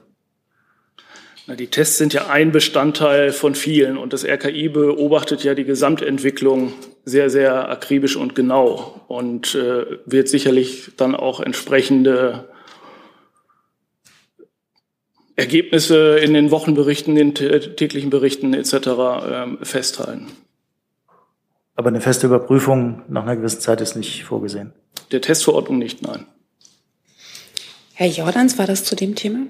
Die 1.59 1.67
Tests 1.67 1.99
sind 1.99 2.13
ja 2.13 2.29
ein 2.29 2.53
Bestandteil 2.53 3.33
von 3.33 3.57
vielen 3.57 3.97
und 3.97 4.13
das 4.13 4.25
RKI 4.25 4.69
beobachtet 4.69 5.43
ja 5.43 5.55
die 5.55 5.65
Gesamtentwicklung 5.65 6.73
sehr, 7.05 7.29
sehr 7.29 7.69
akribisch 7.69 8.15
und 8.15 8.37
genau 8.37 9.05
und 9.09 9.55
äh, 9.57 9.99
wird 10.07 10.29
sicherlich 10.29 10.93
dann 10.97 11.17
auch 11.17 11.41
entsprechende 11.41 12.49
Ergebnisse 15.35 16.19
in 16.19 16.35
den 16.35 16.51
Wochenberichten, 16.51 17.15
den 17.15 17.35
täglichen 17.35 18.11
Berichten 18.11 18.53
etc. 18.55 18.75
Ähm, 19.33 19.59
festhalten. 19.63 20.29
Aber 21.81 21.89
eine 21.89 22.03
feste 22.03 22.27
Überprüfung 22.27 23.05
nach 23.09 23.23
einer 23.23 23.37
gewissen 23.37 23.63
Zeit 23.63 23.81
ist 23.81 23.97
nicht 23.97 24.25
vorgesehen. 24.25 24.75
Der 25.13 25.23
Testverordnung 25.23 25.79
nicht, 25.79 26.03
nein. 26.03 26.27
Herr 27.95 28.07
Jordans, 28.07 28.59
war 28.59 28.67
das 28.67 28.85
zu 28.85 28.95
dem 28.95 29.15
Thema? 29.15 29.47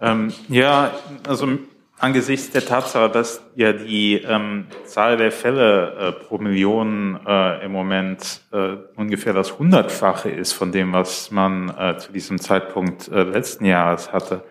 Ähm, 0.00 0.32
ja, 0.48 0.94
also 1.26 1.58
angesichts 1.98 2.50
der 2.50 2.64
Tatsache, 2.64 3.10
dass 3.10 3.42
ja 3.56 3.72
die 3.72 4.22
ähm, 4.22 4.66
Zahl 4.84 5.16
der 5.16 5.32
Fälle 5.32 5.94
äh, 5.98 6.12
pro 6.12 6.38
Million 6.38 7.18
äh, 7.26 7.64
im 7.64 7.72
Moment 7.72 8.42
äh, 8.52 8.76
ungefähr 8.94 9.32
das 9.32 9.58
Hundertfache 9.58 10.30
ist 10.30 10.52
von 10.52 10.70
dem, 10.70 10.92
was 10.92 11.32
man 11.32 11.76
äh, 11.76 11.98
zu 11.98 12.12
diesem 12.12 12.40
Zeitpunkt 12.40 13.08
äh, 13.08 13.24
letzten 13.24 13.64
Jahres 13.64 14.12
hatte, 14.12 14.44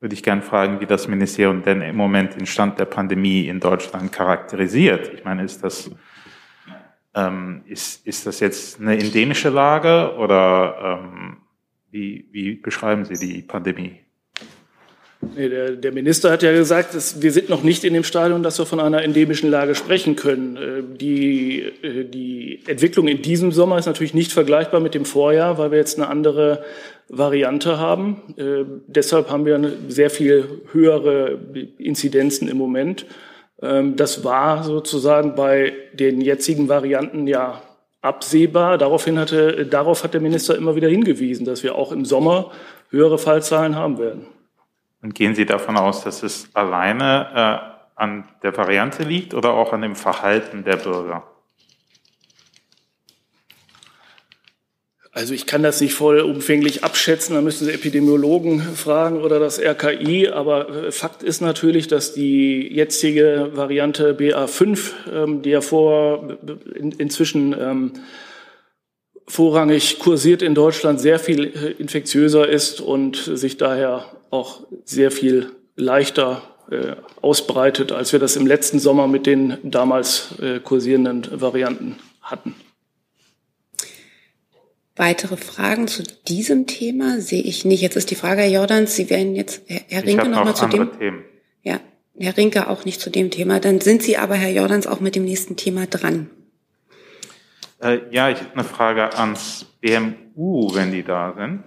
würde 0.00 0.14
ich 0.14 0.22
gern 0.22 0.42
fragen, 0.42 0.80
wie 0.80 0.86
das 0.86 1.08
Ministerium 1.08 1.62
denn 1.62 1.82
im 1.82 1.96
Moment 1.96 2.34
den 2.34 2.46
Stand 2.46 2.78
der 2.78 2.86
Pandemie 2.86 3.46
in 3.46 3.60
Deutschland 3.60 4.12
charakterisiert. 4.12 5.12
Ich 5.14 5.24
meine, 5.24 5.44
ist 5.44 5.62
das 5.62 5.90
ähm, 7.14 7.62
ist, 7.66 8.06
ist 8.06 8.26
das 8.26 8.40
jetzt 8.40 8.80
eine 8.80 8.98
endemische 8.98 9.48
Lage 9.48 10.14
oder 10.16 11.00
ähm, 11.04 11.38
wie, 11.90 12.26
wie 12.30 12.54
beschreiben 12.54 13.04
Sie 13.04 13.14
die 13.14 13.42
Pandemie? 13.42 13.96
Nee, 15.36 15.50
der, 15.50 15.72
der, 15.72 15.92
Minister 15.92 16.30
hat 16.30 16.42
ja 16.42 16.50
gesagt, 16.50 16.94
dass 16.94 17.20
wir 17.20 17.30
sind 17.30 17.50
noch 17.50 17.62
nicht 17.62 17.84
in 17.84 17.92
dem 17.92 18.04
Stadium, 18.04 18.42
dass 18.42 18.58
wir 18.58 18.64
von 18.64 18.80
einer 18.80 19.02
endemischen 19.02 19.50
Lage 19.50 19.74
sprechen 19.74 20.16
können. 20.16 20.56
Äh, 20.56 20.96
die, 20.96 21.60
äh, 21.82 22.04
die 22.04 22.60
Entwicklung 22.66 23.06
in 23.06 23.20
diesem 23.20 23.52
Sommer 23.52 23.76
ist 23.76 23.86
natürlich 23.86 24.14
nicht 24.14 24.32
vergleichbar 24.32 24.80
mit 24.80 24.94
dem 24.94 25.04
Vorjahr, 25.04 25.58
weil 25.58 25.72
wir 25.72 25.78
jetzt 25.78 25.98
eine 25.98 26.08
andere 26.08 26.64
Variante 27.10 27.78
haben. 27.78 28.22
Äh, 28.36 28.64
deshalb 28.86 29.30
haben 29.30 29.44
wir 29.44 29.56
eine 29.56 29.72
sehr 29.88 30.10
viel 30.10 30.62
höhere 30.72 31.38
Inzidenzen 31.78 32.48
im 32.48 32.56
Moment. 32.56 33.04
Ähm, 33.60 33.96
das 33.96 34.24
war 34.24 34.62
sozusagen 34.62 35.34
bei 35.34 35.72
den 35.92 36.20
jetzigen 36.20 36.68
Varianten 36.68 37.26
ja 37.26 37.62
absehbar. 38.00 38.78
Daraufhin 38.78 39.18
hatte, 39.18 39.66
darauf 39.66 40.04
hat 40.04 40.14
der 40.14 40.20
Minister 40.20 40.56
immer 40.56 40.76
wieder 40.76 40.88
hingewiesen, 40.88 41.44
dass 41.44 41.62
wir 41.62 41.74
auch 41.74 41.92
im 41.92 42.04
Sommer 42.04 42.52
höhere 42.90 43.18
Fallzahlen 43.18 43.74
haben 43.74 43.98
werden. 43.98 44.26
Und 45.02 45.14
gehen 45.14 45.34
Sie 45.34 45.46
davon 45.46 45.76
aus, 45.76 46.04
dass 46.04 46.22
es 46.22 46.48
alleine 46.54 47.72
äh, 47.96 48.00
an 48.00 48.24
der 48.42 48.56
Variante 48.56 49.02
liegt 49.02 49.34
oder 49.34 49.52
auch 49.52 49.72
an 49.72 49.82
dem 49.82 49.96
Verhalten 49.96 50.64
der 50.64 50.76
Bürger? 50.76 51.24
Also 55.12 55.34
ich 55.34 55.46
kann 55.46 55.64
das 55.64 55.80
nicht 55.80 55.94
vollumfänglich 55.94 56.84
abschätzen, 56.84 57.34
da 57.34 57.42
müssen 57.42 57.64
Sie 57.64 57.72
Epidemiologen 57.72 58.60
fragen 58.60 59.22
oder 59.22 59.40
das 59.40 59.58
RKI, 59.58 60.28
aber 60.28 60.86
äh, 60.86 60.92
Fakt 60.92 61.24
ist 61.24 61.40
natürlich, 61.40 61.88
dass 61.88 62.12
die 62.12 62.72
jetzige 62.72 63.50
Variante 63.54 64.14
BA5, 64.14 64.78
ähm, 65.12 65.42
die 65.42 65.50
ja 65.50 65.62
vor, 65.62 66.38
in, 66.76 66.92
inzwischen 66.92 67.56
ähm, 67.58 67.92
vorrangig 69.26 69.98
kursiert 69.98 70.42
in 70.42 70.54
Deutschland, 70.54 71.00
sehr 71.00 71.18
viel 71.18 71.46
äh, 71.46 71.72
infektiöser 71.72 72.48
ist 72.48 72.80
und 72.80 73.16
sich 73.16 73.56
daher 73.56 74.04
auch 74.30 74.60
sehr 74.84 75.10
viel 75.10 75.50
leichter 75.74 76.42
äh, 76.70 76.94
ausbreitet, 77.20 77.90
als 77.90 78.12
wir 78.12 78.20
das 78.20 78.36
im 78.36 78.46
letzten 78.46 78.78
Sommer 78.78 79.08
mit 79.08 79.26
den 79.26 79.58
damals 79.64 80.36
äh, 80.40 80.60
kursierenden 80.60 81.26
Varianten 81.40 81.96
hatten. 82.22 82.54
Weitere 85.00 85.38
Fragen 85.38 85.88
zu 85.88 86.02
diesem 86.28 86.66
Thema 86.66 87.22
sehe 87.22 87.40
ich 87.40 87.64
nicht. 87.64 87.80
Jetzt 87.80 87.96
ist 87.96 88.10
die 88.10 88.14
Frage, 88.16 88.42
Herr 88.42 88.50
Jordans, 88.50 88.96
Sie 88.96 89.08
werden 89.08 89.34
jetzt, 89.34 89.62
Herr 89.66 90.04
Rinke, 90.04 90.28
noch, 90.28 90.40
noch 90.40 90.44
mal 90.44 90.54
zu 90.54 90.66
dem. 90.66 90.98
Themen. 90.98 91.24
Ja, 91.62 91.80
Herr 92.18 92.36
Rinke 92.36 92.68
auch 92.68 92.84
nicht 92.84 93.00
zu 93.00 93.08
dem 93.08 93.30
Thema. 93.30 93.60
Dann 93.60 93.80
sind 93.80 94.02
Sie 94.02 94.18
aber, 94.18 94.34
Herr 94.34 94.50
Jordans, 94.50 94.86
auch 94.86 95.00
mit 95.00 95.14
dem 95.14 95.24
nächsten 95.24 95.56
Thema 95.56 95.86
dran. 95.86 96.28
Äh, 97.82 98.00
ja, 98.10 98.28
ich 98.28 98.40
habe 98.40 98.52
eine 98.52 98.64
Frage 98.64 99.16
ans 99.16 99.64
BMU, 99.80 100.74
wenn 100.74 100.92
die 100.92 101.02
da 101.02 101.32
sind. 101.34 101.64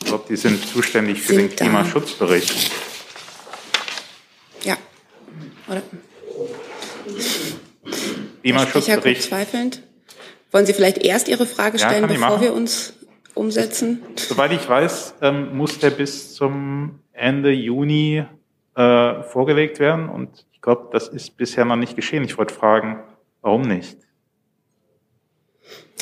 Ich 0.00 0.06
glaube, 0.06 0.24
die 0.30 0.36
sind 0.36 0.66
zuständig 0.66 1.20
für 1.20 1.34
sind 1.34 1.50
den 1.50 1.56
Klimaschutzbericht. 1.56 2.70
Ja. 4.64 4.78
Oder? 5.68 5.82
Klimaschutzbericht. 8.40 9.24
zweifelnd. 9.24 9.82
Wollen 10.52 10.66
Sie 10.66 10.74
vielleicht 10.74 10.98
erst 10.98 11.28
Ihre 11.28 11.46
Frage 11.46 11.78
stellen, 11.78 12.02
ja, 12.02 12.06
bevor 12.06 12.40
wir 12.40 12.52
uns 12.52 12.92
umsetzen? 13.34 14.02
Soweit 14.16 14.52
ich 14.52 14.68
weiß, 14.68 15.14
ähm, 15.22 15.56
muss 15.56 15.78
der 15.78 15.90
bis 15.90 16.34
zum 16.34 17.00
Ende 17.12 17.50
Juni 17.50 18.24
äh, 18.74 19.22
vorgelegt 19.22 19.80
werden. 19.80 20.08
Und 20.08 20.46
ich 20.52 20.60
glaube, 20.60 20.88
das 20.92 21.08
ist 21.08 21.36
bisher 21.36 21.64
noch 21.64 21.76
nicht 21.76 21.96
geschehen. 21.96 22.22
Ich 22.24 22.36
wollte 22.36 22.54
fragen, 22.54 23.02
warum 23.40 23.62
nicht? 23.62 23.96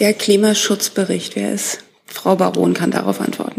Der 0.00 0.14
Klimaschutzbericht, 0.14 1.36
wer 1.36 1.52
ist? 1.52 1.84
Frau 2.06 2.34
Baron 2.34 2.74
kann 2.74 2.90
darauf 2.90 3.20
antworten. 3.20 3.49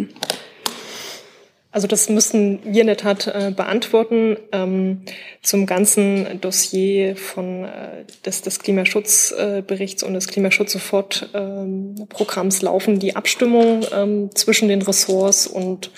Also 1.73 1.87
das 1.87 2.09
müssen 2.09 2.59
wir 2.65 2.81
in 2.81 2.87
der 2.87 2.97
Tat 2.97 3.27
äh, 3.27 3.53
beantworten. 3.55 4.35
Ähm, 4.51 5.03
zum 5.41 5.65
ganzen 5.65 6.41
Dossier 6.41 7.15
von 7.15 7.63
äh, 7.63 8.03
des, 8.25 8.41
des 8.41 8.59
Klimaschutzberichts 8.59 10.03
äh, 10.03 10.05
und 10.05 10.13
des 10.13 10.27
Klimaschutz-Sofort-Programms 10.27 12.59
ähm, 12.59 12.65
laufen 12.65 12.99
die 12.99 13.15
Abstimmungen 13.15 13.85
ähm, 13.93 14.31
zwischen 14.35 14.67
den 14.67 14.81
Ressorts 14.81 15.47
und 15.47 15.91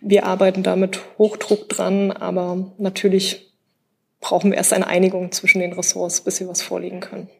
wir 0.00 0.26
arbeiten 0.26 0.64
da 0.64 0.74
mit 0.74 0.98
Hochdruck 1.18 1.68
dran, 1.68 2.10
aber 2.10 2.72
natürlich 2.78 3.52
brauchen 4.20 4.50
wir 4.50 4.58
erst 4.58 4.72
eine 4.72 4.88
Einigung 4.88 5.30
zwischen 5.30 5.60
den 5.60 5.72
Ressorts, 5.72 6.22
bis 6.22 6.40
wir 6.40 6.48
was 6.48 6.62
vorlegen 6.62 6.98
können. 6.98 7.30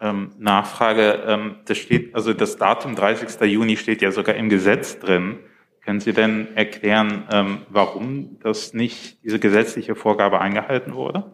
Ähm, 0.00 0.30
Nachfrage, 0.38 1.24
ähm, 1.26 1.56
das 1.64 1.78
steht, 1.78 2.14
also 2.14 2.32
das 2.32 2.56
Datum 2.56 2.94
30. 2.94 3.40
Juni 3.50 3.76
steht 3.76 4.02
ja 4.02 4.12
sogar 4.12 4.36
im 4.36 4.48
Gesetz 4.48 5.00
drin. 5.00 5.40
Können 5.88 6.00
Sie 6.00 6.12
denn 6.12 6.54
erklären, 6.54 7.26
ähm, 7.32 7.62
warum 7.70 8.36
das 8.42 8.74
nicht, 8.74 9.24
diese 9.24 9.38
gesetzliche 9.38 9.94
Vorgabe 9.94 10.38
eingehalten 10.38 10.92
wurde? 10.92 11.24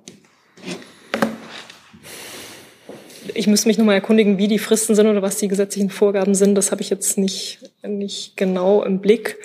Ich 3.35 3.49
müsste 3.49 3.67
mich 3.67 3.79
nochmal 3.79 3.97
erkundigen, 3.97 4.39
wie 4.39 4.47
die 4.47 4.61
Fristen 4.61 4.95
sind 4.95 5.09
oder 5.09 5.23
was 5.23 5.39
die 5.39 5.49
gesetzlichen 5.49 5.91
Vorgaben 5.91 6.37
sind. 6.37 6.55
Das 6.55 6.71
habe 6.71 6.83
ich 6.83 6.91
jetzt 6.91 7.19
nicht, 7.19 7.69
nicht 7.83 8.37
genau 8.37 8.85
im 8.85 9.01
Blick. 9.01 9.39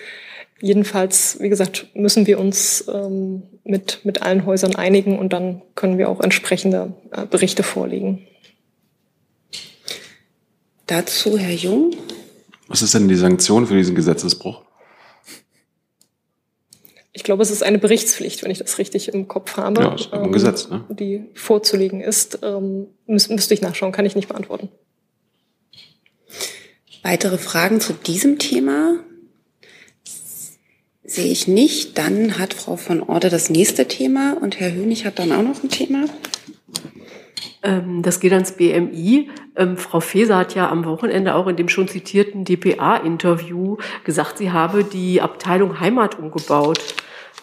Jedenfalls, 0.62 1.40
wie 1.40 1.50
gesagt, 1.50 1.88
müssen 1.96 2.28
wir 2.28 2.40
uns 2.40 2.88
ähm, 2.88 3.42
mit, 3.64 4.02
mit 4.06 4.22
allen 4.22 4.46
Häusern 4.46 4.76
einigen 4.76 5.18
und 5.18 5.34
dann 5.34 5.64
können 5.74 5.98
wir 5.98 6.08
auch 6.08 6.22
entsprechende 6.22 6.94
äh, 7.10 7.26
Berichte 7.26 7.64
vorlegen. 7.64 8.28
Dazu 10.86 11.36
Herr 11.36 11.56
Jung. 11.56 11.96
Was 12.68 12.84
ist 12.84 12.94
denn 12.94 13.08
die 13.08 13.16
Sanktion 13.16 13.66
für 13.66 13.74
diesen 13.74 13.96
Gesetzesbruch? 13.96 14.69
Ich 17.12 17.24
glaube, 17.24 17.42
es 17.42 17.50
ist 17.50 17.64
eine 17.64 17.80
Berichtspflicht, 17.80 18.44
wenn 18.44 18.52
ich 18.52 18.60
das 18.60 18.78
richtig 18.78 19.12
im 19.14 19.28
Kopf 19.28 19.58
habe. 19.58 19.82
Ja, 19.82 19.96
ist 19.96 20.10
ähm, 20.14 20.32
Gesetz, 20.32 20.70
ne? 20.70 20.86
Die 20.90 21.26
vorzulegen 21.34 22.02
ist. 22.02 22.40
Ähm, 22.44 22.88
müß, 23.08 23.30
müsste 23.30 23.54
ich 23.54 23.62
nachschauen, 23.62 23.92
kann 23.92 24.06
ich 24.06 24.16
nicht 24.16 24.28
beantworten. 24.28 24.70
Weitere 27.02 27.38
Fragen 27.38 27.82
zu 27.82 27.94
diesem 27.94 28.38
Thema? 28.38 29.00
Sehe 31.04 31.32
ich 31.32 31.48
nicht. 31.48 31.98
Dann 31.98 32.38
hat 32.38 32.54
Frau 32.54 32.76
von 32.76 33.02
Orde 33.02 33.30
das 33.30 33.50
nächste 33.50 33.88
Thema 33.88 34.38
und 34.40 34.60
Herr 34.60 34.72
Hönig 34.72 35.06
hat 35.06 35.18
dann 35.18 35.32
auch 35.32 35.42
noch 35.42 35.64
ein 35.64 35.70
Thema. 35.70 36.06
Ähm, 37.62 38.02
das 38.02 38.20
geht 38.20 38.34
ans 38.34 38.54
BMI. 38.54 39.30
Ähm, 39.56 39.78
Frau 39.78 40.00
Feser 40.00 40.38
hat 40.38 40.56
ja 40.56 40.70
am 40.70 40.86
Wochenende 40.86 41.36
auch 41.36 41.48
in 41.48 41.56
dem 41.56 41.70
schon 41.70 41.88
zitierten 41.88 42.46
DPA-Interview 42.46 43.78
gesagt, 44.04 44.38
sie 44.38 44.52
habe 44.52 44.84
die 44.84 45.22
Abteilung 45.22 45.80
Heimat 45.80 46.18
umgebaut 46.18 46.80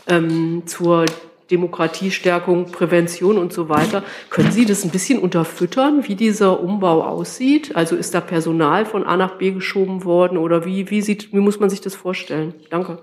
ähm, 0.09 0.62
zur 0.67 1.05
Demokratiestärkung, 1.51 2.73
Prävention 2.73 3.39
und 3.39 3.53
so 3.53 3.69
weiter. 3.69 4.03
Können 4.31 4.51
Sie 4.51 4.64
das 4.64 4.85
ein 4.85 4.91
bisschen 4.91 5.19
unterfüttern, 5.19 6.09
wie 6.09 6.17
dieser 6.17 6.61
Umbau 6.61 7.03
aussieht? 7.03 7.77
Also 7.77 7.95
ist 7.95 8.14
da 8.14 8.21
Personal 8.21 8.85
von 8.85 9.05
A 9.05 9.17
nach 9.17 9.37
B 9.37 9.53
geschoben 9.53 10.05
worden 10.05 10.39
oder 10.39 10.64
wie, 10.64 10.91
wie, 10.91 11.03
sieht, 11.03 11.33
wie 11.33 11.39
muss 11.39 11.61
man 11.61 11.71
sich 11.71 11.81
das 11.81 11.95
vorstellen? 11.95 12.55
Danke. 12.71 12.99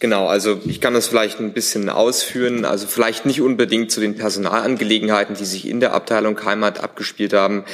Genau, 0.00 0.28
also 0.28 0.60
ich 0.64 0.80
kann 0.80 0.94
das 0.94 1.08
vielleicht 1.08 1.40
ein 1.40 1.52
bisschen 1.52 1.88
ausführen. 1.88 2.64
Also 2.64 2.86
vielleicht 2.86 3.26
nicht 3.26 3.40
unbedingt 3.40 3.90
zu 3.90 4.00
den 4.00 4.14
Personalangelegenheiten, 4.14 5.34
die 5.34 5.44
sich 5.44 5.66
in 5.66 5.80
der 5.80 5.92
Abteilung 5.92 6.44
Heimat 6.44 6.80
abgespielt 6.80 7.32
haben, 7.32 7.64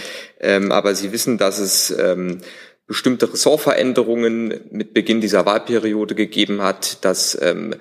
ähm, 0.40 0.72
aber 0.72 0.94
Sie 0.94 1.12
wissen, 1.12 1.36
dass 1.36 1.58
es 1.58 1.90
ähm, 1.90 2.40
bestimmte 2.86 3.32
Ressortveränderungen 3.32 4.60
mit 4.70 4.94
Beginn 4.94 5.20
dieser 5.20 5.44
Wahlperiode 5.44 6.14
gegeben 6.14 6.62
hat, 6.62 7.04
dass 7.04 7.38
ähm, 7.40 7.74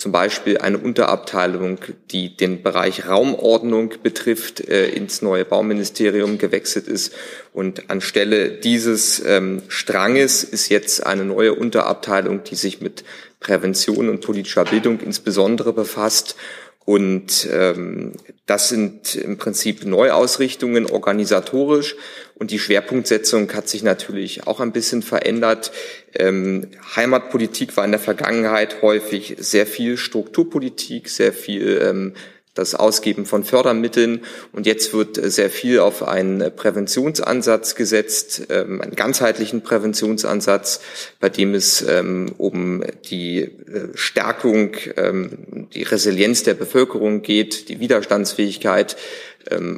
zum 0.00 0.12
Beispiel 0.12 0.56
eine 0.56 0.78
Unterabteilung, 0.78 1.78
die 2.10 2.34
den 2.34 2.62
Bereich 2.62 3.06
Raumordnung 3.06 3.94
betrifft, 4.02 4.60
äh, 4.60 4.88
ins 4.88 5.20
neue 5.20 5.44
Bauministerium 5.44 6.38
gewechselt 6.38 6.88
ist. 6.88 7.12
Und 7.52 7.90
anstelle 7.90 8.50
dieses 8.50 9.22
ähm, 9.24 9.60
Stranges 9.68 10.42
ist 10.42 10.70
jetzt 10.70 11.04
eine 11.04 11.26
neue 11.26 11.54
Unterabteilung, 11.54 12.42
die 12.44 12.54
sich 12.54 12.80
mit 12.80 13.04
Prävention 13.40 14.08
und 14.08 14.20
politischer 14.20 14.64
Bildung 14.64 15.00
insbesondere 15.00 15.72
befasst. 15.72 16.36
Und 16.84 17.48
ähm, 17.52 18.12
das 18.46 18.68
sind 18.68 19.14
im 19.14 19.36
Prinzip 19.36 19.84
Neuausrichtungen 19.84 20.86
organisatorisch. 20.86 21.94
Und 22.34 22.50
die 22.50 22.58
Schwerpunktsetzung 22.58 23.52
hat 23.52 23.68
sich 23.68 23.82
natürlich 23.82 24.46
auch 24.46 24.60
ein 24.60 24.72
bisschen 24.72 25.02
verändert. 25.02 25.72
Ähm, 26.14 26.68
Heimatpolitik 26.96 27.76
war 27.76 27.84
in 27.84 27.92
der 27.92 28.00
Vergangenheit 28.00 28.82
häufig 28.82 29.36
sehr 29.38 29.66
viel 29.66 29.98
Strukturpolitik, 29.98 31.08
sehr 31.08 31.32
viel 31.32 31.80
ähm, 31.82 32.14
das 32.54 32.74
Ausgeben 32.74 33.26
von 33.26 33.44
Fördermitteln. 33.44 34.22
Und 34.52 34.66
jetzt 34.66 34.92
wird 34.92 35.16
sehr 35.16 35.50
viel 35.50 35.78
auf 35.78 36.06
einen 36.06 36.54
Präventionsansatz 36.54 37.74
gesetzt, 37.74 38.42
ähm, 38.50 38.80
einen 38.80 38.96
ganzheitlichen 38.96 39.62
Präventionsansatz, 39.62 40.80
bei 41.20 41.28
dem 41.28 41.54
es 41.54 41.82
ähm, 41.82 42.32
um 42.38 42.82
die 43.08 43.38
äh, 43.40 43.88
Stärkung, 43.94 44.76
ähm, 44.96 45.68
die 45.72 45.84
Resilienz 45.84 46.42
der 46.42 46.54
Bevölkerung 46.54 47.22
geht, 47.22 47.68
die 47.68 47.80
Widerstandsfähigkeit, 47.80 48.96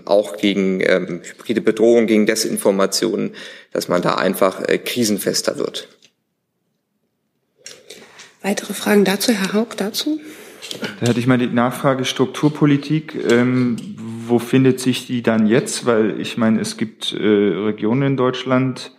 auch 0.06 0.36
gegen 0.38 0.80
hybride 0.80 1.60
Bedrohungen, 1.60 2.08
gegen 2.08 2.26
Desinformationen, 2.26 3.36
dass 3.72 3.86
man 3.86 4.02
da 4.02 4.16
einfach 4.16 4.60
äh, 4.68 4.76
krisenfester 4.76 5.56
wird. 5.56 5.88
Weitere 8.42 8.74
Fragen 8.74 9.04
dazu, 9.04 9.32
Herr 9.32 9.52
Haug, 9.52 9.76
dazu? 9.76 10.20
Da 11.00 11.08
hatte 11.08 11.20
ich 11.20 11.26
mal 11.26 11.38
die 11.38 11.46
Nachfrage 11.46 12.04
Strukturpolitik. 12.04 13.14
Ähm, 13.30 13.76
wo 14.26 14.38
findet 14.38 14.80
sich 14.80 15.06
die 15.06 15.22
dann 15.22 15.46
jetzt? 15.46 15.86
Weil 15.86 16.20
ich 16.20 16.36
meine, 16.36 16.60
es 16.60 16.76
gibt 16.76 17.12
äh, 17.12 17.18
Regionen 17.18 18.02
in 18.02 18.16
Deutschland, 18.16 18.92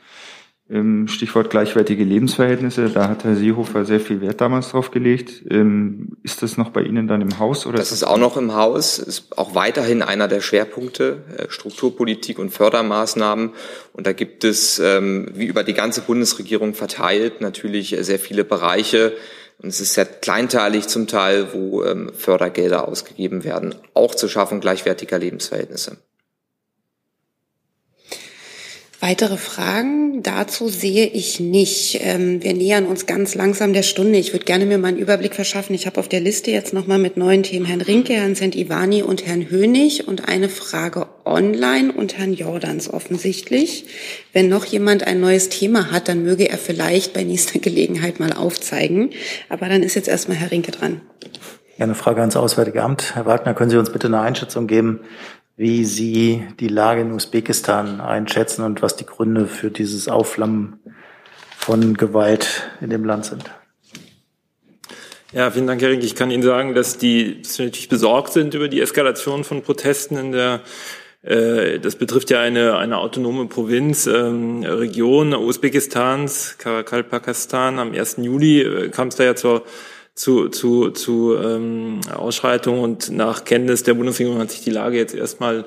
Ähm, 0.70 1.10
Stichwort 1.10 1.50
gleichwertige 1.50 2.06
Lebensverhältnisse, 2.06 2.90
da 2.90 3.10
hat 3.10 3.26
Herr 3.26 3.36
Seehofer 3.36 3.84
sehr 3.84 4.00
viel 4.00 4.22
Wert 4.22 4.40
damals 4.40 4.70
drauf 4.70 4.92
gelegt. 4.92 5.44
Ähm, 5.52 6.16
ist 6.24 6.42
das 6.42 6.58
noch 6.58 6.70
bei 6.70 6.82
Ihnen 6.84 7.06
dann 7.06 7.22
im 7.22 7.38
Haus? 7.38 7.66
Oder 7.68 7.78
das 7.78 7.92
ist 7.92 8.06
auch 8.06 8.18
noch 8.18 8.38
im 8.38 8.54
Haus, 8.54 8.98
ist 8.98 9.38
auch 9.38 9.56
weiterhin 9.56 10.02
einer 10.02 10.30
der 10.30 10.40
Schwerpunkte, 10.40 11.24
äh, 11.38 11.46
Strukturpolitik 11.50 12.40
und 12.40 12.50
Fördermaßnahmen. 12.50 13.52
Und 13.92 14.08
da 14.08 14.14
gibt 14.14 14.46
es, 14.46 14.80
ähm, 14.80 15.28
wie 15.36 15.48
über 15.48 15.66
die 15.66 15.74
ganze 15.74 16.02
Bundesregierung 16.02 16.74
verteilt, 16.74 17.42
natürlich 17.42 17.96
sehr 18.00 18.18
viele 18.18 18.46
Bereiche. 18.46 19.12
Und 19.60 19.70
es 19.70 19.80
ist 19.80 19.94
sehr 19.94 20.06
kleinteilig 20.06 20.88
zum 20.88 21.08
Teil, 21.08 21.54
wo 21.54 21.84
Fördergelder 22.14 22.88
ausgegeben 22.88 23.44
werden, 23.44 23.76
auch 23.94 24.16
zur 24.16 24.30
Schaffung 24.30 24.60
gleichwertiger 24.60 25.18
Lebensverhältnisse. 25.18 25.98
Weitere 29.06 29.36
Fragen 29.36 30.24
dazu 30.24 30.70
sehe 30.70 31.06
ich 31.06 31.42
nicht. 31.42 32.00
Ähm, 32.06 32.42
wir 32.42 32.54
nähern 32.54 32.86
uns 32.86 33.06
ganz 33.06 33.36
langsam 33.36 33.74
der 33.74 33.84
Stunde. 33.84 34.18
Ich 34.18 34.32
würde 34.32 34.46
gerne 34.46 34.66
mir 34.66 34.78
mal 34.78 34.88
einen 34.88 34.98
Überblick 34.98 35.36
verschaffen. 35.36 35.76
Ich 35.76 35.86
habe 35.88 36.00
auf 36.00 36.08
der 36.08 36.22
Liste 36.22 36.52
jetzt 36.52 36.74
nochmal 36.74 37.00
mit 37.00 37.18
neuen 37.18 37.44
Themen 37.44 37.66
Herrn 37.66 37.82
Rinke, 37.82 38.14
Herrn 38.14 38.34
Sent-Ivani 38.34 39.04
und 39.04 39.26
Herrn 39.26 39.50
Hönig 39.50 40.08
und 40.08 40.30
eine 40.30 40.48
Frage 40.48 41.08
online 41.26 41.92
und 41.92 42.18
Herrn 42.18 42.34
Jordans 42.34 42.90
offensichtlich. 42.94 43.88
Wenn 44.32 44.48
noch 44.48 44.64
jemand 44.64 45.06
ein 45.06 45.20
neues 45.20 45.50
Thema 45.50 45.92
hat, 45.92 46.08
dann 46.08 46.24
möge 46.24 46.50
er 46.50 46.58
vielleicht 46.58 47.12
bei 47.12 47.26
nächster 47.26 47.60
Gelegenheit 47.60 48.22
mal 48.22 48.32
aufzeigen. 48.32 49.10
Aber 49.50 49.68
dann 49.68 49.84
ist 49.84 49.96
jetzt 49.96 50.08
erstmal 50.08 50.38
Herr 50.38 50.52
Rinke 50.52 50.72
dran. 50.72 51.02
Ja, 51.78 51.84
eine 51.84 51.96
Frage 51.96 52.22
ans 52.22 52.38
Auswärtige 52.38 52.82
Amt. 52.82 53.16
Herr 53.16 53.26
Wagner, 53.26 53.54
können 53.54 53.70
Sie 53.70 53.78
uns 53.78 53.92
bitte 53.92 54.08
eine 54.08 54.22
Einschätzung 54.22 54.66
geben, 54.68 55.02
wie 55.56 55.86
Sie 55.86 56.48
die 56.60 56.68
Lage 56.68 57.02
in 57.02 57.12
Usbekistan 57.12 58.02
einschätzen 58.02 58.64
und 58.64 58.82
was 58.82 58.96
die 58.96 59.06
Gründe 59.06 59.48
für 59.48 59.70
dieses 59.70 60.08
Aufflammen 60.08 60.80
von 61.58 61.96
Gewalt 61.96 62.70
in 62.82 62.90
dem 62.90 63.06
Land 63.06 63.26
sind. 63.26 63.44
Ja, 65.32 65.50
vielen 65.50 65.68
Dank, 65.68 65.82
Herr 65.82 65.90
Rink. 65.90 66.04
Ich 66.04 66.16
kann 66.16 66.30
Ihnen 66.30 66.44
sagen, 66.44 66.76
dass 66.76 66.98
die 66.98 67.42
dass 67.42 67.58
natürlich 67.58 67.90
besorgt 67.90 68.34
sind 68.34 68.54
über 68.54 68.68
die 68.68 68.82
Eskalation 68.82 69.44
von 69.44 69.64
Protesten 69.64 70.18
in 70.18 70.32
der 70.32 70.62
äh, 71.24 71.80
das 71.80 71.96
betrifft 71.96 72.30
ja 72.30 72.42
eine, 72.42 72.78
eine 72.78 72.98
autonome 72.98 73.48
Provinz, 73.48 74.08
ähm, 74.08 74.64
Region 74.64 75.34
Usbekistans, 75.34 76.58
Karakalpakistan. 76.58 77.80
Am 77.80 77.94
1. 77.94 78.18
Juli 78.18 78.62
äh, 78.62 78.90
kam 78.90 79.08
es 79.08 79.16
da 79.16 79.24
ja 79.24 79.36
zur 79.36 79.64
zu, 80.16 80.50
zu, 80.50 80.92
zu 80.92 81.36
ähm, 81.36 82.02
Ausschreitungen 82.14 82.82
und 82.82 83.12
nach 83.12 83.46
Kenntnis 83.46 83.84
der 83.84 83.96
Bundesregierung 83.96 84.40
hat 84.40 84.52
sich 84.52 84.62
die 84.62 84.70
Lage 84.70 84.98
jetzt 84.98 85.16
erstmal 85.16 85.66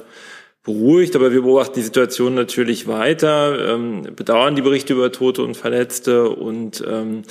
beruhigt, 0.62 1.14
aber 1.16 1.32
wir 1.32 1.42
beobachten 1.42 1.74
die 1.76 1.82
Situation 1.82 2.34
natürlich 2.34 2.86
weiter, 2.86 3.74
ähm, 3.74 4.02
bedauern 4.14 4.56
die 4.56 4.62
Berichte 4.62 4.94
über 4.94 5.12
Tote 5.12 5.42
und 5.42 5.56
Verletzte 5.56 6.28
und 6.28 6.82
ähm, 6.86 7.22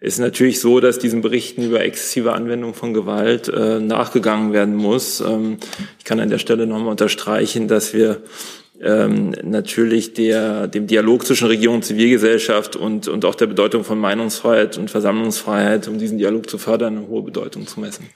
ist 0.00 0.18
natürlich 0.18 0.60
so, 0.60 0.80
dass 0.80 0.98
diesen 0.98 1.22
Berichten 1.22 1.62
über 1.62 1.80
exzessive 1.80 2.32
Anwendung 2.32 2.74
von 2.74 2.92
Gewalt 2.92 3.48
äh, 3.48 3.80
nachgegangen 3.80 4.52
werden 4.52 4.76
muss. 4.76 5.20
Ähm, 5.20 5.58
ich 5.98 6.04
kann 6.04 6.20
an 6.20 6.28
der 6.28 6.38
Stelle 6.38 6.66
nochmal 6.66 6.90
unterstreichen, 6.90 7.68
dass 7.68 7.94
wir 7.94 8.22
ähm, 8.80 9.34
natürlich 9.42 10.14
der, 10.14 10.66
dem 10.66 10.86
Dialog 10.86 11.26
zwischen 11.26 11.46
Regierung 11.46 11.76
und 11.76 11.84
Zivilgesellschaft 11.84 12.76
und, 12.76 13.08
und 13.08 13.24
auch 13.24 13.34
der 13.34 13.46
Bedeutung 13.46 13.84
von 13.84 13.98
Meinungsfreiheit 13.98 14.78
und 14.78 14.90
Versammlungsfreiheit, 14.90 15.88
um 15.88 15.98
diesen 15.98 16.18
Dialog 16.18 16.50
zu 16.50 16.58
fördern, 16.58 16.98
eine 16.98 17.06
hohe 17.08 17.22
Bedeutung 17.22 17.66
zu 17.66 17.80
messen. 17.80 18.10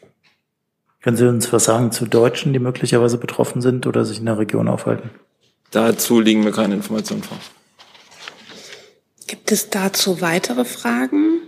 Können 1.01 1.17
Sie 1.17 1.29
uns 1.29 1.53
was 1.53 1.65
sagen 1.65 1.93
zu 1.93 2.07
Deutschen, 2.07 2.53
die 2.53 2.59
möglicherweise 2.59 3.19
betroffen 3.19 3.63
sind 3.63 3.87
oder 3.87 4.05
sich 4.05 4.19
in 4.19 4.27
der 4.27 4.39
Region 4.39 4.69
aufhalten? 4.69 5.11
Dazu 5.71 6.21
liegen 6.21 6.43
mir 6.43 6.53
keine 6.53 6.75
Informationen 6.75 7.23
vor. 7.23 7.39
Gibt 9.27 9.53
es 9.53 9.71
dazu 9.71 10.21
weitere 10.21 10.65
Fragen? 10.65 11.43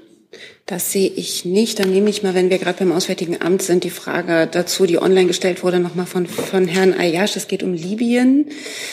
Das 0.71 0.93
sehe 0.93 1.11
ich 1.11 1.45
nicht. 1.45 1.81
Dann 1.81 1.91
nehme 1.91 2.09
ich 2.11 2.23
mal, 2.23 2.35
wenn 2.35 2.49
wir 2.49 2.59
gerade 2.59 2.79
beim 2.79 2.93
Auswärtigen 2.93 3.43
Amt 3.43 3.63
sind, 3.63 3.83
die 3.83 3.91
Frage 3.91 4.49
dazu, 4.49 4.87
die 4.87 5.03
online 5.03 5.27
gestellt 5.27 5.65
wurde, 5.65 5.81
nochmal 5.81 6.07
von, 6.07 6.27
von 6.27 6.69
Herrn 6.69 6.95
Ayash. 6.95 7.35
Es 7.35 7.49
geht 7.49 7.65
um 7.65 7.75
Libyen, 7.75 8.47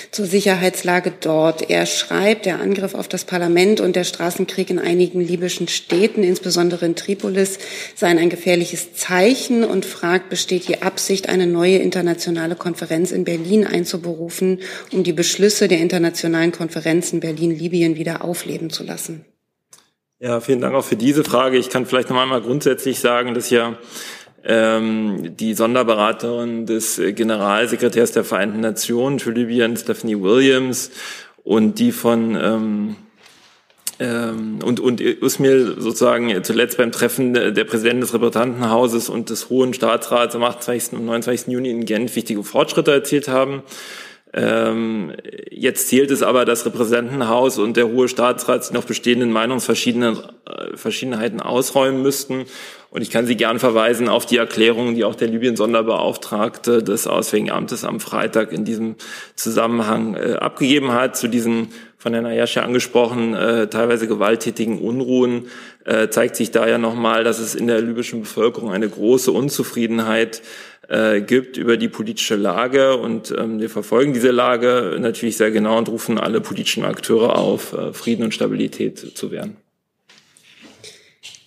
zur 0.10 0.26
Sicherheitslage 0.26 1.14
dort. 1.22 1.70
Er 1.70 1.86
schreibt, 1.86 2.48
der 2.48 2.60
Angriff 2.60 2.96
auf 2.96 3.08
das 3.08 3.26
Parlament 3.26 3.80
und 3.80 3.96
der 3.96 4.06
Straßenkrieg 4.06 4.72
in 4.72 4.80
einigen 4.80 5.22
libyschen 5.22 5.68
Städten, 5.68 6.24
insbesondere 6.24 6.88
in 6.88 6.96
Tripolis, 6.96 7.60
seien 7.94 8.18
ein 8.18 8.30
gefährliches 8.30 8.94
Zeichen 8.96 9.64
und 9.64 9.86
fragt, 9.86 10.30
besteht 10.30 10.68
die 10.68 10.82
Absicht, 10.82 11.30
eine 11.30 11.46
neue 11.46 11.78
internationale 11.78 12.56
Konferenz 12.56 13.12
in 13.12 13.24
Berlin 13.24 13.68
einzuberufen, 13.68 14.62
um 14.92 15.04
die 15.04 15.14
Beschlüsse 15.14 15.68
der 15.68 15.78
internationalen 15.78 16.52
Konferenz 16.52 17.14
in 17.14 17.20
Berlin-Libyen 17.20 17.98
wieder 17.98 18.26
aufleben 18.26 18.72
zu 18.72 18.84
lassen? 18.84 19.26
Ja, 20.20 20.40
vielen 20.40 20.62
Dank 20.62 20.74
auch 20.74 20.84
für 20.84 20.96
diese 20.96 21.24
Frage. 21.24 21.58
Ich 21.58 21.70
kann 21.70 21.86
vielleicht 21.86 22.10
noch 22.10 22.18
einmal 22.18 22.42
grundsätzlich 22.42 23.00
sagen, 23.00 23.36
dass 23.36 23.52
ja 23.52 23.78
ähm, 24.44 25.36
die 25.38 25.54
Sonderberaterin 25.54 26.66
des 26.66 27.00
Generalsekretärs 27.00 28.14
der 28.14 28.24
Vereinten 28.24 28.60
Nationen 28.60 29.20
für 29.20 29.30
Libyen, 29.30 29.78
Stephanie 29.78 30.20
Williams, 30.20 30.90
und 31.44 31.78
die 31.78 31.92
von 31.92 32.36
ähm, 32.36 32.96
ähm, 34.00 34.60
und, 34.64 34.80
und 34.80 35.02
Usmil 35.22 35.76
sozusagen 35.78 36.44
zuletzt 36.44 36.78
beim 36.78 36.92
Treffen 36.92 37.34
der 37.34 37.64
Präsidenten 37.64 38.02
des 38.02 38.14
Repräsentantenhauses 38.14 39.10
und 39.10 39.30
des 39.30 39.50
Hohen 39.50 39.76
Staatsrats 39.76 40.36
am 40.36 40.44
28. 40.44 40.94
und 40.94 41.06
29. 41.06 41.48
Juni 41.54 41.70
in 41.70 41.86
Genf 41.86 42.16
wichtige 42.16 42.44
Fortschritte 42.44 42.92
erzielt 42.92 43.28
haben. 43.28 43.62
Ähm, 44.34 45.14
jetzt 45.50 45.88
zählt 45.88 46.12
es 46.12 46.22
aber, 46.22 46.46
das 46.46 46.66
Repräsentantenhaus 46.66 47.58
und 47.58 47.78
der 47.78 47.88
Hohe 47.88 48.10
Staatsrat 48.10 48.70
die 48.70 48.74
noch 48.74 48.84
bestehenden 48.84 49.32
Meinungsverschiedenheiten 49.32 51.42
ausräumen 51.42 52.02
müssten. 52.02 52.46
Und 52.90 53.02
ich 53.02 53.12
kann 53.12 53.26
Sie 53.26 53.36
gern 53.36 53.60
verweisen 53.60 54.10
auf 54.10 54.26
die 54.26 54.38
Erklärung, 54.38 54.96
die 54.96 55.04
auch 55.04 55.16
der 55.16 55.28
Libyen-Sonderbeauftragte 55.28 56.84
des 56.84 57.08
Auswärtigen 57.08 57.52
Amtes 57.52 57.84
am 57.84 58.00
Freitag 58.00 58.52
in 58.52 58.66
diesem 58.66 58.96
Zusammenhang 59.36 60.16
äh, 60.16 60.34
abgegeben 60.34 60.94
hat. 60.94 61.18
Zu 61.18 61.28
diesen 61.28 61.70
von 61.98 62.14
Herrn 62.14 62.26
Ayascha 62.26 62.62
angesprochenen 62.62 63.34
äh, 63.34 63.68
teilweise 63.68 64.08
gewalttätigen 64.08 64.80
Unruhen 64.80 65.48
äh, 65.88 66.10
zeigt 66.10 66.36
sich 66.36 66.52
da 66.52 66.68
ja 66.68 66.78
nochmal, 66.78 67.24
dass 67.24 67.40
es 67.40 67.56
in 67.56 67.68
der 67.68 67.82
libyschen 67.82 68.22
Bevölkerung 68.22 68.72
eine 68.72 68.90
große 68.90 69.32
Unzufriedenheit 69.32 70.42
äh, 70.90 71.22
gibt 71.22 71.58
über 71.58 71.78
die 71.78 71.88
politische 71.88 72.36
Lage. 72.36 72.98
Und 72.98 73.34
ähm, 73.38 73.60
wir 73.60 73.70
verfolgen 73.70 74.14
diese 74.14 74.32
Lage 74.32 74.98
natürlich 75.00 75.38
sehr 75.38 75.52
genau 75.52 75.78
und 75.78 75.90
rufen 75.90 76.18
alle 76.18 76.42
politischen 76.42 76.84
Akteure 76.84 77.38
auf, 77.38 77.74
äh, 77.74 77.94
Frieden 77.94 78.24
und 78.24 78.34
Stabilität 78.34 79.00
zu 79.00 79.32
wehren. 79.32 79.58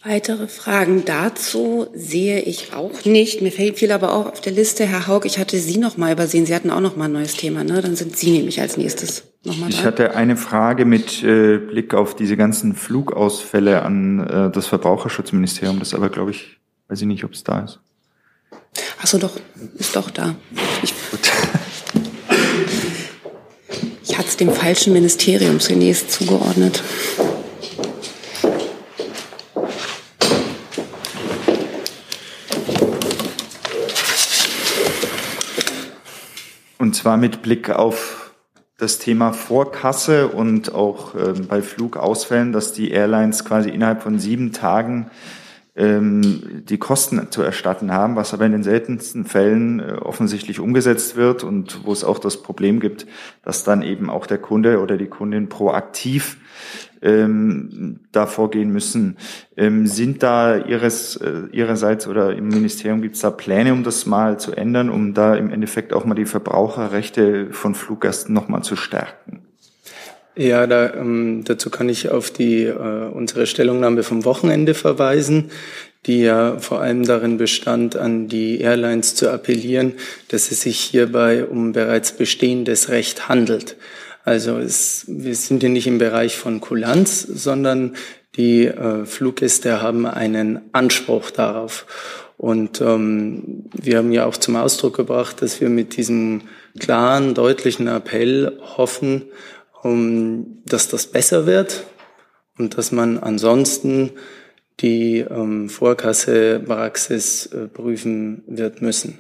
Weitere 0.03 0.49
Fragen 0.49 1.05
dazu 1.05 1.89
sehe 1.93 2.41
ich 2.41 2.73
auch 2.73 3.05
nicht. 3.05 3.43
Mir 3.43 3.53
fiel 3.53 3.93
aber 3.93 4.15
auch 4.15 4.33
auf 4.33 4.41
der 4.41 4.53
Liste, 4.53 4.87
Herr 4.87 5.07
Haug, 5.07 5.27
ich 5.27 5.39
hatte 5.39 5.59
Sie 5.59 5.77
noch 5.77 5.99
mal 5.99 6.11
übersehen. 6.11 6.47
Sie 6.47 6.55
hatten 6.55 6.71
auch 6.71 6.81
noch 6.81 6.97
mal 6.97 7.05
ein 7.05 7.13
neues 7.13 7.35
Thema, 7.35 7.65
ne? 7.65 7.83
Dann 7.83 7.97
sind 7.97 8.17
Sie 8.17 8.31
nämlich 8.31 8.63
als 8.63 8.79
nächstes 8.79 9.25
noch 9.45 9.59
mal 9.59 9.69
Ich 9.69 9.85
hatte 9.85 10.17
eine 10.17 10.39
Frage 10.39 10.87
mit 10.87 11.23
äh, 11.23 11.59
Blick 11.59 11.93
auf 11.93 12.17
diese 12.17 12.39
ganzen 12.39 12.75
Flugausfälle 12.75 13.83
an 13.83 14.21
äh, 14.21 14.51
das 14.51 14.67
Verbraucherschutzministerium. 14.69 15.79
Das 15.81 15.93
aber, 15.93 16.09
glaube 16.09 16.31
ich, 16.31 16.57
weiß 16.89 17.03
ich 17.03 17.07
nicht, 17.07 17.25
ob 17.25 17.35
es 17.35 17.45
da 17.45 17.61
ist. 17.61 17.81
Ach 19.03 19.07
so, 19.07 19.19
doch, 19.19 19.39
ist 19.79 19.97
doch 19.97 20.11
da. 20.11 20.35
Ich, 20.83 20.95
ich 24.03 24.17
hatte 24.17 24.29
es 24.29 24.39
dem 24.39 24.51
falschen 24.51 24.95
Ministerium 24.95 25.61
zunächst 25.61 26.11
zugeordnet. 26.11 26.83
Und 36.91 36.95
zwar 36.95 37.17
mit 37.17 37.43
Blick 37.43 37.71
auf 37.71 38.35
das 38.77 38.99
Thema 38.99 39.33
Vorkasse 39.33 40.27
und 40.27 40.75
auch 40.75 41.15
äh, 41.15 41.35
bei 41.49 41.63
Flugausfällen, 41.63 42.51
dass 42.51 42.73
die 42.73 42.91
Airlines 42.91 43.45
quasi 43.45 43.71
innerhalb 43.71 44.03
von 44.03 44.19
sieben 44.19 44.51
Tagen 44.51 45.09
ähm, 45.77 46.65
die 46.69 46.79
Kosten 46.79 47.31
zu 47.31 47.43
erstatten 47.43 47.93
haben, 47.93 48.17
was 48.17 48.35
aber 48.35 48.45
in 48.45 48.51
den 48.51 48.65
seltensten 48.65 49.25
Fällen 49.25 49.79
äh, 49.79 49.93
offensichtlich 50.03 50.59
umgesetzt 50.59 51.15
wird 51.15 51.45
und 51.45 51.85
wo 51.85 51.93
es 51.93 52.03
auch 52.03 52.19
das 52.19 52.43
Problem 52.43 52.81
gibt, 52.81 53.07
dass 53.45 53.63
dann 53.63 53.83
eben 53.83 54.11
auch 54.11 54.27
der 54.27 54.39
Kunde 54.39 54.81
oder 54.81 54.97
die 54.97 55.07
Kundin 55.07 55.49
proaktiv 55.49 56.39
ähm, 57.03 58.01
da 58.13 58.27
vorgehen 58.27 58.71
müssen. 58.71 59.17
Ähm, 59.57 59.87
sind 59.87 60.23
da 60.23 60.57
Ihres, 60.57 61.17
äh, 61.17 61.43
Ihrerseits 61.53 62.07
oder 62.07 62.35
im 62.35 62.49
Ministerium 62.49 63.03
gibt 63.03 63.17
es 63.17 63.23
da 63.23 63.31
Pläne, 63.31 63.73
um 63.73 63.85
das 63.85 64.07
mal 64.07 64.39
zu 64.39 64.53
ändern, 64.53 64.91
um 64.91 65.15
da 65.15 65.35
im 65.35 65.51
Endeffekt 65.51 65.93
auch 65.93 66.05
mal 66.05 66.15
die 66.15 66.27
Verbraucherrechte 66.27 67.49
von 67.53 67.75
Fluggästen 67.75 68.35
nochmal 68.35 68.63
zu 68.63 68.77
stärken? 68.77 69.43
Ja, 70.37 70.67
da, 70.67 70.95
ähm, 70.95 71.43
dazu 71.45 71.71
kann 71.71 71.89
ich 71.89 72.11
auf 72.11 72.31
die 72.31 72.65
äh, 72.65 73.09
unsere 73.13 73.47
Stellungnahme 73.47 74.03
vom 74.03 74.25
Wochenende 74.25 74.75
verweisen, 74.75 75.51
die 76.07 76.23
ja 76.23 76.59
vor 76.59 76.81
allem 76.81 77.05
darin 77.05 77.37
bestand, 77.37 77.97
an 77.97 78.29
die 78.29 78.61
Airlines 78.61 79.15
zu 79.15 79.31
appellieren, 79.31 79.95
dass 80.29 80.51
es 80.51 80.63
sich 80.63 80.79
hierbei 80.79 81.45
um 81.45 81.73
bereits 81.73 82.13
bestehendes 82.13 82.89
Recht 82.89 83.29
handelt. 83.29 83.77
Also 84.31 84.59
es, 84.59 85.07
wir 85.09 85.35
sind 85.35 85.59
hier 85.59 85.71
nicht 85.71 85.89
im 85.89 85.99
Bereich 85.99 86.37
von 86.37 86.61
Kulanz, 86.61 87.23
sondern 87.23 87.97
die 88.37 88.65
äh, 88.65 89.05
Fluggäste 89.05 89.83
haben 89.83 90.07
einen 90.07 90.61
Anspruch 90.71 91.33
darauf. 91.33 91.85
Und 92.37 92.81
ähm, 92.81 93.65
wir 93.73 93.99
haben 93.99 94.13
ja 94.13 94.27
auch 94.27 94.37
zum 94.37 94.55
Ausdruck 94.55 94.95
gebracht, 94.95 95.43
dass 95.43 95.61
wir 95.61 95.69
mit 95.69 95.97
diesem 95.97 96.43
klaren, 96.79 97.35
deutlichen 97.35 97.89
Appell 97.89 98.57
hoffen, 98.77 99.25
um, 99.83 100.63
dass 100.65 100.87
das 100.87 101.09
besser 101.09 101.47
wird 101.47 101.83
und 102.57 102.79
dass 102.79 102.93
man 102.93 103.19
ansonsten 103.19 104.11
die 104.79 105.27
ähm, 105.29 105.69
Vorkassepraxis 105.69 107.47
äh, 107.47 107.67
prüfen 107.67 108.45
wird 108.47 108.81
müssen. 108.81 109.19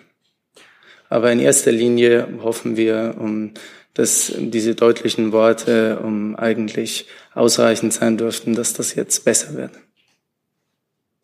Aber 1.08 1.32
in 1.32 1.40
erster 1.40 1.72
Linie 1.72 2.28
hoffen 2.44 2.76
wir, 2.76 3.16
um, 3.18 3.54
dass 3.94 4.32
diese 4.36 4.74
deutlichen 4.74 5.32
Worte 5.32 6.00
um, 6.00 6.36
eigentlich 6.36 7.06
ausreichend 7.34 7.92
sein 7.92 8.16
dürften, 8.16 8.54
dass 8.54 8.72
das 8.72 8.94
jetzt 8.94 9.24
besser 9.24 9.54
wird. 9.54 9.72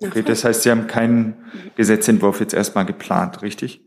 Okay, 0.03 0.23
das 0.23 0.45
heißt, 0.45 0.63
Sie 0.63 0.71
haben 0.71 0.87
keinen 0.87 1.35
Gesetzentwurf 1.77 2.41
jetzt 2.41 2.55
erstmal 2.55 2.85
geplant, 2.85 3.43
richtig? 3.43 3.81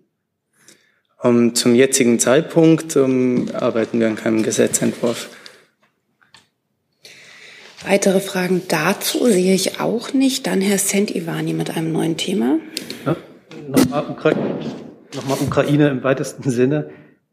Um, 1.22 1.54
zum 1.54 1.76
jetzigen 1.76 2.18
Zeitpunkt 2.18 2.96
um, 2.96 3.50
arbeiten 3.54 4.00
wir 4.00 4.08
an 4.08 4.16
keinem 4.16 4.42
Gesetzentwurf. 4.42 5.30
Weitere 7.86 8.20
Fragen 8.20 8.62
dazu 8.68 9.26
sehe 9.28 9.54
ich 9.54 9.80
auch 9.80 10.14
nicht. 10.14 10.48
Dann 10.48 10.62
Herr 10.62 10.78
Sent-Ivani 10.78 11.54
mit 11.54 11.76
einem 11.76 11.92
neuen 11.92 12.18
Thema. 12.18 12.60
Ja, 13.06 13.16
Nochmal 13.70 14.06
Ukraine, 14.10 14.60
noch 15.28 15.42
Ukraine 15.42 15.90
im 15.90 16.04
weitesten 16.04 16.50
Sinne. 16.50 16.90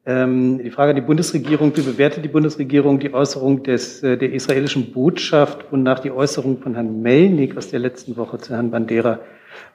Ähm, 0.08 0.62
die 0.62 0.70
Frage 0.70 0.90
an 0.90 0.96
die 0.96 1.02
Bundesregierung, 1.02 1.76
wie 1.76 1.82
bewertet 1.82 2.24
die 2.24 2.28
Bundesregierung 2.28 3.00
die 3.00 3.12
Äußerung 3.12 3.64
des, 3.64 4.04
äh, 4.04 4.16
der 4.16 4.32
israelischen 4.32 4.92
Botschaft, 4.92 5.66
wonach 5.72 5.98
die 5.98 6.12
Äußerung 6.12 6.58
von 6.60 6.74
Herrn 6.74 7.02
Melnik 7.02 7.56
aus 7.56 7.70
der 7.70 7.80
letzten 7.80 8.16
Woche 8.16 8.38
zu 8.38 8.54
Herrn 8.54 8.70
Bandera 8.70 9.18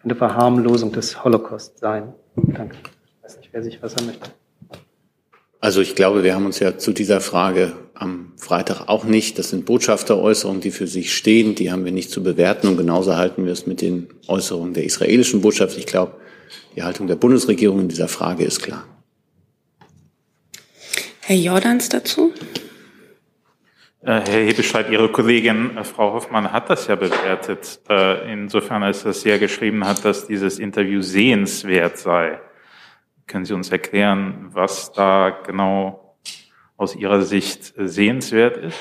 eine 0.06 0.16
Verharmlosung 0.16 0.94
des 0.94 1.22
Holocaust 1.22 1.80
seien? 1.80 2.14
Danke. 2.38 2.78
Ich 2.78 3.24
weiß 3.24 3.38
nicht, 3.40 3.50
wer 3.52 3.62
sich 3.62 3.84
was 3.84 3.96
möchte. 4.06 4.32
Also 5.60 5.82
ich 5.82 5.96
glaube, 5.96 6.24
wir 6.24 6.34
haben 6.34 6.46
uns 6.46 6.60
ja 6.60 6.78
zu 6.78 6.94
dieser 6.94 7.20
Frage 7.20 7.74
am 7.94 8.32
Freitag 8.38 8.88
auch 8.88 9.04
nicht. 9.04 9.38
Das 9.38 9.50
sind 9.50 9.66
Botschafteräußerungen, 9.66 10.62
die 10.62 10.72
für 10.72 10.88
sich 10.88 11.14
stehen. 11.14 11.56
Die 11.56 11.74
haben 11.74 11.84
wir 11.84 11.92
nicht 11.92 12.10
zu 12.10 12.24
bewerten. 12.24 12.68
Und 12.68 12.78
genauso 12.78 13.18
halten 13.18 13.46
wir 13.46 13.52
es 13.52 13.68
mit 13.68 13.82
den 13.82 14.08
Äußerungen 14.28 14.74
der 14.74 14.86
israelischen 14.86 15.42
Botschaft. 15.42 15.78
Ich 15.78 15.86
glaube, 15.86 16.14
die 16.76 16.84
Haltung 16.84 17.08
der 17.08 17.16
Bundesregierung 17.16 17.82
in 17.82 17.90
dieser 17.90 18.08
Frage 18.08 18.46
ist 18.46 18.64
klar. 18.64 18.86
Herr 21.24 21.36
Jordans 21.36 21.90
dazu? 21.90 22.34
Äh, 24.02 24.22
Herr 24.22 24.46
Hebestreit, 24.46 24.90
Ihre 24.90 25.12
Kollegin 25.12 25.78
äh, 25.78 25.84
Frau 25.84 26.14
Hoffmann 26.14 26.52
hat 26.52 26.72
das 26.72 26.88
ja 26.88 26.96
bewertet, 26.96 27.80
äh, 27.88 28.34
insofern 28.34 28.82
als 28.82 29.04
das 29.04 29.24
ja 29.24 29.38
geschrieben 29.38 29.86
hat, 29.86 30.04
dass 30.04 30.26
dieses 30.26 30.58
Interview 30.58 31.02
sehenswert 31.02 32.00
sei. 32.00 32.40
Können 33.28 33.46
Sie 33.46 33.54
uns 33.54 33.70
erklären, 33.70 34.50
was 34.54 34.92
da 34.94 35.30
genau 35.30 36.18
aus 36.78 36.96
Ihrer 36.96 37.22
Sicht 37.22 37.74
sehenswert 37.78 38.58
ist? 38.58 38.78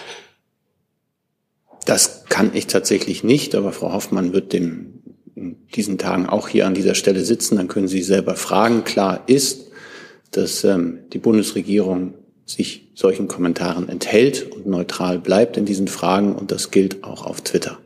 Das 1.85 2.25
kann 2.31 2.53
ich 2.55 2.67
tatsächlich 2.67 3.23
nicht, 3.23 3.55
aber 3.55 3.73
Frau 3.73 3.93
Hoffmann 3.93 4.33
wird 4.33 4.55
dem, 4.55 5.03
in 5.35 5.67
diesen 5.69 5.99
Tagen 5.99 6.27
auch 6.27 6.49
hier 6.49 6.67
an 6.67 6.75
dieser 6.75 6.95
Stelle 6.95 7.21
sitzen. 7.21 7.57
Dann 7.57 7.69
können 7.69 7.89
Sie 7.89 8.03
selber 8.03 8.37
fragen. 8.37 8.85
Klar 8.85 9.25
ist, 9.27 9.71
dass 10.31 10.65
ähm, 10.65 11.01
die 11.13 11.19
Bundesregierung 11.19 12.15
sich 12.51 12.89
solchen 12.95 13.29
Kommentaren 13.29 13.89
enthält 13.89 14.51
und 14.51 14.67
neutral 14.67 15.19
bleibt 15.19 15.57
in 15.57 15.65
diesen 15.65 15.89
Fragen 15.89 16.35
und 16.35 16.51
das 16.51 16.71
gilt 16.71 17.05
auch 17.05 17.25
auf 17.25 17.41
Twitter. 17.43 17.79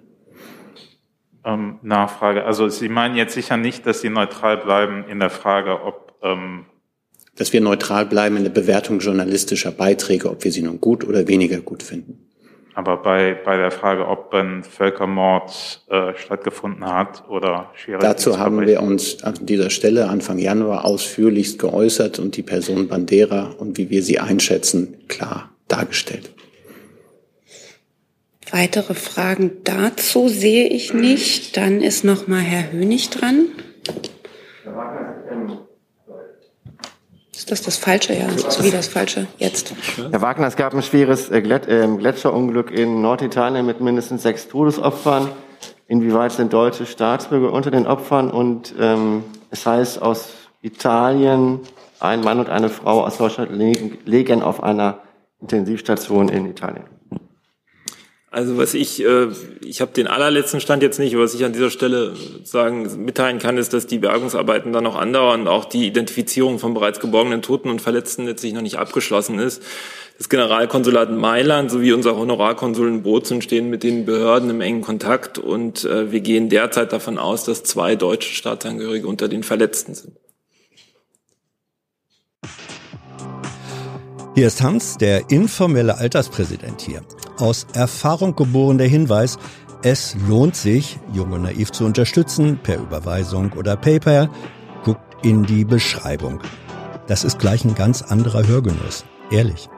Ähm, 1.44 1.78
Nachfrage. 1.82 2.44
Also 2.44 2.68
Sie 2.68 2.88
meinen 2.88 3.16
jetzt 3.16 3.34
sicher 3.34 3.56
nicht, 3.56 3.86
dass 3.86 4.00
Sie 4.00 4.10
neutral 4.10 4.58
bleiben 4.58 5.04
in 5.08 5.20
der 5.20 5.30
Frage, 5.30 5.82
ob 5.82 6.14
ähm 6.22 6.66
dass 7.36 7.52
wir 7.52 7.60
neutral 7.60 8.06
bleiben 8.06 8.36
in 8.36 8.44
der 8.44 8.50
Bewertung 8.50 9.00
journalistischer 9.00 9.72
Beiträge, 9.72 10.30
ob 10.30 10.44
wir 10.44 10.52
sie 10.52 10.62
nun 10.62 10.80
gut 10.80 11.04
oder 11.04 11.26
weniger 11.26 11.58
gut 11.58 11.82
finden. 11.82 12.30
Aber 12.74 12.96
bei, 12.96 13.34
bei 13.34 13.56
der 13.56 13.70
Frage, 13.70 14.08
ob 14.08 14.34
ein 14.34 14.64
Völkermord 14.64 15.84
äh, 15.88 16.14
stattgefunden 16.16 16.84
hat 16.84 17.28
oder 17.28 17.70
schwere 17.76 18.00
Dazu 18.00 18.38
haben 18.38 18.66
wir 18.66 18.82
uns 18.82 19.22
an 19.22 19.34
dieser 19.40 19.70
Stelle 19.70 20.08
Anfang 20.08 20.38
Januar 20.38 20.84
ausführlichst 20.84 21.60
geäußert 21.60 22.18
und 22.18 22.36
die 22.36 22.42
Person 22.42 22.88
Bandera 22.88 23.54
und 23.58 23.78
wie 23.78 23.90
wir 23.90 24.02
sie 24.02 24.18
einschätzen, 24.18 24.96
klar 25.06 25.50
dargestellt. 25.68 26.32
Weitere 28.50 28.94
Fragen 28.94 29.52
dazu 29.64 30.28
sehe 30.28 30.68
ich 30.68 30.92
nicht. 30.92 31.56
Dann 31.56 31.80
ist 31.80 32.04
noch 32.04 32.26
mal 32.26 32.40
Herr 32.40 32.72
Hönig 32.72 33.10
dran. 33.10 33.46
Ist 37.44 37.50
das 37.50 37.60
das 37.60 37.76
Falsche? 37.76 38.14
Ja, 38.14 38.26
das 38.26 38.56
ist 38.56 38.64
wie 38.64 38.70
das 38.70 38.88
Falsche. 38.88 39.26
Jetzt. 39.36 39.74
Herr 39.98 40.22
Wagner, 40.22 40.46
es 40.46 40.56
gab 40.56 40.72
ein 40.72 40.82
schweres 40.82 41.28
äh, 41.28 41.40
ähm, 41.40 41.98
Gletscherunglück 41.98 42.70
in 42.70 43.02
Norditalien 43.02 43.66
mit 43.66 43.82
mindestens 43.82 44.22
sechs 44.22 44.48
Todesopfern. 44.48 45.28
Inwieweit 45.86 46.32
sind 46.32 46.54
deutsche 46.54 46.86
Staatsbürger 46.86 47.52
unter 47.52 47.70
den 47.70 47.86
Opfern? 47.86 48.30
Und 48.30 48.74
ähm, 48.80 49.24
es 49.50 49.66
heißt, 49.66 50.00
aus 50.00 50.30
Italien 50.62 51.60
ein 52.00 52.22
Mann 52.22 52.40
und 52.40 52.48
eine 52.48 52.70
Frau 52.70 53.04
aus 53.04 53.18
Deutschland 53.18 53.50
liegen 54.06 54.42
auf 54.42 54.62
einer 54.62 55.00
Intensivstation 55.42 56.30
in 56.30 56.46
Italien. 56.46 56.93
Also 58.34 58.58
was 58.58 58.74
ich, 58.74 59.00
äh, 59.04 59.28
ich 59.64 59.80
habe 59.80 59.92
den 59.92 60.08
allerletzten 60.08 60.60
Stand 60.60 60.82
jetzt 60.82 60.98
nicht, 60.98 61.16
was 61.16 61.34
ich 61.34 61.44
an 61.44 61.52
dieser 61.52 61.70
Stelle 61.70 62.14
sagen 62.42 63.04
mitteilen 63.04 63.38
kann, 63.38 63.58
ist, 63.58 63.72
dass 63.72 63.86
die 63.86 63.98
Bergungsarbeiten 63.98 64.72
dann 64.72 64.82
noch 64.82 64.96
andauern 64.96 65.42
und 65.42 65.46
auch 65.48 65.64
die 65.66 65.86
Identifizierung 65.86 66.58
von 66.58 66.74
bereits 66.74 66.98
geborgenen 66.98 67.42
Toten 67.42 67.70
und 67.70 67.80
Verletzten 67.80 68.24
letztlich 68.24 68.52
noch 68.52 68.62
nicht 68.62 68.76
abgeschlossen 68.76 69.38
ist. 69.38 69.62
Das 70.18 70.28
Generalkonsulat 70.28 71.12
Mailand 71.12 71.70
sowie 71.70 71.92
unser 71.92 72.16
Honorarkonsul 72.16 72.88
in 72.88 73.02
Bozen 73.04 73.40
stehen 73.40 73.70
mit 73.70 73.84
den 73.84 74.04
Behörden 74.04 74.50
im 74.50 74.60
engen 74.60 74.82
Kontakt 74.82 75.38
und 75.38 75.84
äh, 75.84 76.10
wir 76.10 76.20
gehen 76.20 76.48
derzeit 76.48 76.92
davon 76.92 77.18
aus, 77.18 77.44
dass 77.44 77.62
zwei 77.62 77.94
deutsche 77.94 78.34
Staatsangehörige 78.34 79.06
unter 79.06 79.28
den 79.28 79.44
Verletzten 79.44 79.94
sind. 79.94 80.16
Hier 84.34 84.48
ist 84.48 84.62
Hans, 84.62 84.96
der 84.96 85.30
informelle 85.30 85.96
Alterspräsident 85.96 86.80
hier 86.80 87.02
aus 87.38 87.66
Erfahrung 87.72 88.34
geboren 88.34 88.78
der 88.78 88.88
Hinweis, 88.88 89.38
es 89.82 90.16
lohnt 90.26 90.56
sich, 90.56 90.98
Junge 91.12 91.38
Naiv 91.38 91.70
zu 91.70 91.84
unterstützen, 91.84 92.58
per 92.62 92.78
Überweisung 92.78 93.52
oder 93.52 93.76
PayPal. 93.76 94.30
Guckt 94.82 95.24
in 95.24 95.44
die 95.44 95.66
Beschreibung. 95.66 96.40
Das 97.06 97.22
ist 97.22 97.38
gleich 97.38 97.66
ein 97.66 97.74
ganz 97.74 98.00
anderer 98.00 98.46
Hörgenuss. 98.46 99.04
Ehrlich. 99.30 99.68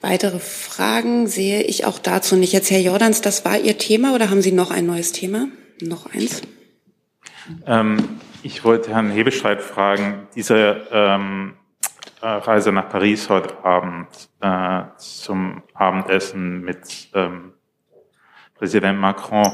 Weitere 0.00 0.38
Fragen 0.38 1.26
sehe 1.26 1.62
ich 1.62 1.84
auch 1.84 1.98
dazu 1.98 2.36
nicht. 2.36 2.54
Jetzt 2.54 2.70
Herr 2.70 2.80
Jordans, 2.80 3.20
das 3.20 3.44
war 3.44 3.58
Ihr 3.58 3.76
Thema 3.76 4.14
oder 4.14 4.30
haben 4.30 4.40
Sie 4.40 4.52
noch 4.52 4.70
ein 4.70 4.86
neues 4.86 5.12
Thema? 5.12 5.48
Noch 5.82 6.06
eins? 6.14 6.40
Ähm, 7.66 8.18
ich 8.42 8.64
wollte 8.64 8.92
Herrn 8.92 9.10
Hebestreit 9.10 9.60
fragen, 9.60 10.26
diese 10.34 10.86
ähm, 10.90 11.52
äh, 11.52 11.67
Reise 12.20 12.72
nach 12.72 12.88
Paris 12.88 13.28
heute 13.28 13.64
Abend 13.64 14.08
äh, 14.40 14.82
zum 14.96 15.62
Abendessen 15.74 16.62
mit 16.62 17.08
ähm, 17.14 17.52
Präsident 18.56 18.98
Macron. 18.98 19.52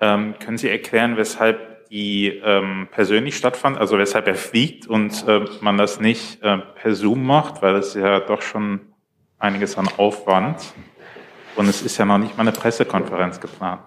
Ähm, 0.00 0.34
können 0.38 0.58
Sie 0.58 0.68
erklären, 0.68 1.16
weshalb 1.16 1.88
die 1.88 2.28
ähm, 2.28 2.88
persönlich 2.90 3.36
stattfand, 3.36 3.78
also 3.78 3.98
weshalb 3.98 4.26
er 4.26 4.36
fliegt 4.36 4.86
und 4.86 5.26
äh, 5.26 5.44
man 5.60 5.76
das 5.76 6.00
nicht 6.00 6.42
äh, 6.42 6.58
per 6.58 6.94
Zoom 6.94 7.24
macht, 7.24 7.62
weil 7.62 7.76
es 7.76 7.94
ja 7.94 8.20
doch 8.20 8.42
schon 8.42 8.80
einiges 9.38 9.76
an 9.76 9.88
Aufwand 9.96 10.74
und 11.56 11.68
es 11.68 11.82
ist 11.82 11.98
ja 11.98 12.04
noch 12.04 12.18
nicht 12.18 12.36
mal 12.36 12.42
eine 12.42 12.52
Pressekonferenz 12.52 13.40
geplant. 13.40 13.82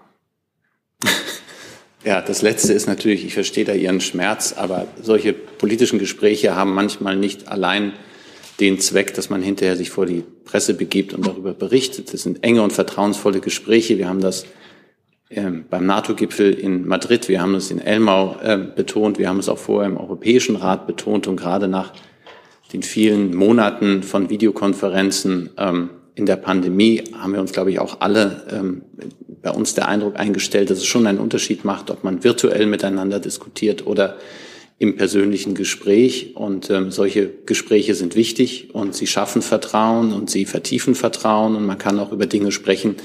Ja, 2.03 2.21
das 2.21 2.41
Letzte 2.41 2.71
ist 2.71 2.87
natürlich, 2.87 3.25
ich 3.25 3.33
verstehe 3.33 3.65
da 3.65 3.73
Ihren 3.73 3.99
Schmerz, 3.99 4.53
aber 4.53 4.87
solche 5.01 5.33
politischen 5.33 5.99
Gespräche 5.99 6.55
haben 6.55 6.73
manchmal 6.73 7.17
nicht 7.17 7.49
allein 7.49 7.93
den 8.59 8.79
Zweck, 8.79 9.13
dass 9.13 9.29
man 9.29 9.41
hinterher 9.41 9.75
sich 9.75 9.89
vor 9.89 10.05
die 10.05 10.23
Presse 10.45 10.73
begibt 10.73 11.13
und 11.13 11.25
darüber 11.25 11.53
berichtet. 11.53 12.13
Das 12.13 12.23
sind 12.23 12.43
enge 12.43 12.61
und 12.61 12.73
vertrauensvolle 12.73 13.39
Gespräche. 13.39 13.97
Wir 13.97 14.09
haben 14.09 14.21
das 14.21 14.45
ähm, 15.29 15.65
beim 15.69 15.85
NATO-Gipfel 15.85 16.53
in 16.53 16.87
Madrid, 16.87 17.27
wir 17.27 17.41
haben 17.41 17.55
es 17.55 17.69
in 17.69 17.79
Elmau 17.79 18.37
äh, 18.41 18.57
betont, 18.57 19.17
wir 19.19 19.27
haben 19.27 19.39
es 19.39 19.49
auch 19.49 19.57
vorher 19.57 19.89
im 19.89 19.97
Europäischen 19.97 20.55
Rat 20.55 20.87
betont 20.87 21.27
und 21.27 21.35
gerade 21.35 21.67
nach 21.67 21.91
den 22.71 22.81
vielen 22.81 23.35
Monaten 23.35 24.03
von 24.03 24.29
Videokonferenzen 24.29 25.49
ähm, 25.57 25.89
in 26.15 26.25
der 26.25 26.37
Pandemie 26.37 27.03
haben 27.13 27.33
wir 27.33 27.41
uns, 27.41 27.51
glaube 27.51 27.71
ich, 27.71 27.79
auch 27.79 28.01
alle 28.01 28.47
ähm, 28.51 28.81
bei 29.41 29.51
uns 29.51 29.75
der 29.75 29.87
Eindruck 29.87 30.17
eingestellt, 30.17 30.69
dass 30.69 30.79
es 30.79 30.85
schon 30.85 31.05
einen 31.05 31.19
Unterschied 31.19 31.63
macht, 31.63 31.91
ob 31.91 32.03
man 32.03 32.23
virtuell 32.23 32.65
miteinander 32.65 33.19
diskutiert 33.19 33.85
oder 33.85 34.17
im 34.79 34.95
persönlichen 34.95 35.55
Gespräch. 35.55 36.35
Und 36.35 36.69
ähm, 36.69 36.91
solche 36.91 37.29
Gespräche 37.45 37.95
sind 37.95 38.15
wichtig 38.15 38.73
und 38.73 38.95
sie 38.95 39.07
schaffen 39.07 39.41
Vertrauen 39.41 40.13
und 40.13 40.29
sie 40.29 40.45
vertiefen 40.45 40.95
Vertrauen 40.95 41.55
und 41.55 41.65
man 41.65 41.77
kann 41.77 41.99
auch 41.99 42.11
über 42.11 42.25
Dinge 42.25 42.51
sprechen, 42.51 42.95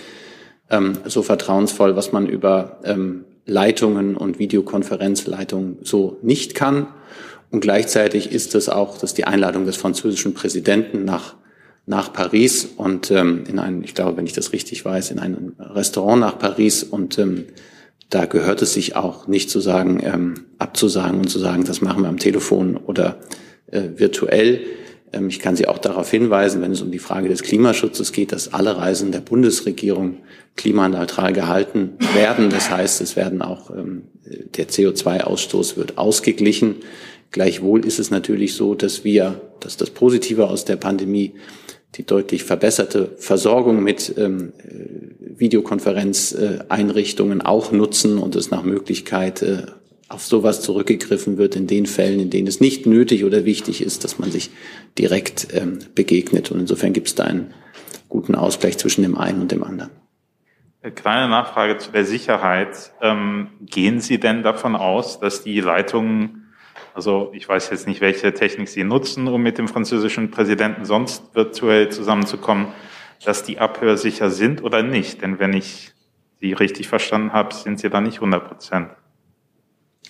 ähm, 0.71 0.99
so 1.07 1.23
vertrauensvoll, 1.23 1.97
was 1.97 2.13
man 2.13 2.27
über 2.27 2.81
ähm, 2.85 3.25
Leitungen 3.47 4.17
und 4.17 4.39
Videokonferenzleitungen 4.39 5.79
so 5.83 6.19
nicht 6.23 6.55
kann. 6.55 6.87
Und 7.51 7.61
gleichzeitig 7.61 8.33
ist 8.33 8.55
es 8.55 8.69
auch, 8.69 8.99
dass 8.99 9.15
die 9.15 9.25
Einladung 9.25 9.67
des 9.67 9.77
französischen 9.77 10.35
Präsidenten 10.35 11.05
nach 11.05 11.35
nach 11.85 12.13
Paris 12.13 12.65
und 12.77 13.11
ähm, 13.11 13.45
in 13.49 13.59
ein, 13.59 13.83
ich 13.83 13.95
glaube, 13.95 14.17
wenn 14.17 14.27
ich 14.27 14.33
das 14.33 14.53
richtig 14.53 14.85
weiß, 14.85 15.11
in 15.11 15.19
ein 15.19 15.55
Restaurant 15.59 16.21
nach 16.21 16.39
Paris 16.39 16.85
und 16.85 17.19
ähm, 17.19 17.47
da 18.13 18.27
gehört 18.27 18.61
es 18.61 18.75
sich 18.75 18.95
auch 18.95 19.27
nicht 19.27 19.49
zu 19.49 19.61
sagen, 19.61 20.01
ähm, 20.05 20.35
abzusagen 20.59 21.21
und 21.21 21.29
zu 21.29 21.39
sagen, 21.39 21.65
das 21.65 21.81
machen 21.81 22.03
wir 22.03 22.11
am 22.11 22.19
Telefon 22.19 22.77
oder 22.77 23.17
äh, 23.69 23.89
virtuell. 23.97 24.61
Ähm, 25.15 25.29
ich 25.29 25.39
kann 25.39 25.57
Sie 25.57 25.67
auch 25.67 25.79
darauf 25.79 26.11
hinweisen, 26.11 26.61
wenn 26.61 26.73
es 26.73 26.83
um 26.83 26.91
die 26.91 26.99
Frage 26.99 27.31
des 27.31 27.43
Klimaschutzes 27.43 28.13
geht, 28.13 28.33
dass 28.33 28.53
alle 28.53 28.77
Reisen 28.77 29.13
der 29.13 29.21
Bundesregierung 29.21 30.19
klimaneutral 30.57 31.33
gehalten 31.33 31.95
werden. 32.15 32.51
Das 32.51 32.71
heißt, 32.71 33.01
es 33.01 33.17
werden 33.17 33.41
auch 33.41 33.71
ähm, 33.71 34.03
der 34.27 34.69
CO2-Ausstoß 34.69 35.79
wird 35.79 35.97
ausgeglichen. 35.97 36.77
Gleichwohl 37.31 37.87
ist 37.87 37.99
es 37.99 38.11
natürlich 38.11 38.55
so, 38.55 38.75
dass 38.75 39.05
wir, 39.05 39.41
dass 39.61 39.79
das 39.79 39.89
Positive 39.89 40.49
aus 40.49 40.67
der 40.67 40.77
Pandemie 40.77 41.33
die 41.95 42.07
deutlich 42.07 42.45
verbesserte 42.45 43.11
Versorgung 43.19 43.83
mit 43.83 44.15
ähm, 44.17 44.53
Videokonferenzeinrichtungen 45.19 47.41
äh, 47.41 47.45
auch 47.45 47.73
nutzen 47.73 48.17
und 48.19 48.37
es 48.37 48.51
nach 48.51 48.63
Möglichkeit 48.63 49.43
äh, 49.43 49.67
auf 50.09 50.25
sowas 50.25 50.63
zurückgegriffen 50.63 51.39
wird 51.39 51.57
in 51.57 51.67
den 51.67 51.87
Fällen, 51.87 52.21
in 52.21 52.31
denen 52.31 52.47
es 52.47 52.61
nicht 52.61 52.87
nötig 52.87 53.25
oder 53.25 53.45
wichtig 53.45 53.83
ist, 53.83 54.05
dass 54.05 54.19
man 54.19 54.31
sich 54.31 54.51
direkt 54.99 55.49
ähm, 55.53 55.79
begegnet. 55.95 56.51
Und 56.51 56.61
insofern 56.61 56.93
gibt 56.93 57.09
es 57.09 57.15
da 57.15 57.25
einen 57.25 57.55
guten 58.09 58.35
Ausgleich 58.35 58.79
zwischen 58.79 59.03
dem 59.03 59.17
einen 59.17 59.41
und 59.41 59.53
dem 59.53 59.65
anderen. 59.65 59.91
Kleine 60.95 61.29
Nachfrage 61.29 61.79
zu 61.79 61.93
der 61.93 62.05
Sicherheit. 62.05 62.93
Ähm, 63.01 63.49
gehen 63.61 64.01
Sie 64.01 64.19
denn 64.19 64.43
davon 64.43 64.75
aus, 64.77 65.21
dass 65.21 65.45
die 65.45 65.61
Leitungen 65.61 66.42
also 66.95 67.31
ich 67.35 67.49
weiß 67.49 67.71
jetzt 67.71 67.87
nicht, 67.87 68.01
welche 68.01 68.33
Technik 68.35 68.69
Sie 68.69 68.85
nutzen, 68.85 69.29
um 69.29 69.43
mit 69.43 69.59
dem 69.59 69.69
französischen 69.69 70.31
Präsidenten 70.31 70.85
sonst 70.85 71.35
virtuell 71.35 71.91
zusammenzukommen, 71.91 72.69
dass 73.25 73.45
die 73.45 73.59
abhörsicher 73.59 74.31
sind 74.31 74.63
oder 74.63 74.83
nicht. 74.83 75.23
Denn 75.23 75.39
wenn 75.39 75.53
ich 75.53 75.93
Sie 76.41 76.53
richtig 76.53 76.89
verstanden 76.89 77.33
habe, 77.33 77.55
sind 77.55 77.81
Sie 77.81 77.89
da 77.89 78.01
nicht 78.01 78.17
100 78.17 78.49
Prozent. 78.49 78.89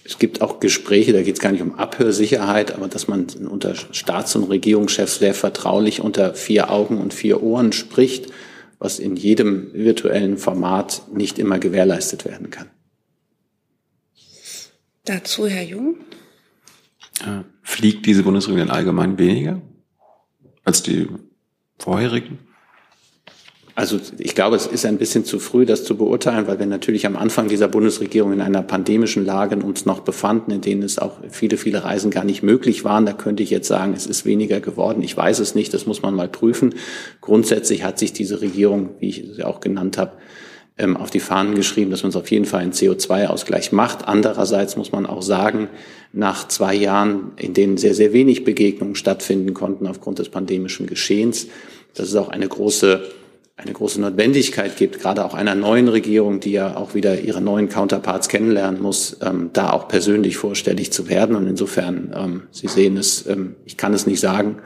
Es 0.05 0.19
gibt 0.19 0.41
auch 0.41 0.59
Gespräche, 0.59 1.13
da 1.13 1.23
geht 1.23 1.35
es 1.35 1.41
gar 1.41 1.53
nicht 1.53 1.63
um 1.63 1.77
Abhörsicherheit, 1.77 2.75
aber 2.75 2.89
dass 2.89 3.07
man 3.07 3.27
unter 3.49 3.75
Staats- 3.75 4.35
und 4.35 4.45
Regierungschefs 4.45 5.19
sehr 5.19 5.35
vertraulich 5.35 6.01
unter 6.01 6.35
vier 6.35 6.71
Augen 6.71 6.99
und 6.99 7.15
vier 7.15 7.43
Ohren 7.43 7.73
spricht, 7.73 8.33
was 8.81 8.99
in 8.99 9.15
jedem 9.15 9.73
virtuellen 9.73 10.39
Format 10.39 11.03
nicht 11.13 11.39
immer 11.39 11.61
gewährleistet 11.61 12.25
werden 12.25 12.51
kann. 12.51 12.69
Dazu 15.05 15.47
Herr 15.47 15.63
Jung. 15.63 15.97
Äh, 17.21 17.45
fliegt 17.63 18.07
diese 18.07 18.23
Bundesregierung 18.23 18.67
denn 18.67 18.77
allgemein 18.77 19.19
weniger 19.19 19.61
als 20.65 20.83
die 20.83 21.09
vorherigen? 21.79 22.39
Also 23.75 23.99
ich 24.19 24.35
glaube, 24.35 24.57
es 24.57 24.67
ist 24.67 24.85
ein 24.85 24.99
bisschen 24.99 25.25
zu 25.25 25.39
früh, 25.39 25.65
das 25.65 25.85
zu 25.85 25.97
beurteilen, 25.97 26.47
weil 26.47 26.59
wir 26.59 26.67
natürlich 26.67 27.07
am 27.07 27.17
Anfang 27.17 27.49
dieser 27.49 27.69
Bundesregierung 27.69 28.35
in 28.35 28.43
einer 28.43 28.63
pandemischen 28.63 29.25
Lage 29.25 29.57
uns 29.57 29.87
noch 29.87 30.01
befanden, 30.01 30.51
in 30.51 30.61
denen 30.61 30.83
es 30.83 30.99
auch 30.99 31.21
viele, 31.31 31.57
viele 31.57 31.83
Reisen 31.83 32.11
gar 32.11 32.25
nicht 32.25 32.43
möglich 32.43 32.85
waren. 32.85 33.07
Da 33.07 33.15
könnte 33.15 33.43
ich 33.43 33.49
jetzt 33.49 33.69
sagen, 33.69 33.95
es 33.97 34.07
ist 34.07 34.27
weniger 34.27 34.61
geworden. 34.61 35.03
Ich 35.03 35.17
weiß 35.17 35.39
es 35.39 35.55
nicht, 35.55 35.73
das 35.73 35.87
muss 35.87 36.03
man 36.03 36.15
mal 36.15 36.29
prüfen. 36.29 36.75
Grundsätzlich 37.23 37.83
hat 37.83 37.99
sich 37.99 38.13
diese 38.13 38.43
Regierung, 38.43 38.91
wie 38.99 39.09
ich 39.09 39.39
ja 39.39 39.47
auch 39.47 39.61
genannt 39.61 39.97
habe, 39.97 40.13
ähm, 40.79 40.97
auf 40.97 41.11
die 41.11 41.21
Fahnen 41.21 41.55
geschrieben, 41.55 41.91
dass 41.91 42.03
man 42.03 42.11
es 42.11 42.17
auf 42.17 42.31
jeden 42.31 42.45
Fall 42.45 42.61
einen 42.61 42.73
CO2-Ausgleich 42.73 43.73
macht. 43.73 44.09
Andererseits 44.09 44.77
muss 44.77 44.93
man 44.93 45.07
auch 45.07 45.23
sagen, 45.23 45.69
nach 46.13 46.49
zwei 46.49 46.75
Jahren, 46.75 47.33
in 47.37 47.55
denen 47.55 47.77
sehr, 47.77 47.95
sehr 47.95 48.13
wenig 48.13 48.45
Begegnungen 48.45 48.95
stattfinden 48.95 49.55
konnten 49.55 49.87
aufgrund 49.87 50.19
des 50.19 50.29
pandemischen 50.29 50.87
Geschehens, 50.87 51.49
dass 51.95 52.09
es 52.09 52.17
auch 52.17 52.29
eine 52.29 52.49
große 52.49 53.03
eine 53.57 53.73
große 53.75 54.01
Notwendigkeit 54.01 54.77
gibt, 54.77 54.99
gerade 54.99 55.25
auch 55.25 55.35
einer 55.35 55.55
neuen 55.55 55.89
Regierung, 55.89 56.41
die 56.41 56.53
ja 56.53 56.77
auch 56.77 56.95
wieder 56.95 57.21
ihre 57.21 57.41
neuen 57.41 57.69
Counterparts 57.69 58.29
kennenlernen 58.29 58.81
muss, 58.81 59.19
ähm, 59.23 59.51
da 59.53 59.71
auch 59.71 59.89
persönlich 59.89 60.37
vorstellig 60.37 60.93
zu 60.93 61.09
werden. 61.09 61.37
Und 61.37 61.47
insofern, 61.47 62.13
ähm, 62.17 62.43
Sie 62.51 62.67
sehen 62.67 62.97
es, 62.97 63.27
ähm, 63.27 63.57
ich 63.65 63.77
kann 63.77 63.95
es 63.95 64.07
nicht 64.07 64.21
sagen, 64.21 64.57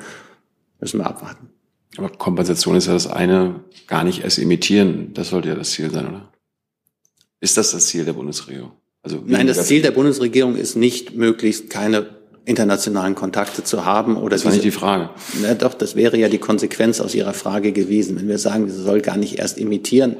müssen 0.80 0.98
wir 0.98 1.06
abwarten. 1.06 1.55
Aber 1.98 2.10
Kompensation 2.10 2.76
ist 2.76 2.86
ja 2.86 2.92
das 2.92 3.06
eine, 3.06 3.60
gar 3.86 4.04
nicht 4.04 4.24
erst 4.24 4.38
imitieren. 4.38 5.12
Das 5.14 5.30
sollte 5.30 5.48
ja 5.48 5.54
das 5.54 5.70
Ziel 5.70 5.90
sein, 5.90 6.08
oder? 6.08 6.32
Ist 7.40 7.56
das 7.56 7.72
das 7.72 7.86
Ziel 7.86 8.04
der 8.04 8.12
Bundesregierung? 8.12 8.72
Also 9.02 9.22
Nein, 9.24 9.46
das 9.46 9.66
Ziel 9.66 9.82
der 9.82 9.92
Bundesregierung 9.92 10.56
ist 10.56 10.74
nicht, 10.74 11.14
möglichst 11.14 11.70
keine 11.70 12.16
internationalen 12.44 13.14
Kontakte 13.14 13.64
zu 13.64 13.84
haben 13.84 14.16
oder 14.16 14.36
das 14.36 14.44
war 14.44 14.52
nicht 14.52 14.64
die 14.64 14.70
Frage. 14.70 15.10
Na 15.42 15.54
doch, 15.54 15.74
das 15.74 15.96
wäre 15.96 16.16
ja 16.16 16.28
die 16.28 16.38
Konsequenz 16.38 17.00
aus 17.00 17.14
Ihrer 17.14 17.34
Frage 17.34 17.72
gewesen. 17.72 18.16
Wenn 18.16 18.28
wir 18.28 18.38
sagen, 18.38 18.68
sie 18.70 18.80
soll 18.80 19.00
gar 19.00 19.16
nicht 19.16 19.38
erst 19.38 19.58
imitieren, 19.58 20.16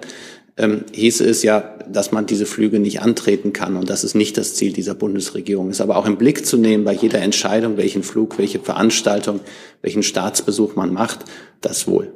ähm, 0.57 0.85
hieße 0.93 1.25
es 1.25 1.43
ja, 1.43 1.77
dass 1.89 2.13
man 2.13 2.27
diese 2.27 2.47
Flüge 2.47 2.79
nicht 2.79 3.03
antreten 3.03 3.53
kann. 3.53 3.77
Und 3.77 3.91
das 3.91 4.05
ist 4.05 4.15
nicht 4.15 4.37
das 4.39 4.55
Ziel 4.55 4.73
dieser 4.73 4.95
Bundesregierung. 4.95 5.71
Ist 5.71 5.81
aber 5.81 5.97
auch 5.97 6.07
im 6.07 6.17
Blick 6.17 6.47
zu 6.47 6.57
nehmen 6.57 6.85
bei 6.85 6.95
jeder 6.95 7.21
Entscheidung, 7.21 7.77
welchen 7.77 8.03
Flug, 8.03 8.39
welche 8.39 8.59
Veranstaltung, 8.59 9.41
welchen 9.83 10.03
Staatsbesuch 10.03 10.75
man 10.75 10.93
macht, 10.93 11.21
das 11.61 11.87
wohl. 11.87 12.13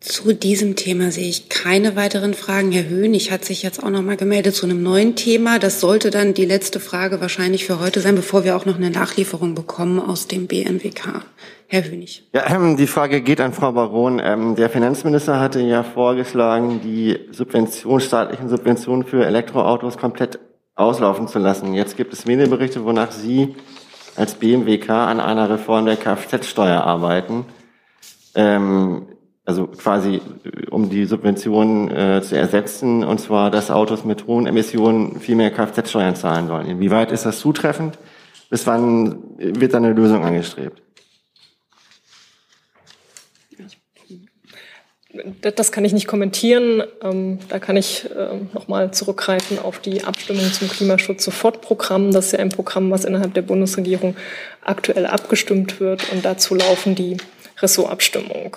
Zu 0.00 0.32
diesem 0.32 0.76
Thema 0.76 1.10
sehe 1.10 1.28
ich 1.28 1.48
keine 1.48 1.96
weiteren 1.96 2.32
Fragen. 2.32 2.72
Herr 2.72 2.88
Höhnig 2.88 3.32
hat 3.32 3.44
sich 3.44 3.62
jetzt 3.62 3.82
auch 3.82 3.90
noch 3.90 4.02
mal 4.02 4.16
gemeldet 4.16 4.54
zu 4.54 4.64
einem 4.64 4.82
neuen 4.82 5.16
Thema. 5.16 5.58
Das 5.58 5.80
sollte 5.80 6.10
dann 6.10 6.34
die 6.34 6.44
letzte 6.44 6.78
Frage 6.78 7.20
wahrscheinlich 7.20 7.64
für 7.64 7.80
heute 7.80 8.00
sein, 8.00 8.14
bevor 8.14 8.44
wir 8.44 8.56
auch 8.56 8.64
noch 8.64 8.76
eine 8.76 8.90
Nachlieferung 8.90 9.54
bekommen 9.54 9.98
aus 9.98 10.28
dem 10.28 10.46
BMWK. 10.46 11.24
Herr 11.70 11.84
Hönig. 11.84 12.26
Ja, 12.32 12.46
ähm, 12.48 12.78
die 12.78 12.86
Frage 12.86 13.20
geht 13.20 13.42
an 13.42 13.52
Frau 13.52 13.72
Baron. 13.72 14.22
Ähm, 14.24 14.56
der 14.56 14.70
Finanzminister 14.70 15.38
hatte 15.38 15.60
ja 15.60 15.82
vorgeschlagen, 15.82 16.80
die 16.82 17.18
Subvention, 17.30 18.00
staatlichen 18.00 18.48
Subventionen 18.48 19.04
für 19.04 19.26
Elektroautos 19.26 19.98
komplett 19.98 20.38
auslaufen 20.76 21.28
zu 21.28 21.38
lassen. 21.38 21.74
Jetzt 21.74 21.98
gibt 21.98 22.14
es 22.14 22.24
Medienberichte, 22.24 22.86
wonach 22.86 23.12
Sie 23.12 23.54
als 24.16 24.34
BMWK 24.34 24.88
an 24.88 25.20
einer 25.20 25.50
Reform 25.50 25.84
der 25.84 25.96
Kfz-Steuer 25.96 26.82
arbeiten. 26.84 27.44
Ähm, 28.34 29.08
also 29.44 29.66
quasi 29.66 30.22
äh, 30.44 30.70
um 30.70 30.88
die 30.88 31.04
Subventionen 31.04 31.90
äh, 31.90 32.22
zu 32.22 32.34
ersetzen, 32.34 33.04
und 33.04 33.20
zwar, 33.20 33.50
dass 33.50 33.70
Autos 33.70 34.06
mit 34.06 34.26
hohen 34.26 34.46
Emissionen 34.46 35.20
viel 35.20 35.36
mehr 35.36 35.50
Kfz-Steuern 35.50 36.16
zahlen 36.16 36.46
sollen. 36.46 36.66
Inwieweit 36.66 37.12
ist 37.12 37.26
das 37.26 37.40
zutreffend? 37.40 37.98
Bis 38.48 38.66
wann 38.66 39.18
wird 39.36 39.74
da 39.74 39.76
eine 39.76 39.92
Lösung 39.92 40.24
angestrebt? 40.24 40.82
Das 45.40 45.72
kann 45.72 45.86
ich 45.86 45.94
nicht 45.94 46.06
kommentieren. 46.06 46.82
Ähm, 47.02 47.38
da 47.48 47.58
kann 47.58 47.78
ich 47.78 48.04
äh, 48.10 48.28
nochmal 48.52 48.92
zurückgreifen 48.92 49.58
auf 49.58 49.78
die 49.78 50.04
Abstimmung 50.04 50.52
zum 50.52 50.68
Klimaschutz-Sofortprogramm. 50.68 52.12
Das 52.12 52.26
ist 52.26 52.32
ja 52.32 52.40
ein 52.40 52.50
Programm, 52.50 52.90
was 52.90 53.06
innerhalb 53.06 53.32
der 53.32 53.42
Bundesregierung 53.42 54.16
aktuell 54.62 55.06
abgestimmt 55.06 55.80
wird. 55.80 56.12
Und 56.12 56.26
dazu 56.26 56.54
laufen 56.54 56.94
die 56.94 57.16
Ressortabstimmung. 57.60 58.56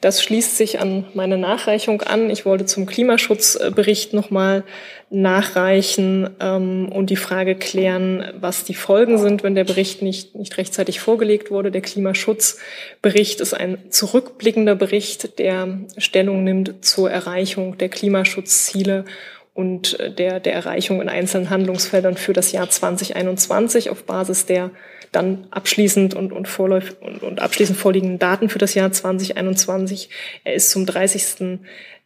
Das 0.00 0.22
schließt 0.22 0.56
sich 0.56 0.80
an 0.80 1.06
meine 1.14 1.38
Nachreichung 1.38 2.02
an. 2.02 2.28
Ich 2.28 2.44
wollte 2.44 2.66
zum 2.66 2.84
Klimaschutzbericht 2.84 4.12
nochmal 4.12 4.64
nachreichen 5.08 6.28
ähm, 6.40 6.90
und 6.92 7.10
die 7.10 7.16
Frage 7.16 7.54
klären, 7.54 8.32
was 8.38 8.64
die 8.64 8.74
Folgen 8.74 9.18
sind, 9.18 9.42
wenn 9.42 9.54
der 9.54 9.64
Bericht 9.64 10.02
nicht, 10.02 10.34
nicht 10.34 10.58
rechtzeitig 10.58 11.00
vorgelegt 11.00 11.50
wurde. 11.50 11.70
Der 11.70 11.80
Klimaschutzbericht 11.80 13.40
ist 13.40 13.54
ein 13.54 13.78
zurückblickender 13.90 14.74
Bericht, 14.74 15.38
der 15.38 15.78
Stellung 15.96 16.44
nimmt 16.44 16.84
zur 16.84 17.10
Erreichung 17.10 17.78
der 17.78 17.88
Klimaschutzziele 17.88 19.04
und 19.54 19.96
der, 20.18 20.40
der 20.40 20.52
Erreichung 20.52 21.00
in 21.00 21.08
einzelnen 21.08 21.48
Handlungsfeldern 21.48 22.16
für 22.16 22.32
das 22.32 22.52
Jahr 22.52 22.68
2021 22.68 23.88
auf 23.88 24.04
Basis 24.04 24.46
der 24.46 24.70
dann 25.14 25.46
abschließend 25.50 26.14
und, 26.14 26.32
und, 26.32 26.48
vorläuf, 26.48 26.96
und, 27.00 27.22
und 27.22 27.40
abschließend 27.40 27.78
vorliegenden 27.78 28.18
Daten 28.18 28.48
für 28.48 28.58
das 28.58 28.74
Jahr 28.74 28.90
2021. 28.90 30.10
Er 30.42 30.54
ist 30.54 30.70
zum 30.70 30.86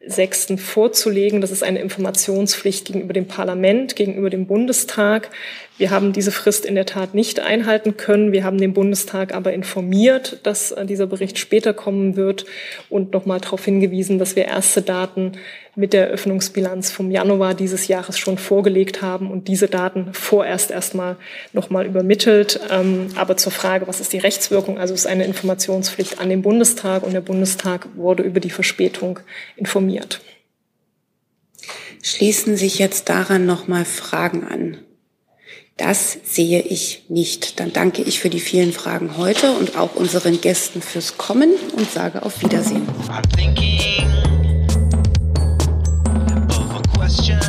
30.06. 0.07 0.59
vorzulegen. 0.59 1.41
Das 1.41 1.51
ist 1.51 1.63
eine 1.63 1.81
Informationspflicht 1.81 2.87
gegenüber 2.87 3.13
dem 3.13 3.27
Parlament, 3.27 3.97
gegenüber 3.97 4.31
dem 4.31 4.47
Bundestag. 4.47 5.31
Wir 5.77 5.91
haben 5.91 6.13
diese 6.13 6.33
Frist 6.33 6.67
in 6.67 6.75
der 6.75 6.87
Tat 6.87 7.15
nicht 7.15 7.39
einhalten 7.39 7.97
können. 7.97 8.33
Wir 8.33 8.43
haben 8.43 8.59
den 8.59 8.75
Bundestag 8.75 9.33
aber 9.33 9.53
informiert, 9.53 10.41
dass 10.43 10.73
äh, 10.73 10.85
dieser 10.85 11.07
Bericht 11.07 11.39
später 11.39 11.73
kommen 11.73 12.17
wird 12.17 12.47
und 12.89 13.13
nochmal 13.13 13.41
darauf 13.41 13.65
hingewiesen, 13.65 14.19
dass 14.19 14.35
wir 14.35 14.47
erste 14.47 14.83
Daten 14.83 15.33
mit 15.77 15.93
der 15.93 16.09
Eröffnungsbilanz 16.09 16.91
vom 16.91 17.13
Januar 17.13 17.55
dieses 17.55 17.87
Jahres 17.87 18.19
schon 18.19 18.39
vorgelegt 18.39 19.01
haben 19.03 19.31
und 19.31 19.47
diese 19.47 19.69
Daten 19.69 20.13
vorerst 20.13 20.73
erstmal 20.73 21.15
nochmal 21.53 21.87
übermittelt. 21.87 22.59
Ähm, 22.73 23.07
aber 23.15 23.37
zur 23.37 23.53
Frage, 23.53 23.87
was 23.87 24.01
ist 24.01 24.13
die 24.13 24.19
Rechtswirkung? 24.19 24.79
Also 24.79 24.95
es 24.95 25.01
ist 25.01 25.07
eine 25.07 25.25
Informationspflicht 25.25 26.19
an 26.19 26.29
den 26.29 26.43
Bundestag 26.43 27.05
und 27.05 27.13
der 27.13 27.21
Bundestag 27.21 27.87
wurde 27.95 28.25
über 28.25 28.41
die 28.41 28.51
Verspätung 28.51 29.21
informiert. 29.57 29.88
Schließen 32.03 32.57
sich 32.57 32.79
jetzt 32.79 33.09
daran 33.09 33.47
nochmal 33.47 33.85
Fragen 33.85 34.45
an? 34.45 34.79
Das 35.77 36.19
sehe 36.25 36.61
ich 36.61 37.05
nicht. 37.09 37.61
Dann 37.61 37.73
danke 37.73 38.03
ich 38.03 38.19
für 38.19 38.31
die 38.31 38.41
vielen 38.41 38.73
Fragen 38.73 39.17
heute 39.17 39.53
und 39.53 39.77
auch 39.77 39.95
unseren 39.95 40.41
Gästen 40.41 40.83
fürs 40.83 41.19
Kommen 41.19 41.51
und 41.77 41.91
sage 41.91 42.23
auf 42.23 42.43
Wiedersehen. 42.43 42.87
question 47.09 47.48